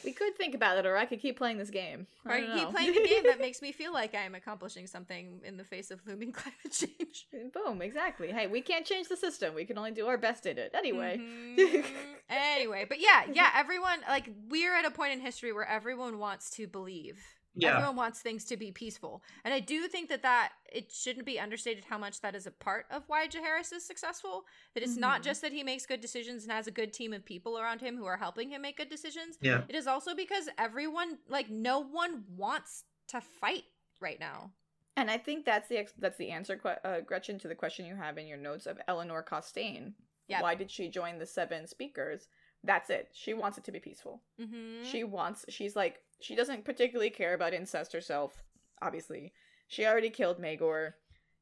[0.05, 2.07] We could think about it, or I could keep playing this game.
[2.25, 2.71] Or I I keep know.
[2.71, 5.91] playing a game that makes me feel like I am accomplishing something in the face
[5.91, 7.27] of looming climate change.
[7.53, 8.33] Boom, exactly.
[8.33, 9.55] Hey, we can't change the system.
[9.55, 10.71] We can only do our best in it.
[10.75, 11.19] Anyway.
[11.21, 11.85] Mhm.
[12.29, 16.51] anyway, but yeah, yeah, everyone like we're at a point in history where everyone wants
[16.51, 17.23] to believe.
[17.59, 17.73] Yeah.
[17.77, 19.23] Everyone wants things to be peaceful.
[19.45, 22.51] And I do think that that it shouldn't be understated how much that is a
[22.51, 24.45] part of why Jaehaerys is successful.
[24.75, 25.25] That it's not Mhm.
[25.25, 27.97] just that he makes good decisions and has a good team of people around him
[27.97, 29.39] who are helping him make good decisions.
[29.41, 29.65] Yeah.
[29.69, 33.65] It is also because everyone like no one wants to fight
[34.01, 34.53] right now.
[34.99, 37.97] And I think that's the ex- that's the answer, uh, Gretchen, to the question you
[37.97, 39.95] have in your notes of Elinor Costayne.
[40.29, 40.43] Yep.
[40.43, 42.29] Why did she join the Seven Speakers?
[42.65, 43.11] That's it.
[43.13, 44.23] She wants it to be peaceful.
[44.41, 44.85] Mm-hmm.
[44.85, 45.45] She wants.
[45.49, 46.03] She's like.
[46.21, 48.43] She doesn't particularly care about incest herself.
[48.83, 49.33] Obviously,
[49.69, 50.93] she already killed Maegor.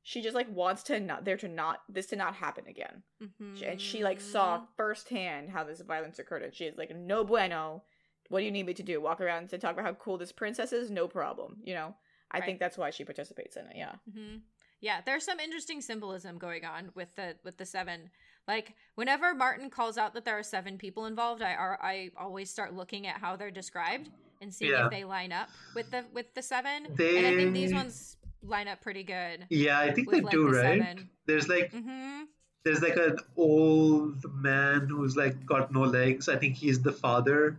[0.03, 3.03] She just like wants to not there to not this to not happen again.
[3.23, 3.65] mm-hmm.
[3.65, 7.83] And she like saw firsthand how this violence occurred and she is like no bueno
[8.29, 10.33] what do you need me to do walk around and talk about how cool this
[10.33, 11.95] princess is no problem you know
[12.31, 12.47] i Right.
[12.47, 14.37] think that's why she participates in it yeah hmm
[14.81, 18.11] Yeah, there's some interesting symbolism going on with the with the seven.
[18.47, 22.51] Like whenever Martin calls out that there are seven people involved, I are I always
[22.51, 24.11] start looking at how they're described
[24.45, 24.85] and seeing Yeah.
[24.87, 26.87] if they line up with the with the seven.
[26.87, 29.47] And I think these ones line up pretty good.
[29.49, 30.79] Yeah, I think they like, do, the right?
[30.81, 31.09] seven.
[31.27, 32.23] There's like hmm
[32.65, 36.29] there's like an old man who's like got no legs.
[36.29, 37.59] I think he's the father.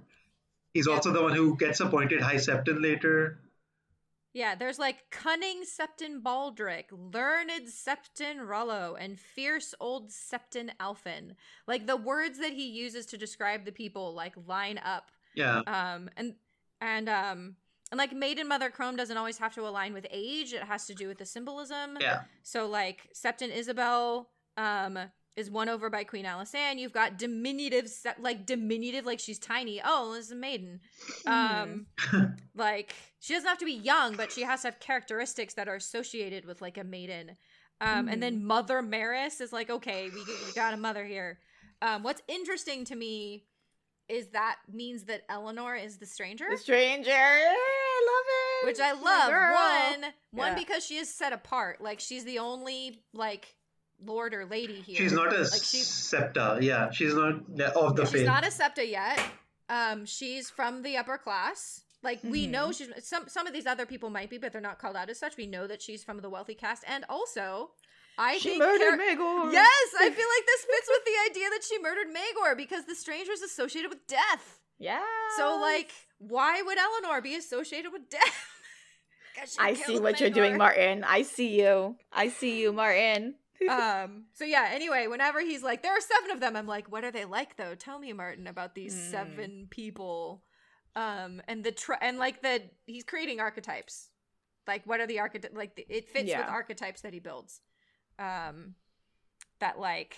[0.74, 0.94] He's Yeah.
[0.94, 3.38] also the one who gets appointed High Septon later.
[4.34, 11.36] Yeah, there's like cunning Septon Baldric, learned Septon Rollo, and fierce old Septon Alphin.
[11.68, 15.60] Like the words that he uses to describe the people like line up Yeah.
[15.68, 16.36] um and
[16.86, 17.56] and um
[17.92, 20.54] and like maiden mother crone doesn't always have to align with age.
[20.54, 21.98] It has to do with the symbolism.
[22.00, 22.22] Yeah.
[22.44, 24.98] so like septon isabel um
[25.36, 29.82] is won over by queen alysanne you've got diminutive like diminutive like she's tiny.
[29.84, 30.80] Oh this is a maiden.
[31.26, 31.88] Um
[32.56, 35.76] like she doesn't have to be young but she has to have characteristics that are
[35.76, 37.32] associated with like a maiden.
[37.82, 41.40] Um and then mother maris is like okay we, we got a mother here.
[41.82, 43.46] Um what's interesting to me
[44.08, 48.26] is that means that Elinor is the stranger, the stranger i love
[48.64, 50.02] it which I love.
[50.02, 50.56] One, one Yeah.
[50.56, 51.82] because she is set apart.
[51.82, 53.56] Like she's the only like
[54.04, 54.96] lord or lady here.
[54.96, 55.78] She's not a like she.
[55.78, 56.58] septa.
[56.62, 57.36] Yeah, she's not
[57.76, 58.26] of the She's faith.
[58.26, 59.20] not a septa yet.
[59.70, 61.82] Um, she's from the upper class.
[62.04, 62.52] Like we Mhm.
[62.52, 65.10] know she's some some of these other people might be, but they're not called out
[65.10, 65.38] as such.
[65.38, 67.72] We know that she's from the wealthy caste, and also,
[68.18, 69.52] I she think murdered Car- Maegor.
[69.54, 72.96] Yes, I feel like this fits with the idea that she murdered Maegor because the
[72.96, 74.60] stranger is associated with death.
[74.80, 75.02] yeah
[75.38, 78.50] So, like, why would Elinor be associated with death?
[79.60, 83.36] i see what you're doing martin i see you i see you martin
[83.70, 84.26] um.
[84.34, 84.70] So yeah.
[84.72, 87.56] Anyway, whenever he's like, "There are seven of them," I'm like, "What are they like,
[87.56, 87.74] though?
[87.74, 89.12] Tell me, Martin, about these Mm.
[89.12, 90.44] seven people."
[90.94, 91.42] Um.
[91.48, 94.10] And the tr- and like the he's creating archetypes.
[94.68, 95.56] Like, what are the archetypes?
[95.56, 97.62] Like, the, it fits with archetypes that he builds.
[98.20, 98.76] Um.
[99.60, 100.16] That like.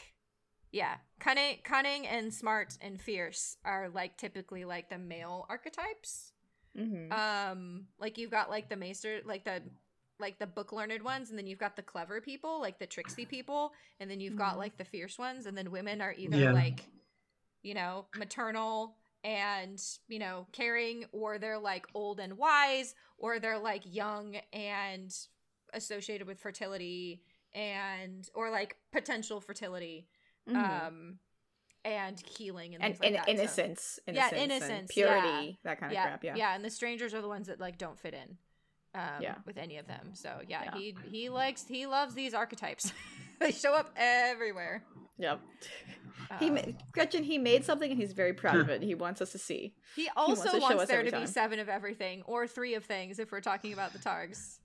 [0.72, 6.34] Yeah, cunning, cunning, and smart and fierce are like typically like the male archetypes.
[6.78, 7.11] Mhm.
[7.11, 9.64] um like you've got like the maester like the
[10.19, 13.26] like the book learned ones and then you've got the clever people like the tricksy
[13.26, 14.57] people and then you've got Mhm.
[14.60, 16.52] like the fierce ones and then women are either Yeah.
[16.52, 16.86] like
[17.64, 23.57] you know maternal and you know caring or they're like old and wise or they're
[23.57, 25.11] like young and
[25.74, 27.24] associated with fertility
[27.58, 30.08] and or like potential fertility
[30.48, 30.56] Mhm.
[30.88, 31.20] um
[31.84, 33.50] and healing and, and, things like and that.
[33.50, 35.52] So- innocence, Yeah, innocence, purity, yeah.
[35.64, 36.24] that kind of yeah, crap.
[36.24, 36.36] Yeah.
[36.36, 38.38] yeah, and the strangers are the ones that like don't fit in.
[38.96, 39.36] um, Yeah.
[39.46, 40.16] with any of them.
[40.16, 40.78] So yeah, Yeah.
[40.78, 42.92] he he likes he loves these archetypes.
[43.40, 44.84] they show up everywhere.
[45.20, 45.40] Yep.
[46.40, 46.62] He Um, ma-
[46.94, 48.82] Gretchen, he made something and he's very proud of it.
[48.82, 49.76] He wants us to see.
[49.96, 52.86] He wants also show wants, us there to be seven of everything or three of
[52.86, 54.60] things if we're talking about the Targs.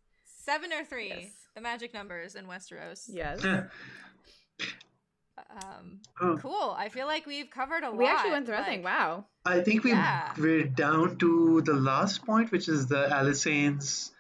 [0.44, 1.30] Seven or three, Yes.
[1.54, 3.04] the magic numbers in Westeros.
[3.08, 3.44] Yes.
[5.50, 6.38] Um, Oh.
[6.40, 6.74] cool.
[6.76, 7.96] I feel like we've covered a lot.
[7.98, 8.82] We actually went through like- everything.
[8.84, 9.26] Wow.
[9.44, 10.32] I think we Yeah.
[10.38, 14.12] we're down to the last point, which is the Alysanne's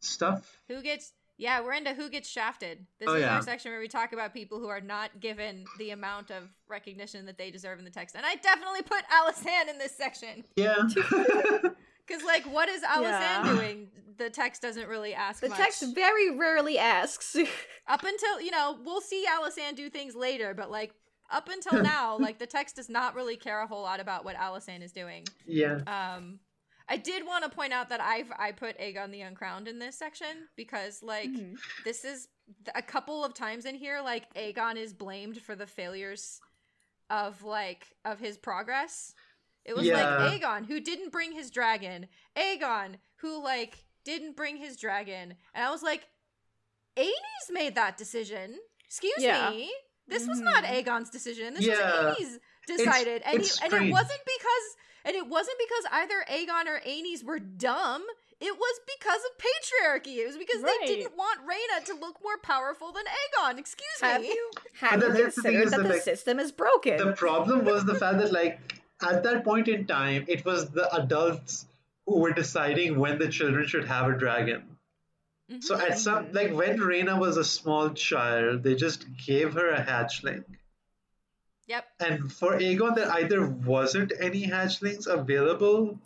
[0.00, 0.58] stuff.
[0.68, 1.12] Who gets?
[1.36, 2.86] Yeah, we're into who gets shafted.
[2.98, 3.36] This Oh, is yeah.
[3.36, 7.26] our section where we talk about people who are not given the amount of recognition
[7.26, 8.16] that they deserve in the text.
[8.16, 10.82] And I definitely put Alysanne in this section Yeah.
[12.08, 13.02] because, like, what is Alysanne
[13.44, 13.52] Yeah.
[13.54, 13.88] doing?
[14.16, 15.40] The text doesn't really ask.
[15.42, 15.58] The much.
[15.58, 17.36] text very rarely asks.
[17.86, 20.92] up until you know we'll see Alysanne do things later, but like
[21.30, 24.34] up until now, like the text does not really care a whole lot about what
[24.36, 25.24] Alysanne is doing.
[25.46, 25.80] yeah.
[25.86, 26.40] Um,
[26.90, 29.96] I did want to point out that I've I put Aegon the Uncrowned in this
[29.98, 31.56] section because like Mhm.
[31.84, 32.28] this is
[32.74, 36.40] a couple of times in here like Aegon is blamed for the failures
[37.10, 39.14] of like of his progress.
[39.68, 40.16] It was Yeah.
[40.16, 45.64] like Aegon who didn't bring his dragon, Aegon who like didn't bring his dragon, and
[45.64, 46.04] I was like,
[46.96, 48.58] Aenys made that decision.
[48.86, 49.50] Excuse Yeah.
[49.50, 49.72] me,
[50.06, 50.84] this was not Mhm.
[50.84, 51.52] Aegon's decision.
[51.54, 52.06] This Yeah.
[52.06, 56.24] was Aenys decided, and it's he, and it wasn't because and it wasn't because either
[56.28, 58.04] Aegon or Aenys were dumb.
[58.40, 60.18] It was because of patriarchy.
[60.18, 60.76] It was because Right.
[60.80, 63.58] they didn't want Rhaena to look more powerful than Aegon.
[63.58, 64.28] Excuse Have me.
[64.28, 64.50] you
[64.80, 66.96] have But you then the thing considered is that that, the like, system is broken?
[66.98, 68.60] The problem was the fact that, like,
[69.02, 71.66] at that point in time, it was the adults
[72.06, 74.76] who were deciding when the children should have a dragon.
[75.60, 75.90] So Mhm.
[75.90, 80.44] at some, like, when Rhaena was a small child, they just gave her a hatchling.
[81.66, 81.86] Yep.
[82.00, 85.98] And for Aegon, there either wasn't any hatchlings available,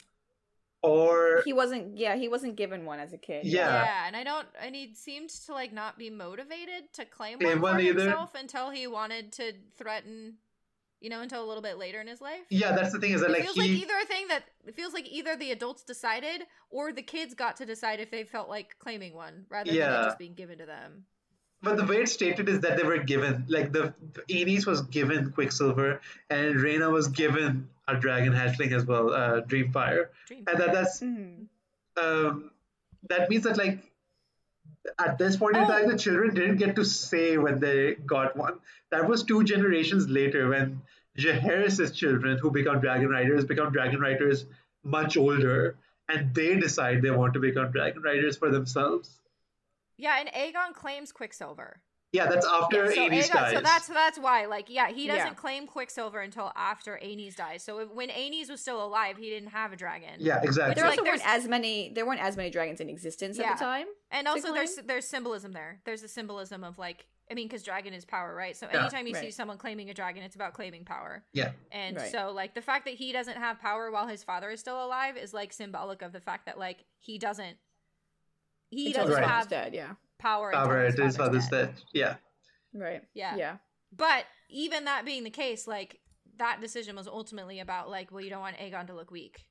[0.83, 1.97] or he wasn't.
[1.97, 3.45] Yeah, he wasn't given one as a kid.
[3.47, 3.85] Yeah.
[3.85, 7.61] Yeah, and I don't and he seemed to like not be motivated to claim Claim
[7.61, 8.01] one, one for either.
[8.03, 10.39] himself until he wanted to threaten
[11.03, 12.41] you know, until a little bit later in his life.
[12.49, 14.45] yeah, that's the thing is that It like feels he, like either a thing that
[14.67, 18.25] it feels like either the adults decided or the kids got to decide if they
[18.25, 20.03] felt like claiming one rather than Yeah.
[20.03, 21.05] it just being given to them.
[21.63, 23.95] But the way it's stated is that they were given, like the
[24.29, 30.09] Aenys was given Quicksilver, and Rhaena was given a dragon hatchling as well, uh, Dreamfire,
[30.27, 30.45] Dream.
[30.49, 31.47] and that that's Mhm.
[31.97, 32.51] um,
[33.09, 33.79] that means that like
[34.99, 35.69] at this point in Oh.
[35.69, 38.59] time, the children didn't get to say when they got one.
[38.91, 40.83] That was two generations later when
[41.17, 44.47] Jaehaerys' children, who become dragon riders, become dragon riders
[44.83, 45.77] much older,
[46.09, 49.21] and they decide they want to become dragon riders for themselves.
[49.97, 51.81] Yeah, and Aegon claims Quicksilver.
[52.13, 53.53] Yeah, that's after Yeah, so Aenys Aegon, dies.
[53.55, 55.35] so that's that's why, like, yeah, he doesn't Yeah.
[55.35, 57.63] claim Quicksilver until after Aenys dies.
[57.65, 60.17] So if, when Aenys was still alive, he didn't have a dragon.
[60.19, 60.75] yeah, exactly.
[60.75, 61.91] There like, also weren't as many.
[61.95, 63.53] There weren't as many dragons in existence Yeah.
[63.53, 63.87] at the time.
[64.11, 64.87] And also, there's claim?
[64.89, 65.81] there's symbolism there.
[65.85, 68.55] There's a symbolism of like, I mean, because dragon is power, right?
[68.55, 68.81] So Yeah.
[68.83, 71.25] anytime you see someone claiming a dragon, it's about claiming power.
[71.33, 71.53] Yeah.
[71.71, 72.13] And Right.
[72.13, 75.17] so, like, the fact that he doesn't have power while his father is still alive
[75.17, 77.57] is like symbolic of the fact that like he doesn't.
[78.69, 79.29] He Until doesn't his Right.
[79.31, 79.75] father's have dead.
[79.75, 79.95] Yeah.
[80.23, 80.51] Power.
[80.51, 81.75] until Power his it is father's father's dead.
[81.75, 81.85] dead.
[81.93, 82.15] Yeah.
[82.75, 83.03] Right.
[83.15, 83.37] Yeah.
[83.37, 83.57] Yeah.
[83.95, 85.99] But even that being the case, like
[86.39, 89.45] that decision was ultimately about like, well, you don't want Aegon to look weak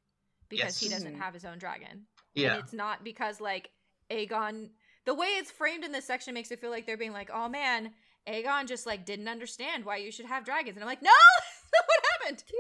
[0.49, 1.19] because he doesn't Mhm.
[1.19, 2.07] have his own dragon.
[2.33, 2.55] Yeah.
[2.55, 3.69] And it's not because like
[4.09, 4.69] Aegon
[5.05, 7.49] the way it's framed in this section makes it feel like they're being like, oh
[7.49, 7.91] man,
[8.27, 10.75] Aegon just like didn't understand why you should have dragons.
[10.77, 11.09] And I'm like, no,
[11.71, 12.43] that's what happened.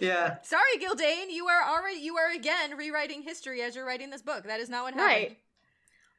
[0.00, 0.36] Yeah.
[0.42, 4.44] Sorry, Gyldayn, you are already you are again rewriting history as you're writing this book.
[4.44, 5.08] That is not what happened.
[5.30, 5.38] Right.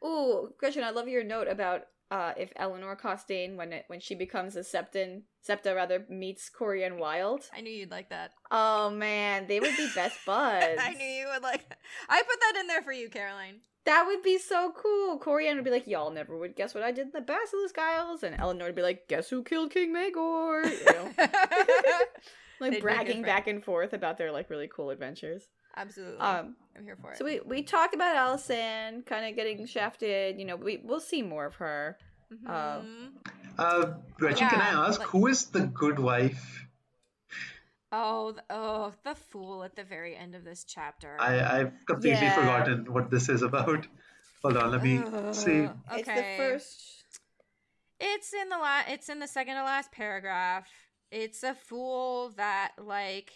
[0.04, 4.16] Ooh, Gretchen, I love your note about uh, if Elinor Costayne, when it, when she
[4.16, 7.44] becomes a Septon, Septa rather meets Corian Wild.
[7.54, 8.32] I knew you'd like that.
[8.50, 10.82] Oh man, they would be best buds.
[10.82, 11.78] I knew you would like that.
[12.08, 13.62] I put that in there for you, Caroline.
[13.86, 15.20] That would be so cool.
[15.20, 18.24] Corian would be like, "Y'all never would guess what I did in the Basilisk Isles,"
[18.24, 21.12] and Eleanor would be like, "Guess who killed King Maegor?" You know,
[22.60, 25.48] They'd like bragging back and forth about their like really cool adventures.
[25.76, 26.20] Absolutely.
[26.20, 27.18] Um, I'm here for it.
[27.18, 30.40] so we we talked about Alysanne kind of getting shafted.
[30.40, 31.98] You know, we we'll see more of her.
[32.48, 33.10] uh, Mhm.
[33.58, 36.66] Uh, Gretchen, can I ask like- who is the good wife?
[37.92, 41.18] oh, th- oh, the fool at the very end of this chapter.
[41.20, 42.36] I I've completely Yeah.
[42.36, 43.88] forgotten what this is about.
[44.44, 44.98] Hold on, let me
[45.34, 45.66] see.
[45.66, 46.38] Ugh, It's the okay.
[46.38, 47.20] first.
[48.00, 50.70] It's in the la- It's in the second to last paragraph.
[51.12, 53.34] It's a fool that like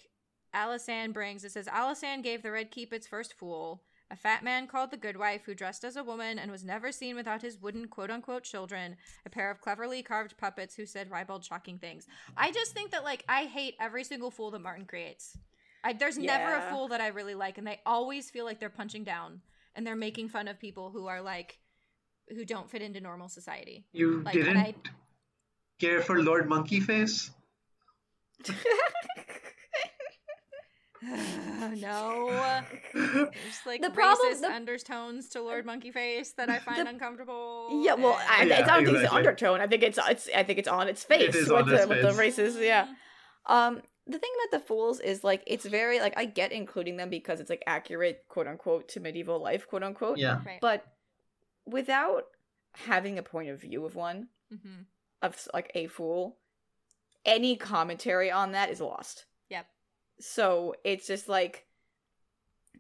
[0.56, 1.44] Alysanne brings.
[1.44, 3.82] It says Alysanne gave the Red Keep its first fool,
[4.12, 6.92] a fat man called the Good Wife, who dressed as a woman and was never
[6.92, 11.10] seen without his wooden quote unquote children, a pair of cleverly carved puppets who said
[11.10, 12.08] ribald shocking things.
[12.38, 15.38] I just think that like I hate every single fool that Martin creates.
[15.84, 18.70] I, there's never a fool that I really like, and they always feel like they're
[18.70, 19.42] punching down.
[19.76, 21.58] and they're making fun of people who are like
[22.30, 23.84] who don't fit into normal society.
[23.92, 24.76] You Like, didn't I-
[25.80, 27.32] care for Lord Monkey Face?
[31.82, 32.62] no.
[32.94, 33.30] There's
[33.66, 37.82] like The problem- racist the- undertones to Lord Monkey Face that I find The- uncomfortable.
[37.84, 39.62] Yeah, well, I, Yeah, it's, I don't think it's an undertone.
[39.62, 41.88] I think it's it's I think it's on its face is with, on the, its
[41.88, 42.18] with the face.
[42.18, 42.58] races.
[42.58, 42.88] Yeah.
[43.46, 47.10] Um, the thing about the fools is like it's very like I get including them
[47.10, 50.18] because it's like accurate, quote unquote, to medieval life, quote unquote.
[50.18, 50.40] Yeah.
[50.46, 50.60] right.
[50.62, 50.86] But
[51.66, 52.24] without
[52.74, 54.86] having a point of view of one Mhm.
[55.22, 56.38] of like a fool,
[57.26, 59.26] any commentary on that is lost.
[60.24, 61.66] So it's just like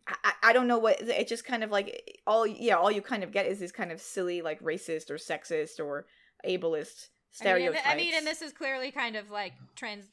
[0.08, 3.24] I, I- don't know what it just kind of like all yeah all you kind
[3.24, 6.06] of get is this kind of silly like racist or sexist or
[6.48, 7.10] ableist
[7.42, 7.88] I mean, stereotypes.
[7.88, 10.06] I mean, and this is clearly kind of like trans,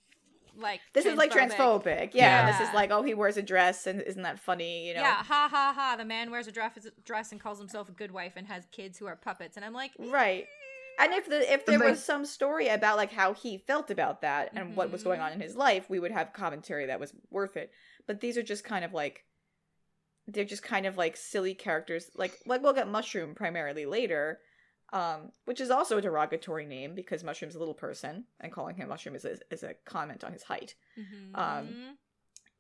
[0.57, 2.11] like this is like transphobic.
[2.15, 4.89] Yeah, this is like oh he wears a dress and isn't that funny?
[4.89, 5.03] You know.
[5.03, 5.97] Yeah, ha ha ha.
[5.97, 6.73] The man wears a dress,
[7.05, 9.57] dress and calls himself a good wife and has kids who are puppets.
[9.57, 10.47] And I'm like, Right.
[11.01, 14.21] And if the if there like- was some story about like how he felt about
[14.21, 15.25] that and what was going Mhm.
[15.25, 17.73] on in his life, we would have commentary that was worth it.
[18.07, 19.25] But these are just kind of like
[20.27, 22.11] they're just kind of like silly characters.
[22.15, 24.41] Like like we'll get Mushroom primarily later,
[24.93, 28.89] um, which is also a derogatory name because Mushroom's a little person, and calling him
[28.89, 30.75] Mushroom is a, is a comment on his height.
[30.99, 31.37] mhm.
[31.37, 31.99] Um,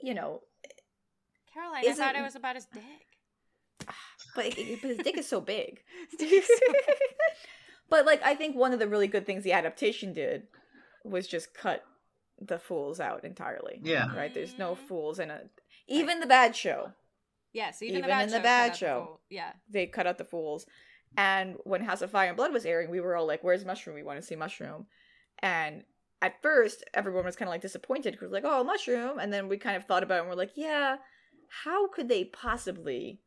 [0.01, 0.41] You know,
[1.53, 3.07] Caroline, I thought it was about his dick.
[4.35, 5.83] but, but his dick is so big.
[7.91, 8.07] His dick is so big.
[8.07, 10.47] but like I think one of the really good things the adaptation did
[11.05, 11.85] was just cut
[12.41, 13.81] the fools out entirely.
[13.83, 14.15] Yeah.
[14.17, 14.33] Right?
[14.33, 14.79] There's no Mhm.
[14.89, 15.51] fools in it.
[15.87, 16.93] Even the bad show,
[17.53, 18.39] Yes, even, Even the bad in the show.
[18.39, 19.05] cut bad show.
[19.07, 19.53] fool- Yeah.
[19.69, 20.67] they cut out the fools.
[21.17, 23.97] And when House of Fire and Blood was airing, we were all like, "Where's Mushroom?
[23.97, 24.87] We want to see Mushroom."
[25.41, 25.85] And
[26.23, 29.57] at first, everyone was kind of like disappointed because like, "Oh, Mushroom," and then we
[29.59, 30.99] kind of thought about it and we're like, "Yeah,
[31.65, 33.21] how could they possibly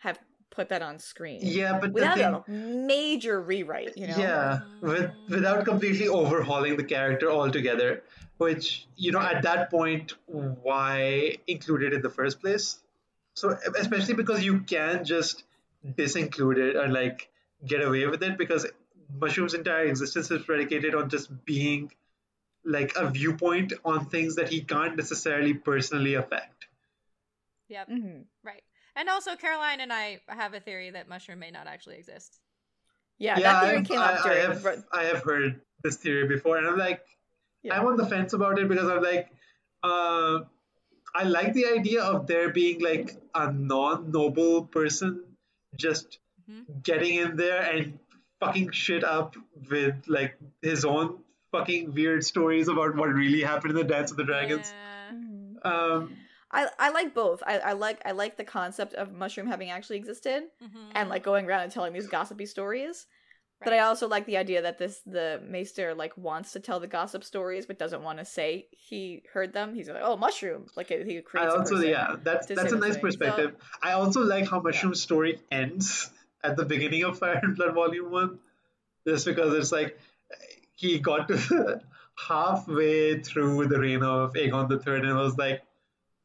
[0.00, 0.18] have
[0.52, 2.50] put that on screen Yeah, but the without thing, a
[2.86, 4.18] major rewrite?" You know?
[4.18, 8.02] yeah, with without completely overhauling the character altogether,
[8.38, 12.78] which you know at that point, why include it in the first place?
[13.34, 15.44] So especially because you can just
[15.84, 17.28] disinclude it and like
[17.66, 18.66] get away with it because
[19.20, 21.90] Mushroom's entire existence is predicated on just being
[22.64, 26.66] like a viewpoint on things that he can't necessarily personally affect.
[27.68, 27.88] Yep.
[27.88, 28.24] Mhm.
[28.44, 28.62] Right.
[28.96, 32.40] And also, Caroline and I have a theory that Mushroom may not actually exist.
[33.18, 36.26] Yeah, that theory I've- came I, up I have Ro- I have heard this theory
[36.28, 37.04] before, and I'm like,
[37.62, 37.78] Yeah.
[37.78, 39.30] I'm on the fence about it because I'm like,
[39.82, 40.40] uh,
[41.14, 45.24] I like the idea of there being like a non-noble person
[45.76, 46.18] just
[46.50, 46.82] Mhm.
[46.82, 47.98] getting in there and
[48.40, 49.36] fucking shit up
[49.70, 54.16] with like his own fucking weird stories about what really happened in the Dance of
[54.16, 54.72] the Dragons.
[54.72, 55.10] Yeah.
[55.12, 55.64] Mhm.
[55.66, 56.16] Um,
[56.52, 57.42] I I like both.
[57.46, 60.90] I, I like I like the concept of mushroom having actually existed Mhm.
[60.94, 63.06] and like going around and telling these gossipy stories.
[63.64, 66.88] But I also like the idea that this the maester like wants to tell the
[66.88, 69.72] gossip stories but doesn't want to say he heard them.
[69.72, 70.66] He's like, oh, mushroom.
[70.76, 71.54] Like he I creates.
[71.54, 71.88] a also person.
[71.90, 72.94] yeah, that's that's a nice thing.
[72.94, 73.54] So- perspective.
[73.80, 76.10] I also like how Mushroom's story ends
[76.42, 78.40] at the beginning of Fire and Blood Volume One,
[79.06, 79.96] just because it's like
[80.74, 81.80] he got to
[82.28, 85.62] halfway through the reign of Aegon the Third and was like,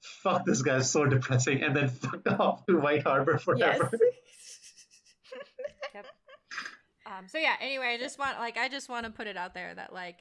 [0.01, 3.89] "Fuck, this guy's so depressing," and then fucked off to White Harbor forever.
[3.91, 4.01] Yes.
[5.91, 6.07] forever.
[7.05, 7.55] Um, so yeah.
[7.61, 10.19] Anyway, I just want like I just want to put it out there that like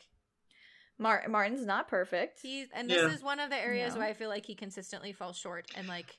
[0.99, 2.41] Mar- Martin's not perfect.
[2.41, 3.13] he's and this Yeah.
[3.13, 4.01] is one of the areas No.
[4.01, 6.17] where I feel like he consistently falls short and like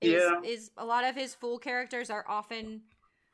[0.00, 0.40] is, Yeah.
[0.44, 2.82] is a lot of his fool characters are often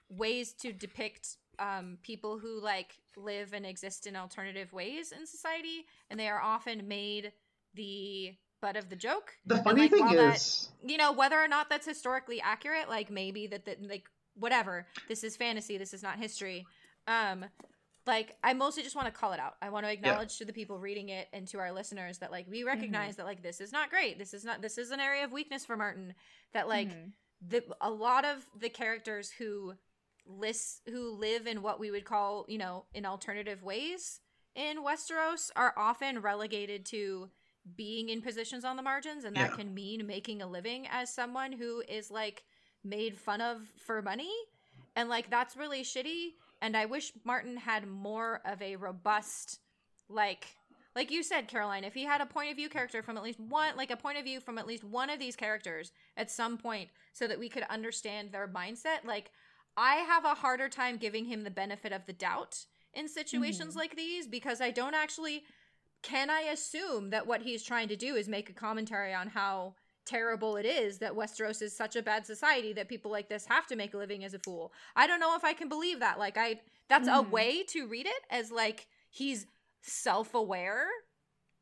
[0.08, 5.86] ways to depict um, people who like live and exist in alternative ways in society,
[6.10, 7.32] and they are often made
[7.74, 9.32] the butt of the joke.
[9.46, 12.88] The funny like, thing is, that- is, you know whether or not that's historically accurate
[12.88, 14.04] like maybe that, that like
[14.34, 16.66] whatever this is fantasy this is not history.
[17.06, 17.44] Um
[18.06, 19.54] like i mostly just want to call it out.
[19.60, 22.46] I want to acknowledge to the people reading it and to our listeners that like
[22.50, 24.18] we recognize that like this is not great.
[24.18, 26.14] This is not this is an area of weakness for martin
[26.52, 27.12] that like Mhm.
[27.48, 29.74] the a lot of the characters who
[30.24, 34.20] lists who live in what we would call you know in alternative ways
[34.56, 37.28] in westeros are often relegated to
[37.74, 39.56] being in positions on the margins and that Yeah.
[39.56, 42.44] can mean making a living as someone who is like
[42.84, 44.30] made fun of for money
[44.94, 49.58] and like that's really shitty and i wish martin had more of a robust
[50.08, 50.54] like
[50.94, 53.40] like you said caroline if he had a point of view character from at least
[53.40, 56.56] one like a point of view from at least one of these characters at some
[56.56, 59.32] point so that we could understand their mindset like
[59.76, 62.64] i have a harder time giving him the benefit of the doubt
[62.94, 63.78] in situations Mhm.
[63.78, 65.42] like these because i don't actually
[66.06, 69.74] can i assume that what he's trying to do is make a commentary on how
[70.06, 73.66] terrible it is that Westeros is such a bad society that people like this have
[73.66, 74.72] to make a living as a fool.
[74.94, 76.16] I don't know if I can believe that.
[76.18, 77.30] Like I that's a Mhm.
[77.30, 79.46] way to read it as like he's
[79.82, 80.86] self-aware.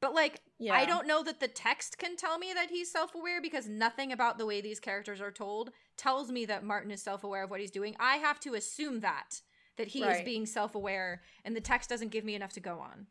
[0.00, 0.74] But like Yeah.
[0.74, 4.36] I don't know that the text can tell me that he's self-aware because nothing about
[4.36, 7.70] the way these characters are told tells me that Martin is self-aware of what he's
[7.70, 7.96] doing.
[7.98, 9.40] I have to assume that
[9.76, 13.06] that he is being self-aware and the text doesn't give me enough to go on.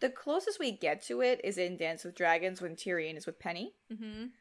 [0.00, 3.38] The closest we get to it is in Dance with Dragons when Tyrion is with
[3.38, 3.74] Penny.
[3.90, 4.32] Mhm.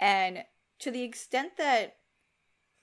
[0.00, 0.44] and
[0.80, 1.96] to the extent that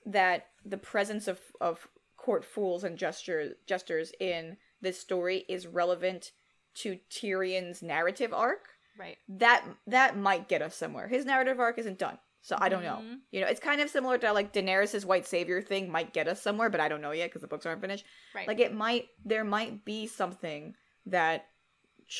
[0.06, 6.32] that the presence of of court fools and gesture, jesters in this story is relevant
[6.74, 9.18] to Tyrion's narrative arc, Right.
[9.28, 11.08] that that might get us somewhere.
[11.08, 13.00] His narrative arc isn't done, so I don't know.
[13.02, 13.20] Mhm.
[13.30, 16.40] You know, it's kind of similar to like Daenerys's white savior thing might get us
[16.40, 18.06] somewhere, but I don't know yet because the books aren't finished.
[18.34, 18.46] Right.
[18.48, 20.74] Like it might, there might be something
[21.06, 21.49] that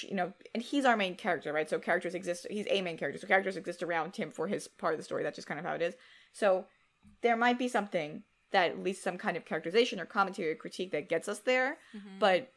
[0.08, 1.68] you know, and he's our main character, right?
[1.68, 2.46] So characters exist.
[2.50, 5.22] He's a main character, so characters exist around him for his part of the story.
[5.22, 5.94] That's just kind of how it is.
[6.32, 6.66] So
[7.22, 8.22] there might be something
[8.52, 11.78] that at least some kind of characterization or commentary or critique that gets us there,
[11.94, 12.18] Mhm.
[12.18, 12.52] but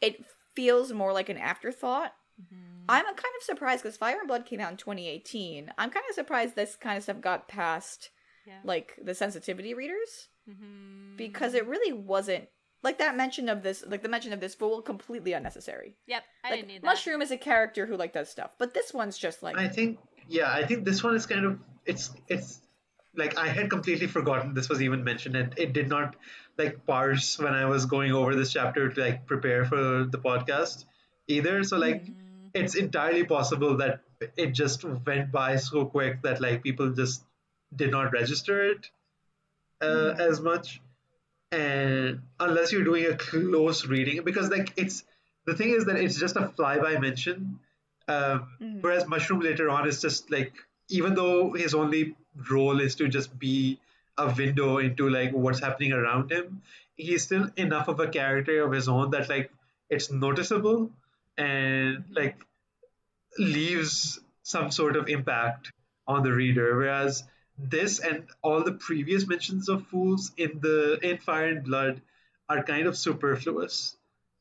[0.00, 0.24] it
[0.54, 2.14] feels more like an afterthought.
[2.40, 2.84] Mhm.
[2.88, 5.72] I'm kind of surprised because Fire and Blood came out in 2018.
[5.78, 8.10] I'm kind of surprised this kind of stuff got past
[8.46, 8.60] Yeah.
[8.64, 11.16] like the sensitivity readers Mhm.
[11.16, 12.48] because it really wasn't
[12.82, 15.96] like that mention of this like the mention of this fool completely unnecessary.
[16.06, 16.86] Yep, I like didn't need that.
[16.86, 19.98] Mushroom is a character who like does stuff, but this one's just like I think
[20.28, 22.60] yeah, I think this one is kind of it's it's
[23.14, 26.16] like I had completely forgotten this was even mentioned and it did not
[26.56, 30.84] like parse when I was going over this chapter to like prepare for the podcast
[31.26, 31.64] either.
[31.64, 32.50] So like Mhm.
[32.54, 34.00] it's entirely possible that
[34.36, 37.24] it just went by so quick that like people just
[37.74, 38.90] did not register it
[39.80, 40.20] uh, Mhm.
[40.20, 40.80] as much
[41.52, 45.04] and unless you're doing a close reading because like it's
[45.46, 47.58] the thing is that it's just a flyby mention
[48.08, 48.82] um, Mhm.
[48.82, 50.52] whereas mushroom later on is just like
[50.88, 52.14] even though his only
[52.50, 53.78] role is to just be
[54.18, 56.62] a window into like what's happening around him
[56.96, 59.50] he's still enough of a character of his own that like
[59.88, 60.90] it's noticeable
[61.36, 62.36] and like
[63.38, 65.72] leaves some sort of impact
[66.06, 67.22] on the reader whereas
[67.68, 72.00] this and all the previous mentions of fools in the in fire and blood
[72.48, 73.96] are kind of superfluous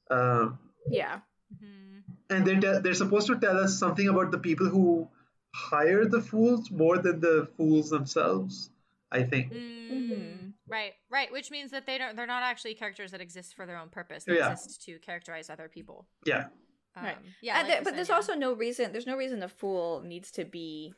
[0.09, 0.57] um,
[0.89, 1.19] yeah.
[1.53, 2.03] Mhm.
[2.29, 5.07] and they're, te- they're supposed to tell us something about the people who
[5.53, 8.69] hire the fools more than the fools themselves
[9.11, 10.53] i think Mhm.
[10.67, 11.31] Right, right.
[11.31, 12.15] Which means that they don't.
[12.15, 14.23] They're not actually characters that exist for their own purpose.
[14.23, 14.51] They Yeah.
[14.51, 16.05] exist to characterize other people.
[16.25, 16.49] yeah
[16.95, 17.17] Um, Right.
[17.41, 17.57] Yeah.
[17.57, 18.15] like there- you but said, there's yeah.
[18.15, 18.91] also no reason.
[18.91, 20.93] There's no reason a fool needs to be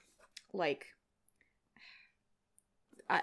[0.52, 0.88] like.
[3.12, 3.22] I,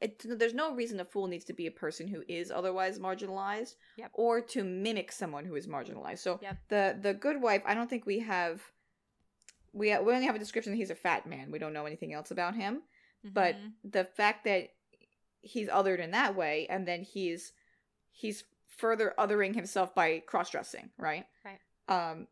[0.00, 3.76] it, there's no reason a fool needs to be a person who is otherwise marginalized,
[3.96, 4.10] Yep.
[4.14, 6.18] or to mimic someone who is marginalized.
[6.18, 6.56] So Yep.
[6.68, 8.62] the the good wife, I don't think we have.
[9.72, 11.50] We we only have a description that he's a fat man.
[11.50, 12.82] We don't know anything else about him.
[13.24, 13.72] But Mhm.
[13.84, 14.70] the fact that
[15.40, 17.52] he's othered in that way, and then he's
[18.10, 21.26] he's further othering himself by cross dressing, right?
[21.44, 21.60] Right.
[21.88, 22.26] Um,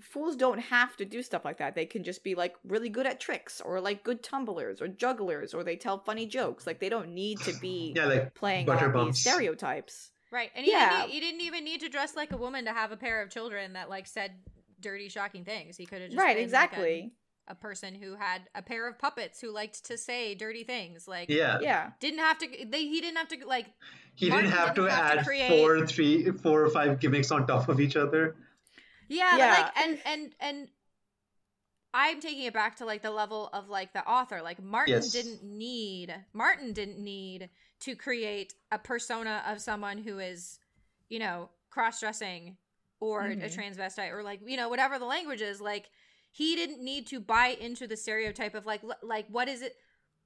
[0.00, 1.74] fools don't have to do stuff like that.
[1.74, 5.54] They can just be like really good at tricks, or like good tumblers, or jugglers,
[5.54, 6.66] or they tell funny jokes.
[6.66, 9.22] Like they don't need to be yeah like playing butter on bumps.
[9.22, 10.10] these stereotypes.
[10.32, 11.02] Right, and he, Yeah.
[11.02, 13.30] didn't, he didn't even need to dress like a woman to have a pair of
[13.30, 14.32] children that like said
[14.80, 15.76] dirty, shocking things.
[15.76, 17.12] He could have just right, been, like, a- exactly.
[17.46, 21.06] a, person who had a pair of puppets who liked to say dirty things.
[21.06, 21.90] Like, yeah yeah.
[22.00, 22.48] didn't have to.
[22.68, 23.66] They he didn't have to like.
[24.16, 26.98] he Martin didn't have to didn't have to add create- four three four or five
[26.98, 28.34] gimmicks on top of each other
[29.08, 29.50] Yeah, Yeah.
[29.52, 30.68] like and and and
[31.92, 34.42] I'm taking it back to like the level of like the author.
[34.42, 35.10] Like Martin Yes.
[35.10, 37.50] didn't need Martin didn't need
[37.80, 40.58] to create a persona of someone who is,
[41.08, 42.56] you know, cross-dressing
[43.00, 43.54] or a Mhm.
[43.54, 45.88] transvestite or like, you know, whatever the language is, like
[46.32, 49.76] he didn't need to buy into the stereotype of like l- like what is it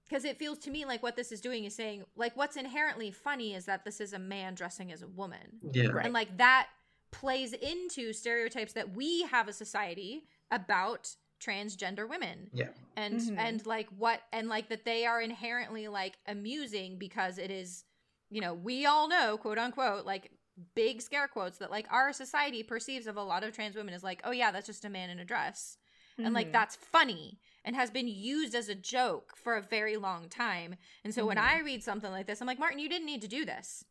[0.09, 3.11] because it feels to me like what this is doing is saying like what's inherently
[3.11, 6.07] funny is that this is a man dressing as a woman yeah Right.
[6.07, 6.69] and like that
[7.11, 12.69] plays into stereotypes that we have a society about transgender women Yeah.
[12.97, 13.39] and Mhm.
[13.39, 17.85] and like what and like that they are inherently like amusing because it is
[18.29, 20.33] you know we all know quote unquote like
[20.75, 24.03] big scare quotes that like our society perceives of a lot of trans women is
[24.03, 25.79] like oh yeah that's just a man in a dress
[26.19, 26.53] and like Mhm.
[26.53, 30.75] that's funny and has been used as a joke for a very long time
[31.05, 31.43] and so when Mhm.
[31.45, 33.85] i read something like this i'm like martin you didn't need to do this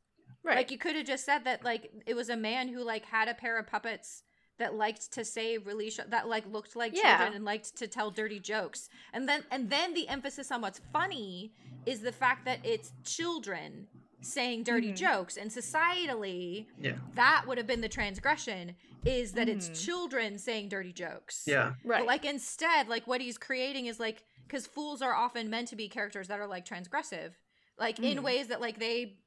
[0.48, 0.57] right.
[0.57, 3.28] like you could have just said that like it was a man who like had
[3.28, 4.24] a pair of puppets
[4.60, 7.18] that liked to say really sh- that like looked like Yeah.
[7.18, 8.90] children and liked to tell dirty jokes.
[9.14, 11.53] And then and then the emphasis on what's funny
[11.86, 13.88] is the fact that it's children
[14.22, 14.95] saying dirty Mhm.
[14.98, 16.98] jokes and societally Yeah.
[17.14, 18.76] that would have been the transgression
[19.06, 19.56] is that Mhm.
[19.57, 21.44] it's children saying dirty jokes.
[21.48, 21.76] Yeah.
[21.84, 21.99] right.
[21.99, 25.76] But like instead, like what he's creating is like because fools are often meant to
[25.76, 27.34] be characters that are like transgressive,
[27.78, 28.24] like in Mhm.
[28.24, 29.18] ways that like they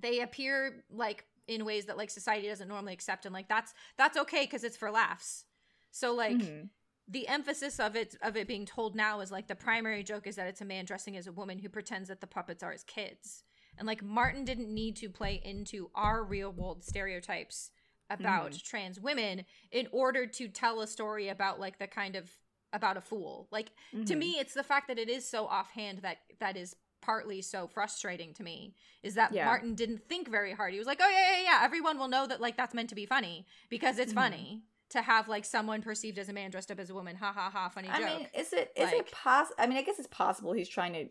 [0.00, 4.16] they appear like in ways that like society doesn't normally accept, and like that's that's
[4.18, 5.44] okay because it's for laughs.
[5.90, 6.68] So like Mhm.
[7.08, 10.36] the emphasis of it of it being told now is like the primary joke is
[10.36, 12.84] that it's a man dressing as a woman who pretends that the puppets are his
[12.84, 13.44] kids.
[13.78, 17.70] And like Martin didn't need to play into our real world stereotypes
[18.10, 22.30] about trans women in order to tell a story about like the kind of
[22.72, 23.48] about a fool.
[23.50, 23.70] Like
[24.06, 24.18] to Mhm.
[24.18, 26.76] me it's the fact that it is so offhand that that is
[27.08, 29.46] partly so frustrating to me is that Yeah.
[29.46, 30.74] Martin didn't think very hard.
[30.74, 32.94] He was like, "Oh yeah, yeah, yeah, everyone will know that like that's meant to
[32.94, 34.16] be funny because it's Mhm.
[34.16, 37.30] funny." To have like someone perceived as a man dressed up as a woman, ha
[37.32, 38.06] ha ha, funny I joke.
[38.18, 39.56] mean, is it is Like- it possible?
[39.58, 41.08] I mean, I guess it's possible he's trying to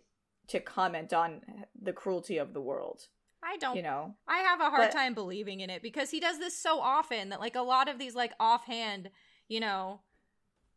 [0.53, 3.07] to comment on the cruelty of the world.
[3.43, 6.19] I don't You know, I have a hard But- time believing in it because he
[6.19, 9.09] does this so often that like a lot of these like offhand,
[9.47, 10.01] you know,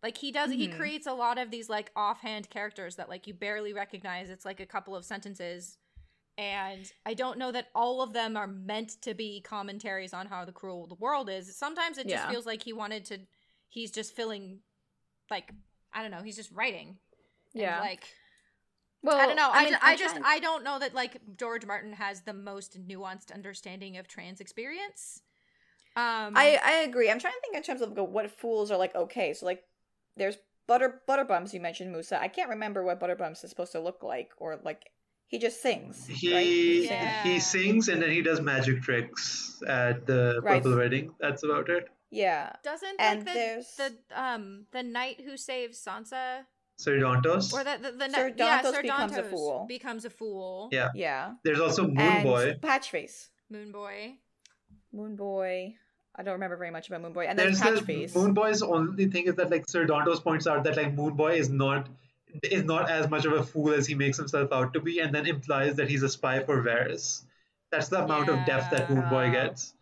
[0.03, 0.77] like he does he Mhm.
[0.77, 4.31] creates a lot of these like offhand characters that like you barely recognize.
[4.31, 5.79] It's like a couple of sentences.
[6.39, 10.45] And I don't know that all of them are meant to be commentaries on how
[10.47, 11.55] the cruel the world is.
[11.57, 12.31] Sometimes it just Yeah.
[12.31, 13.19] feels like he wanted to
[13.69, 14.61] he's just filling
[15.31, 15.53] like
[15.93, 16.99] I don't know, he's just writing.
[17.53, 17.81] Yeah.
[17.81, 18.09] like
[19.03, 19.51] well, I don't know.
[19.51, 22.79] I, mean, just, I just I don't know that like George Martin has the most
[22.87, 25.23] nuanced understanding of trans experience.
[25.97, 27.11] Um I I agree.
[27.11, 28.95] I'm trying to think in terms of what fools are like.
[28.95, 29.65] Okay, so like,
[30.21, 30.37] there's
[30.69, 31.53] butter Butterbumps.
[31.55, 32.21] You mentioned Musa.
[32.21, 34.83] I can't remember what Butterbumps is supposed to look like, or like
[35.33, 36.07] he just sings.
[36.07, 36.45] He right?
[36.47, 36.91] sings.
[36.91, 37.23] Yeah.
[37.25, 40.63] he sings and then he does magic tricks at the Right.
[40.63, 41.15] purple wedding.
[41.21, 41.89] That's about it.
[42.11, 42.53] Yeah.
[42.65, 43.91] doesn't and like the there's- the
[44.25, 46.45] um the knight who saves Sansa
[46.77, 47.53] Sir Dontos.
[47.55, 49.67] or the the, the Sir knight- yeah, Dontos Sir becomes a fool.
[49.69, 50.69] becomes a fool.
[50.73, 50.89] Yeah.
[50.95, 51.35] Yeah.
[51.45, 52.45] There's also Moon and Boy.
[52.61, 53.29] Patchface.
[53.49, 53.99] Moon Boy.
[54.93, 55.75] Moon Boy.
[56.17, 57.27] I don't remember very much about Moon Boy.
[57.27, 58.15] And then There's the Patchface.
[58.15, 61.35] Moon Boy's only thing is that like Sir Dontos points out that like Moon Boy
[61.37, 61.89] is not
[62.45, 65.15] is not as much of a fool as he makes himself out to be, and
[65.15, 67.23] then implies that he's a spy for Varys.
[67.73, 69.75] That's the amount of depth that Moon Boy gets.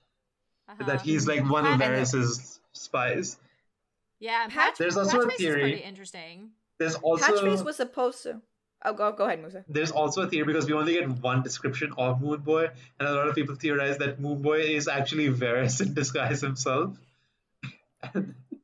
[0.69, 0.85] Uh-huh.
[0.85, 3.39] That he's like one of Pat- Varys's spies.
[4.19, 6.51] yeah, and Patch- Patch, There's also a Patchface is theory- pretty interesting.
[6.79, 8.41] There's also Patchface was supposed to.
[8.85, 9.65] Oh, go go ahead, Musa.
[9.69, 12.69] there's also a theory because we only get one description of Moon Boy,
[13.01, 16.97] and a lot of people theorize that Moon Boy is actually Varys in disguise himself.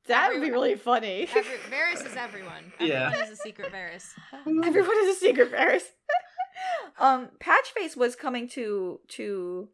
[0.06, 1.26] That would be really funny.
[1.34, 2.72] Every, Varys is everyone.
[2.78, 3.06] Yeah.
[3.06, 4.06] Everyone is a secret Varys.
[4.68, 5.82] Everyone is a secret Varys.
[6.98, 9.68] um, Patchface was coming to to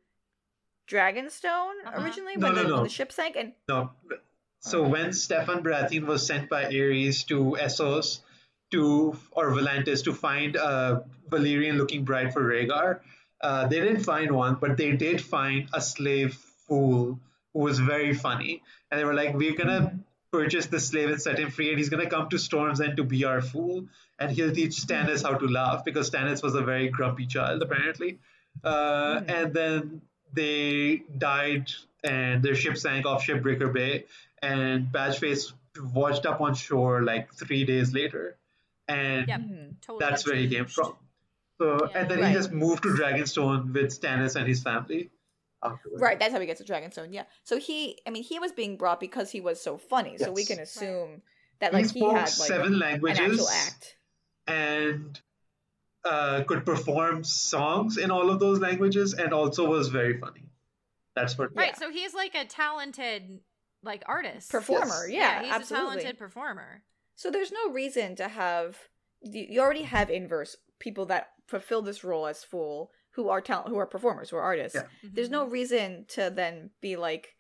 [0.89, 2.03] Dragonstone Uh-huh.
[2.03, 2.75] originally No, when, no, the, no.
[2.77, 3.91] when the ship sank, and No.
[4.61, 8.21] So when Steffon Baratheon was sent by Aerys to Essos
[8.71, 13.01] to or Volantis to find a Valyrian-looking bride for Rhaegar,
[13.41, 16.35] uh, they didn't find one, but they did find a slave
[16.67, 17.19] fool
[17.53, 19.99] who was very funny, and they were like, "We're gonna
[20.33, 23.05] purchase the slave and set him free, and he's gonna come to Storm's End to
[23.05, 23.87] be our fool,
[24.19, 28.19] and he'll teach Stannis how to laugh because Stannis was a very grumpy child apparently."
[28.63, 30.03] Uh, And then
[30.33, 31.71] they died,
[32.05, 34.05] and their ship sank off Shipbreaker Bay,
[34.43, 35.53] and Patchface
[35.95, 38.37] washed up on shore like three days later,
[38.95, 39.41] and Yep.
[39.41, 39.81] Mhm.
[39.81, 39.99] Totally.
[40.11, 40.97] that's where he came from.
[41.59, 41.99] So, Yeah.
[41.99, 42.29] and then Right.
[42.29, 45.11] he just moved to Dragonstone with Stannis and his family.
[45.62, 46.01] afterwards.
[46.01, 47.09] right, that's how he gets to Dragonstone.
[47.12, 50.17] Yeah, so he, I mean, he was being brought because he was so funny.
[50.17, 50.49] So we Yes.
[50.49, 50.62] can Right.
[50.67, 51.23] assume
[51.59, 53.97] that like he, spoke had like seven languages actual act.
[54.47, 55.21] and
[56.05, 60.49] uh, could perform songs in all of those languages, and also was very funny.
[61.15, 61.55] That's what.
[61.55, 61.79] Right, Yeah.
[61.79, 63.41] so he's like a talented
[63.83, 64.51] like artist.
[64.51, 65.12] Performer, Yes.
[65.12, 65.89] yeah, he's absolutely.
[65.89, 66.83] a talented performer.
[67.21, 68.79] So there's no reason to have
[69.21, 73.69] you you already have inverse people that fulfill this role as fool who are talent
[73.69, 74.75] who are performers who are artists.
[74.77, 74.87] Yeah.
[75.15, 75.53] There's no Mm-hmm.
[75.61, 77.37] reason to then be like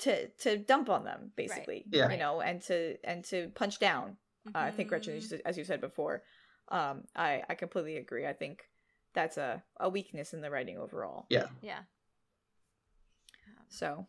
[0.00, 1.84] to to dump on them basically.
[1.90, 2.10] Yeah.
[2.10, 4.16] You know, and to and to punch down.
[4.52, 5.18] Uh, I think Gretchen, Mhm.
[5.18, 6.22] as you- as you said before,
[6.68, 8.26] um, I I completely agree.
[8.26, 8.68] I think
[9.14, 11.26] that's a a weakness in the writing overall.
[11.30, 11.48] Yeah.
[11.62, 11.82] Yeah.
[13.68, 14.06] So,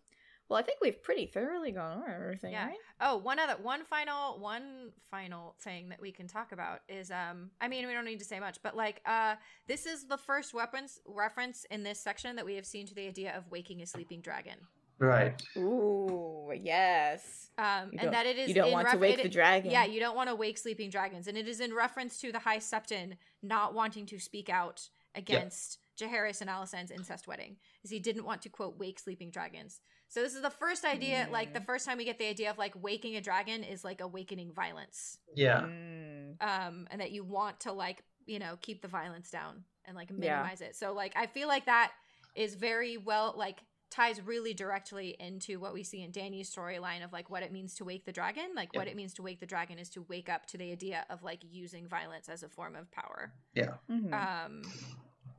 [0.49, 2.67] well, I think we've pretty thoroughly gone over everything, Yeah.
[2.67, 2.77] right?
[2.99, 7.51] Oh, one other one final one final thing that we can talk about is um
[7.61, 9.35] I mean we don't need to say much, but like uh
[9.67, 13.07] this is the first weapons reference in this section that we have seen to the
[13.07, 14.55] idea of waking a sleeping dragon.
[14.97, 15.41] Right.
[15.55, 17.51] Ooh, yes.
[17.57, 19.71] Um and that it is you don't in want to wake it- the dragon.
[19.71, 22.39] Yeah, you don't want to wake sleeping dragons, and it is in reference to the
[22.39, 23.13] High Septon
[23.43, 28.41] not wanting to speak out against Jaehaerys and Alysanne's incest wedding, is he didn't want
[28.43, 29.81] to quote wake sleeping dragons.
[30.09, 31.65] So this is the first idea, like the Mm.
[31.65, 35.19] first time we get the idea of like waking a dragon is like awakening violence,
[35.35, 35.61] Yeah.
[35.61, 36.41] Mm.
[36.41, 40.09] um, and that you want to like you know keep the violence down and like
[40.09, 40.15] Yeah.
[40.17, 40.75] minimize it.
[40.75, 41.93] So like I feel like that
[42.35, 43.59] is very well like
[43.91, 47.73] ties really directly into what we see in Dany's storyline of like what it means
[47.75, 48.53] to wake the dragon.
[48.55, 48.79] Like Yeah.
[48.81, 51.23] what it means to wake the dragon is to wake up to the idea of
[51.23, 53.33] like using violence as a form of power.
[53.53, 53.77] Yeah.
[53.89, 54.13] Mhm.
[54.13, 54.61] Um,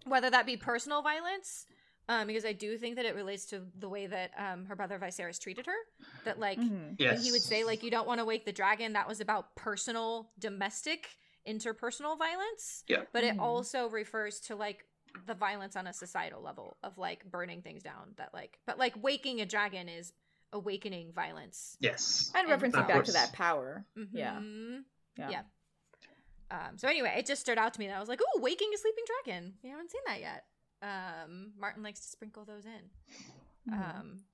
[0.04, 1.66] whether that be personal violence,
[2.10, 4.98] um, because I do think that it relates to the way that um, her brother
[4.98, 5.76] Viserys treated her.
[6.24, 6.96] That like Mhm.
[6.98, 7.24] Yes.
[7.24, 10.30] he would say like you don't want to wake the dragon, that was about personal,
[10.38, 11.08] domestic,
[11.46, 12.84] interpersonal violence.
[12.88, 13.04] Yeah.
[13.12, 13.40] But it Mhm.
[13.40, 14.86] also refers to like
[15.26, 18.14] the violence on a societal level of like burning things down.
[18.16, 20.12] That like, but like waking a dragon is
[20.52, 21.76] awakening violence.
[21.80, 22.30] Yes.
[22.34, 23.86] And And referencing back to that power.
[24.12, 24.34] Yeah.
[24.40, 24.84] Mhm.
[25.16, 25.30] Yeah.
[25.30, 25.42] Yeah.
[26.50, 28.70] Um, so anyway, it just stood out to me that I was like, "Ooh, waking
[28.74, 30.46] a sleeping dragon." We haven't seen that yet.
[30.82, 33.72] Um, Martin likes to sprinkle those in.
[33.72, 33.98] Mhm.
[33.98, 34.24] Um,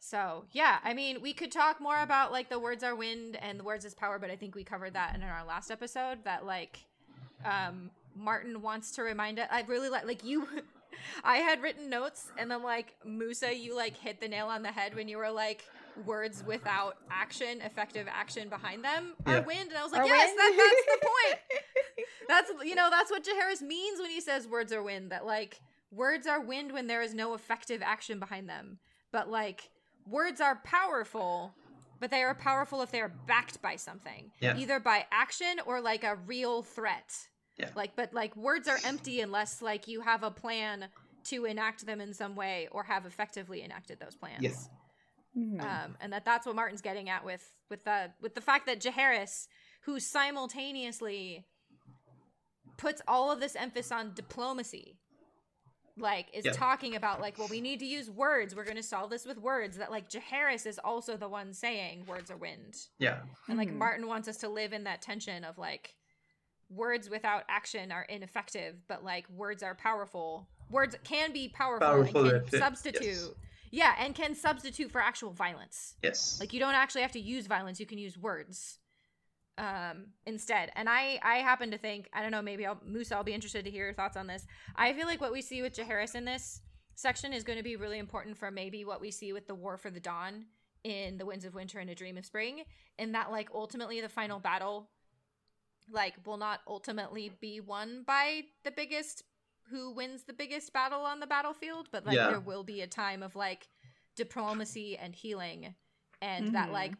[0.00, 3.60] so yeah, I mean, we could talk more about like the words are wind and
[3.60, 6.24] the words is power, but I think we covered that in our last episode.
[6.24, 6.78] That like,
[7.44, 9.48] um, Martin wants to remind it.
[9.50, 10.48] I really like like you.
[11.24, 14.72] I had written notes, and then like Musa, you like hit the nail on the
[14.72, 15.64] head when you were like
[16.06, 19.40] words without action, effective action behind them are Yeah.
[19.40, 21.40] wind, and I was like, Are yes, that, that's the point.
[22.28, 25.10] That's you know that's what Jaehaerys means when he says words are wind.
[25.12, 25.60] That like
[25.90, 28.78] words are wind when there is no effective action behind them.
[29.12, 29.70] But like
[30.06, 31.54] words are powerful,
[32.00, 34.56] but they are powerful if they are backed by something, Yeah.
[34.56, 37.14] either by action or like a real threat.
[37.56, 37.70] Yeah.
[37.74, 40.86] Like but like words are empty unless like you have a plan
[41.24, 44.52] to enact them in some way or have effectively enacted those plans Yeah.
[45.36, 45.60] Mhm.
[45.62, 48.80] um, and that that's what Martin's getting at with with the with the fact that
[48.80, 49.46] Jaehaerys,
[49.82, 51.46] who simultaneously
[52.76, 54.98] puts all of this emphasis on diplomacy,
[55.96, 56.52] like is Yeah.
[56.52, 58.54] talking about like, well, we need to use words.
[58.54, 59.76] We're going to solve this with words.
[59.76, 63.22] That like Jaehaerys is also the one saying words are wind, Yeah.
[63.48, 63.74] and like Mhm.
[63.76, 65.94] Martin wants us to live in that tension of like
[66.70, 70.48] words without action are ineffective, but like words are powerful.
[70.70, 73.02] Words can be powerful, Powerful and can substitute.
[73.02, 73.30] yes.
[73.70, 75.94] Yeah, and can substitute for actual violence.
[76.02, 76.38] Yes.
[76.40, 78.78] Like you don't actually have to use violence; you can use words
[79.58, 80.70] um, instead.
[80.76, 83.64] And I, I happen to think, I don't know, maybe I'll, Musa, I'll be interested
[83.64, 84.46] to hear your thoughts on this.
[84.76, 86.60] I feel like what we see with Jaehaerys in this
[86.94, 89.76] section is going to be really important for maybe what we see with the War
[89.76, 90.46] for the Dawn
[90.84, 92.62] in the Winds of Winter and A Dream of Spring,
[92.98, 94.88] in that like ultimately the final battle,
[95.90, 99.24] like will not ultimately be won by the biggest
[99.70, 102.28] who wins the biggest battle on the battlefield, but like Yeah.
[102.28, 103.68] there will be a time of like
[104.16, 105.74] diplomacy and healing,
[106.20, 106.72] and that Mhm.
[106.72, 106.92] like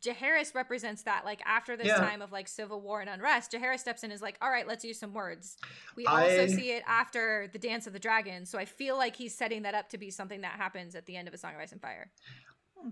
[0.00, 1.24] Jaehaerys represents that.
[1.24, 1.96] Like after this Yeah.
[1.96, 4.64] time of like civil war and unrest, Jaehaerys steps in and is like, "All right,
[4.66, 5.56] let's use some words."
[5.96, 9.16] We I- also see it after the Dance of the Dragon, so I feel like
[9.16, 11.52] he's setting that up to be something that happens at the end of A Song
[11.54, 12.12] of Ice and Fire.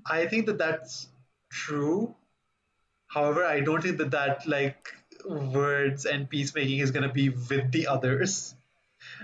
[0.04, 1.06] I think that that's
[1.48, 2.16] true.
[3.06, 4.92] However, I don't think that that like
[5.24, 8.56] words and peacemaking is gonna be with the others.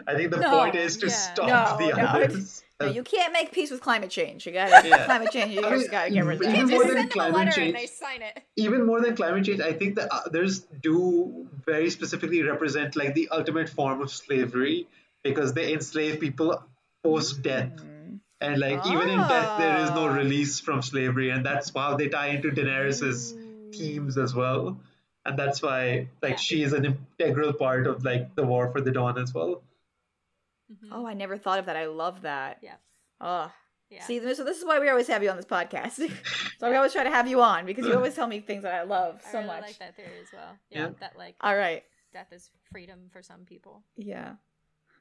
[0.07, 1.13] I think the No, point is to yeah.
[1.13, 2.03] stop No, the no.
[2.05, 2.65] others.
[2.81, 4.45] No, you can't make peace with climate change.
[4.47, 5.05] You gotta Yeah.
[5.05, 5.53] climate change.
[5.55, 6.57] You I just mean, gotta get rid of it.
[6.57, 8.43] even more than send them a climate change- and they sign it.
[8.57, 13.29] even more than climate change, I think the others do very specifically represent like the
[13.31, 14.89] ultimate form of slavery
[15.23, 16.61] because they enslave people
[17.05, 17.71] post death.
[17.77, 18.19] Mm.
[18.41, 20.15] And like even in death, there is no Ah.
[20.17, 23.35] release from slavery, and that's how they tie into Daenerys's
[23.73, 24.77] themes as well.
[25.25, 26.37] And that's why like Yeah.
[26.49, 29.63] she is an integral part of like the War for the Dawn as well.
[30.73, 30.89] Mhm.
[30.91, 31.77] Oh, I never thought of that.
[31.77, 32.59] I love that.
[32.63, 32.77] Yeah.
[33.21, 33.53] Oh,
[33.91, 34.03] yeah.
[34.05, 35.93] see, so this is why we always have you on this podcast.
[36.59, 38.75] so we always try to have you on because you always tell me things that
[38.75, 39.63] I love I so really much.
[39.63, 40.57] I like that theory as well.
[40.71, 40.91] Yeah, Yeah.
[41.01, 41.85] that like All right.
[42.13, 43.85] death is freedom for some people.
[43.97, 44.35] Yeah.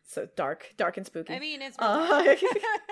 [0.03, 1.33] So dark, dark and spooky.
[1.33, 2.35] I mean, it's Uh,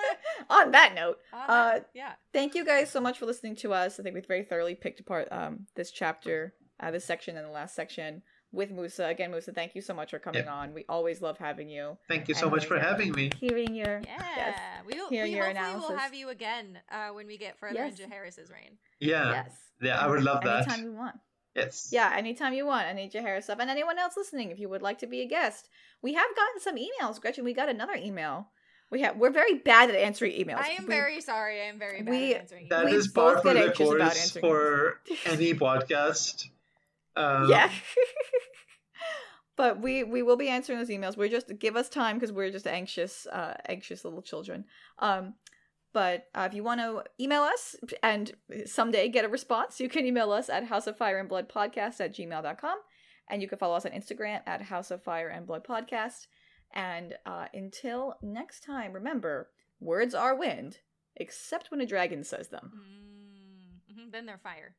[0.50, 2.14] on that note, On uh, yeah.
[2.34, 4.00] thank you guys so much for listening to us.
[4.00, 7.52] I think we've very thoroughly picked apart um, this chapter, uh, this section, and the
[7.52, 9.06] last section with Musa.
[9.06, 10.54] Again, Musa, thank you so much for coming Yeah.
[10.54, 10.74] on.
[10.74, 13.32] We always love having you, Thank you so And much for having me.
[13.40, 15.10] hearing your Yeah, we will.
[15.10, 18.00] Hear we your hopefully will have you again uh, when we get further Yes.
[18.00, 18.78] into Harris's reign.
[19.00, 19.32] Yeah.
[19.32, 19.52] yes.
[19.82, 20.68] Yeah, I would love that.
[20.68, 21.16] Anytime you want.
[21.56, 21.90] Yes.
[21.92, 22.88] Yeah, anytime you want.
[22.88, 23.60] I need your hair stuff.
[23.60, 25.68] And anyone else listening, if you would like to be a guest.
[26.02, 27.44] We have gotten some emails, Gretchen.
[27.44, 28.50] We got another email.
[28.92, 30.60] We have we're very bad at answering emails.
[30.62, 31.62] I am We- very sorry.
[31.62, 32.68] I am very bad we- at answering.
[32.70, 33.14] That We is emails.
[33.16, 36.48] par for the course for any podcast.
[37.15, 37.69] Um, Yeah.
[39.57, 41.18] but we we will be answering those emails.
[41.18, 44.65] We're just give us time because we're just anxious, uh, anxious little children.
[44.99, 45.36] Um,
[45.91, 48.31] but uh, if you want to email us and
[48.65, 51.99] someday get a response, you can email us at House of Fire and Blood Podcast
[51.99, 52.77] at gmail.com.
[53.31, 56.27] And you can follow us on Instagram at House of Fire and Blood Podcast.
[56.73, 59.49] And uh, until next time, remember
[59.80, 60.77] words are wind,
[61.15, 62.72] except when a dragon says them.
[62.76, 64.76] Mm, mhm, Then they're fire.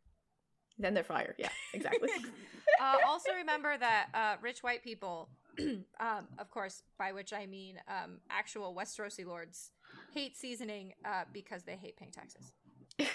[0.81, 1.35] Then they're fire.
[1.39, 2.09] Yeah, exactly.
[2.81, 5.29] uh, also remember that uh, rich white people,
[5.59, 9.71] um, of course, by which I mean um, actual Westerosi lords,
[10.15, 12.53] hate seasoning uh, because they hate paying taxes.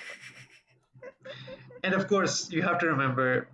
[1.83, 3.47] And of course, you have to remember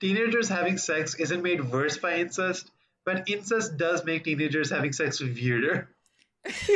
[0.00, 2.70] teenagers having sex isn't made worse by incest,
[3.04, 5.88] but incest does make teenagers having sex weirder.
[6.44, 6.66] Excellent.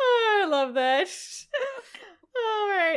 [0.00, 1.08] Oh, I love that.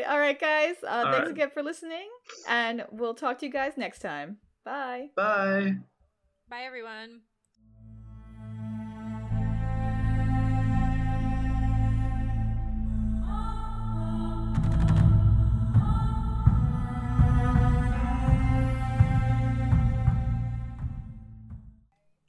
[0.03, 0.75] All right, all right, guys.
[0.83, 1.31] Uh, All thanks right.
[1.31, 2.07] again for listening,
[2.47, 4.37] and we'll talk to you guys next time.
[4.65, 5.09] Bye.
[5.15, 5.75] Bye.
[6.49, 7.21] Bye, everyone.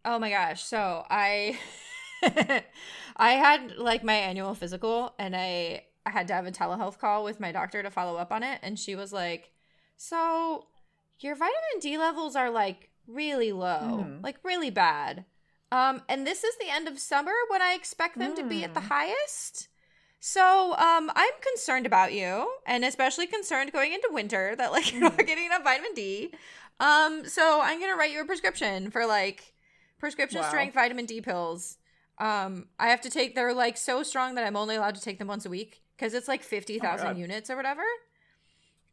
[0.07, 0.63] Oh my gosh.
[0.63, 1.59] So I
[3.17, 7.25] I had like my annual physical and I I had to have a telehealth call
[7.25, 9.53] with my doctor to follow up on it and she was like,
[9.97, 10.69] "So
[11.21, 14.23] your vitamin D levels are like really low, Mhm.
[14.23, 15.25] like really bad.
[15.73, 18.75] Um and this is the end of summer when I expect them to be at
[18.75, 18.89] the Mm.
[18.89, 19.69] highest."
[20.21, 25.03] So, um, I'm concerned about you, and especially concerned going into winter that like you're
[25.03, 26.33] not getting enough vitamin D.
[26.81, 29.55] Um, so I'm gonna write you a prescription for like
[29.99, 30.49] prescription Wow.
[30.49, 31.77] strength vitamin D pills.
[32.19, 33.35] Um, I have to take.
[33.35, 36.15] They're like so strong that I'm only allowed to take them once a week because
[36.15, 37.19] it's like fifty thousand God.
[37.19, 37.83] units or whatever.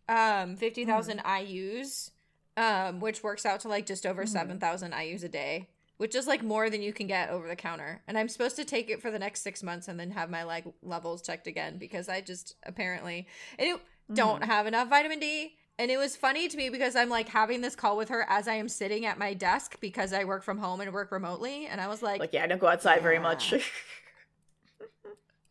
[0.09, 2.11] Um, fifty thousand IU's,
[2.57, 4.29] um, which works out to like just over Mhm.
[4.29, 7.55] seven thousand IU's a day, which is like more than you can get over the
[7.55, 8.01] counter.
[8.07, 10.43] And I'm supposed to take it for the next six months and then have my
[10.43, 13.79] like levels checked again because I just apparently it,
[14.13, 15.55] don't have enough vitamin D.
[15.79, 18.47] And it was funny to me because I'm like having this call with her as
[18.47, 21.65] I am sitting at my desk because I work from home and work remotely.
[21.65, 23.53] And I was like, Like, yeah, I don't go outside very much.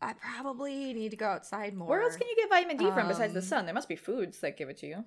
[0.01, 0.07] Yeah.
[0.09, 1.87] I probably need to go outside more.
[1.87, 3.65] Where else can you get vitamin D from besides the Um, sun?
[3.65, 5.05] There must be foods that give it to you.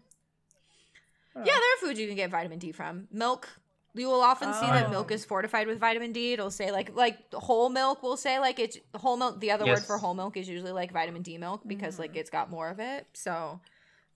[1.36, 1.44] Yeah, know.
[1.44, 3.08] there are foods you can get vitamin D from.
[3.10, 3.48] Milk.
[3.96, 4.90] You will often see that Oh.
[4.90, 6.32] milk is fortified with vitamin D.
[6.32, 9.40] It'll say like like whole milk will say like it's whole milk.
[9.40, 12.16] The other word for whole milk is usually like vitamin D milk because like Mhm.
[12.16, 13.06] it's got more of it.
[13.12, 13.60] So,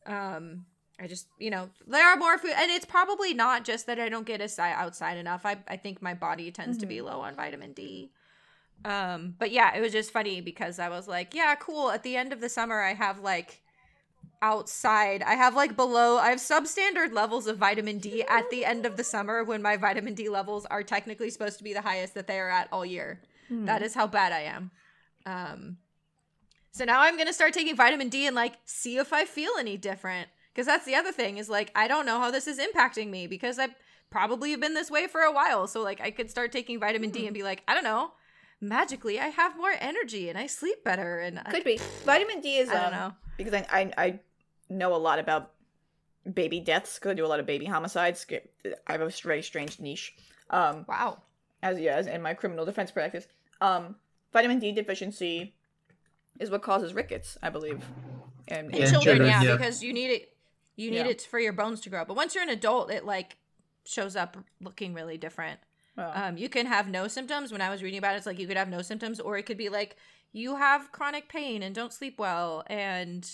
[0.07, 0.67] um,
[0.99, 4.09] I just you know there are more food, and it's probably not just that I
[4.09, 5.47] don't get aside outside enough.
[5.47, 8.11] I I think my body tends to be low on vitamin D.
[8.85, 11.91] Um, but yeah, it was just funny because I was like, yeah, cool.
[11.91, 13.63] At the end of the summer, I have like
[14.41, 15.23] outside.
[15.23, 18.97] I have like below, I have substandard levels of vitamin D at the end of
[18.97, 22.27] the summer when my vitamin D levels are technically supposed to be the highest that
[22.27, 23.21] they are at all year.
[23.49, 23.65] Hmm.
[23.65, 24.71] That is how bad I am.
[25.27, 25.79] Um,
[26.71, 29.77] so now I'm gonna start taking vitamin D and like see if I feel any
[29.77, 30.29] different.
[30.55, 33.27] Because that's the other thing is like I don't know how this is impacting me
[33.27, 33.69] because I
[34.11, 35.67] probably have been this way for a while.
[35.67, 38.13] So like I could start taking vitamin D and be like, I don't know,
[38.61, 41.79] magically I have more energy and I sleep better and I- Could be.
[42.05, 43.13] Vitamin D is I don't um, know.
[43.37, 44.21] because I, I I
[44.69, 45.53] know a lot about
[46.35, 48.27] baby deaths because I do a lot of baby homicides.
[48.87, 50.15] I have a very strange niche.
[50.51, 51.23] Um, Wow.
[51.63, 53.27] as yeah, as in my criminal defense practice.
[53.61, 53.97] Um,
[54.33, 55.55] vitamin D deficiency
[56.39, 57.85] is what causes rickets, I believe.
[58.49, 59.57] And In Yeah, children, children, yeah, yeah.
[59.57, 60.33] because you need it.
[60.77, 61.09] You need Yeah.
[61.09, 62.05] it for your bones to grow.
[62.05, 63.37] But once you're an adult, it like
[63.85, 65.59] shows up looking really different.
[65.99, 67.53] Well, Um, you can have no symptoms.
[67.53, 69.43] When I was reading about it, it's like you could have no symptoms, or it
[69.45, 69.97] could be like
[70.33, 73.29] you have chronic pain and don't sleep well and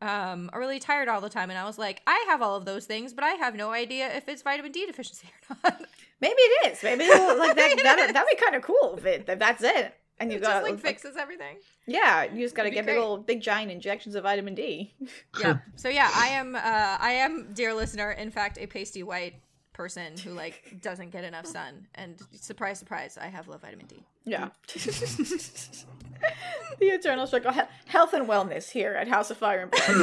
[0.00, 1.50] um, are really tired all the time.
[1.50, 4.08] And I was like, I have all of those things, but I have no idea
[4.16, 5.80] if it's vitamin D deficiency or not.
[6.20, 6.82] maybe it is.
[6.82, 7.74] Maybe like that.
[7.82, 9.94] that that'd be kind of cool if, it, if that's it.
[10.20, 11.58] And you it got just like fixes everything.
[11.86, 14.54] yeah, you just got to It'd be get big old, big giant injections of vitamin
[14.56, 14.92] D.
[15.40, 15.58] yeah.
[15.76, 16.56] So yeah, I am.
[16.56, 16.60] Uh,
[17.00, 19.34] I am, dear listener, in fact, a pasty white
[19.78, 21.86] person who like doesn't get enough sun.
[21.94, 24.02] And surprise, surprise, I have low vitamin D.
[24.24, 24.48] Yeah.
[24.74, 25.86] the
[26.80, 29.82] eternal struggle, He- health and wellness here at House of Fire and Blood.
[29.88, 29.94] I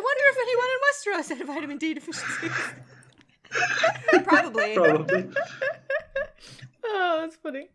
[0.00, 2.48] wonder if anyone in Westeros had a vitamin D deficiency.
[4.24, 4.74] Probably.
[4.74, 5.30] Probably.
[6.84, 7.68] oh, that's funny.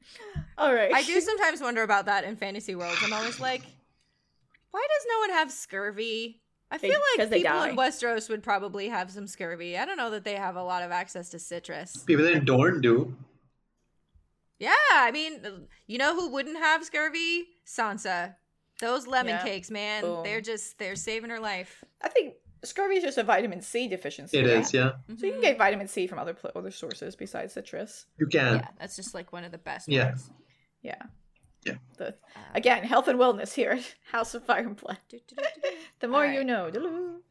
[0.58, 0.94] All right.
[0.94, 2.98] I do sometimes wonder about that in fantasy worlds.
[3.04, 3.62] I'm always like,
[4.72, 6.42] why does no one have scurvy?
[6.74, 7.82] I They- like they people in die.
[7.90, 9.78] Westeros would probably have some scurvy.
[9.78, 12.04] I don't know that they have a lot of access to citrus.
[12.06, 13.16] People in Dorne do.
[14.60, 17.46] Yeah, I mean, you know who wouldn't have scurvy?
[17.68, 18.36] Sansa.
[18.80, 19.44] Those lemon Yeah.
[19.44, 20.02] cakes, man.
[20.02, 20.24] Boom.
[20.24, 21.84] They're just they're saving her life.
[22.02, 24.38] I think scurvy is just a vitamin C deficiency.
[24.40, 24.58] It right?
[24.62, 24.94] is, yeah.
[25.08, 25.16] Mm-hmm.
[25.18, 28.06] So you can get vitamin C from other pl- other sources besides citrus.
[28.18, 28.56] You can.
[28.58, 30.06] Yeah, that's just like one of the best Yeah.
[30.10, 30.32] ones.
[30.82, 31.02] Yeah.
[31.66, 31.76] Yeah.
[31.98, 32.16] The,
[32.54, 34.98] again, health and wellness here at House of Fire and Blood.
[36.00, 36.70] The more All you know.
[36.70, 37.22] Doo-doo.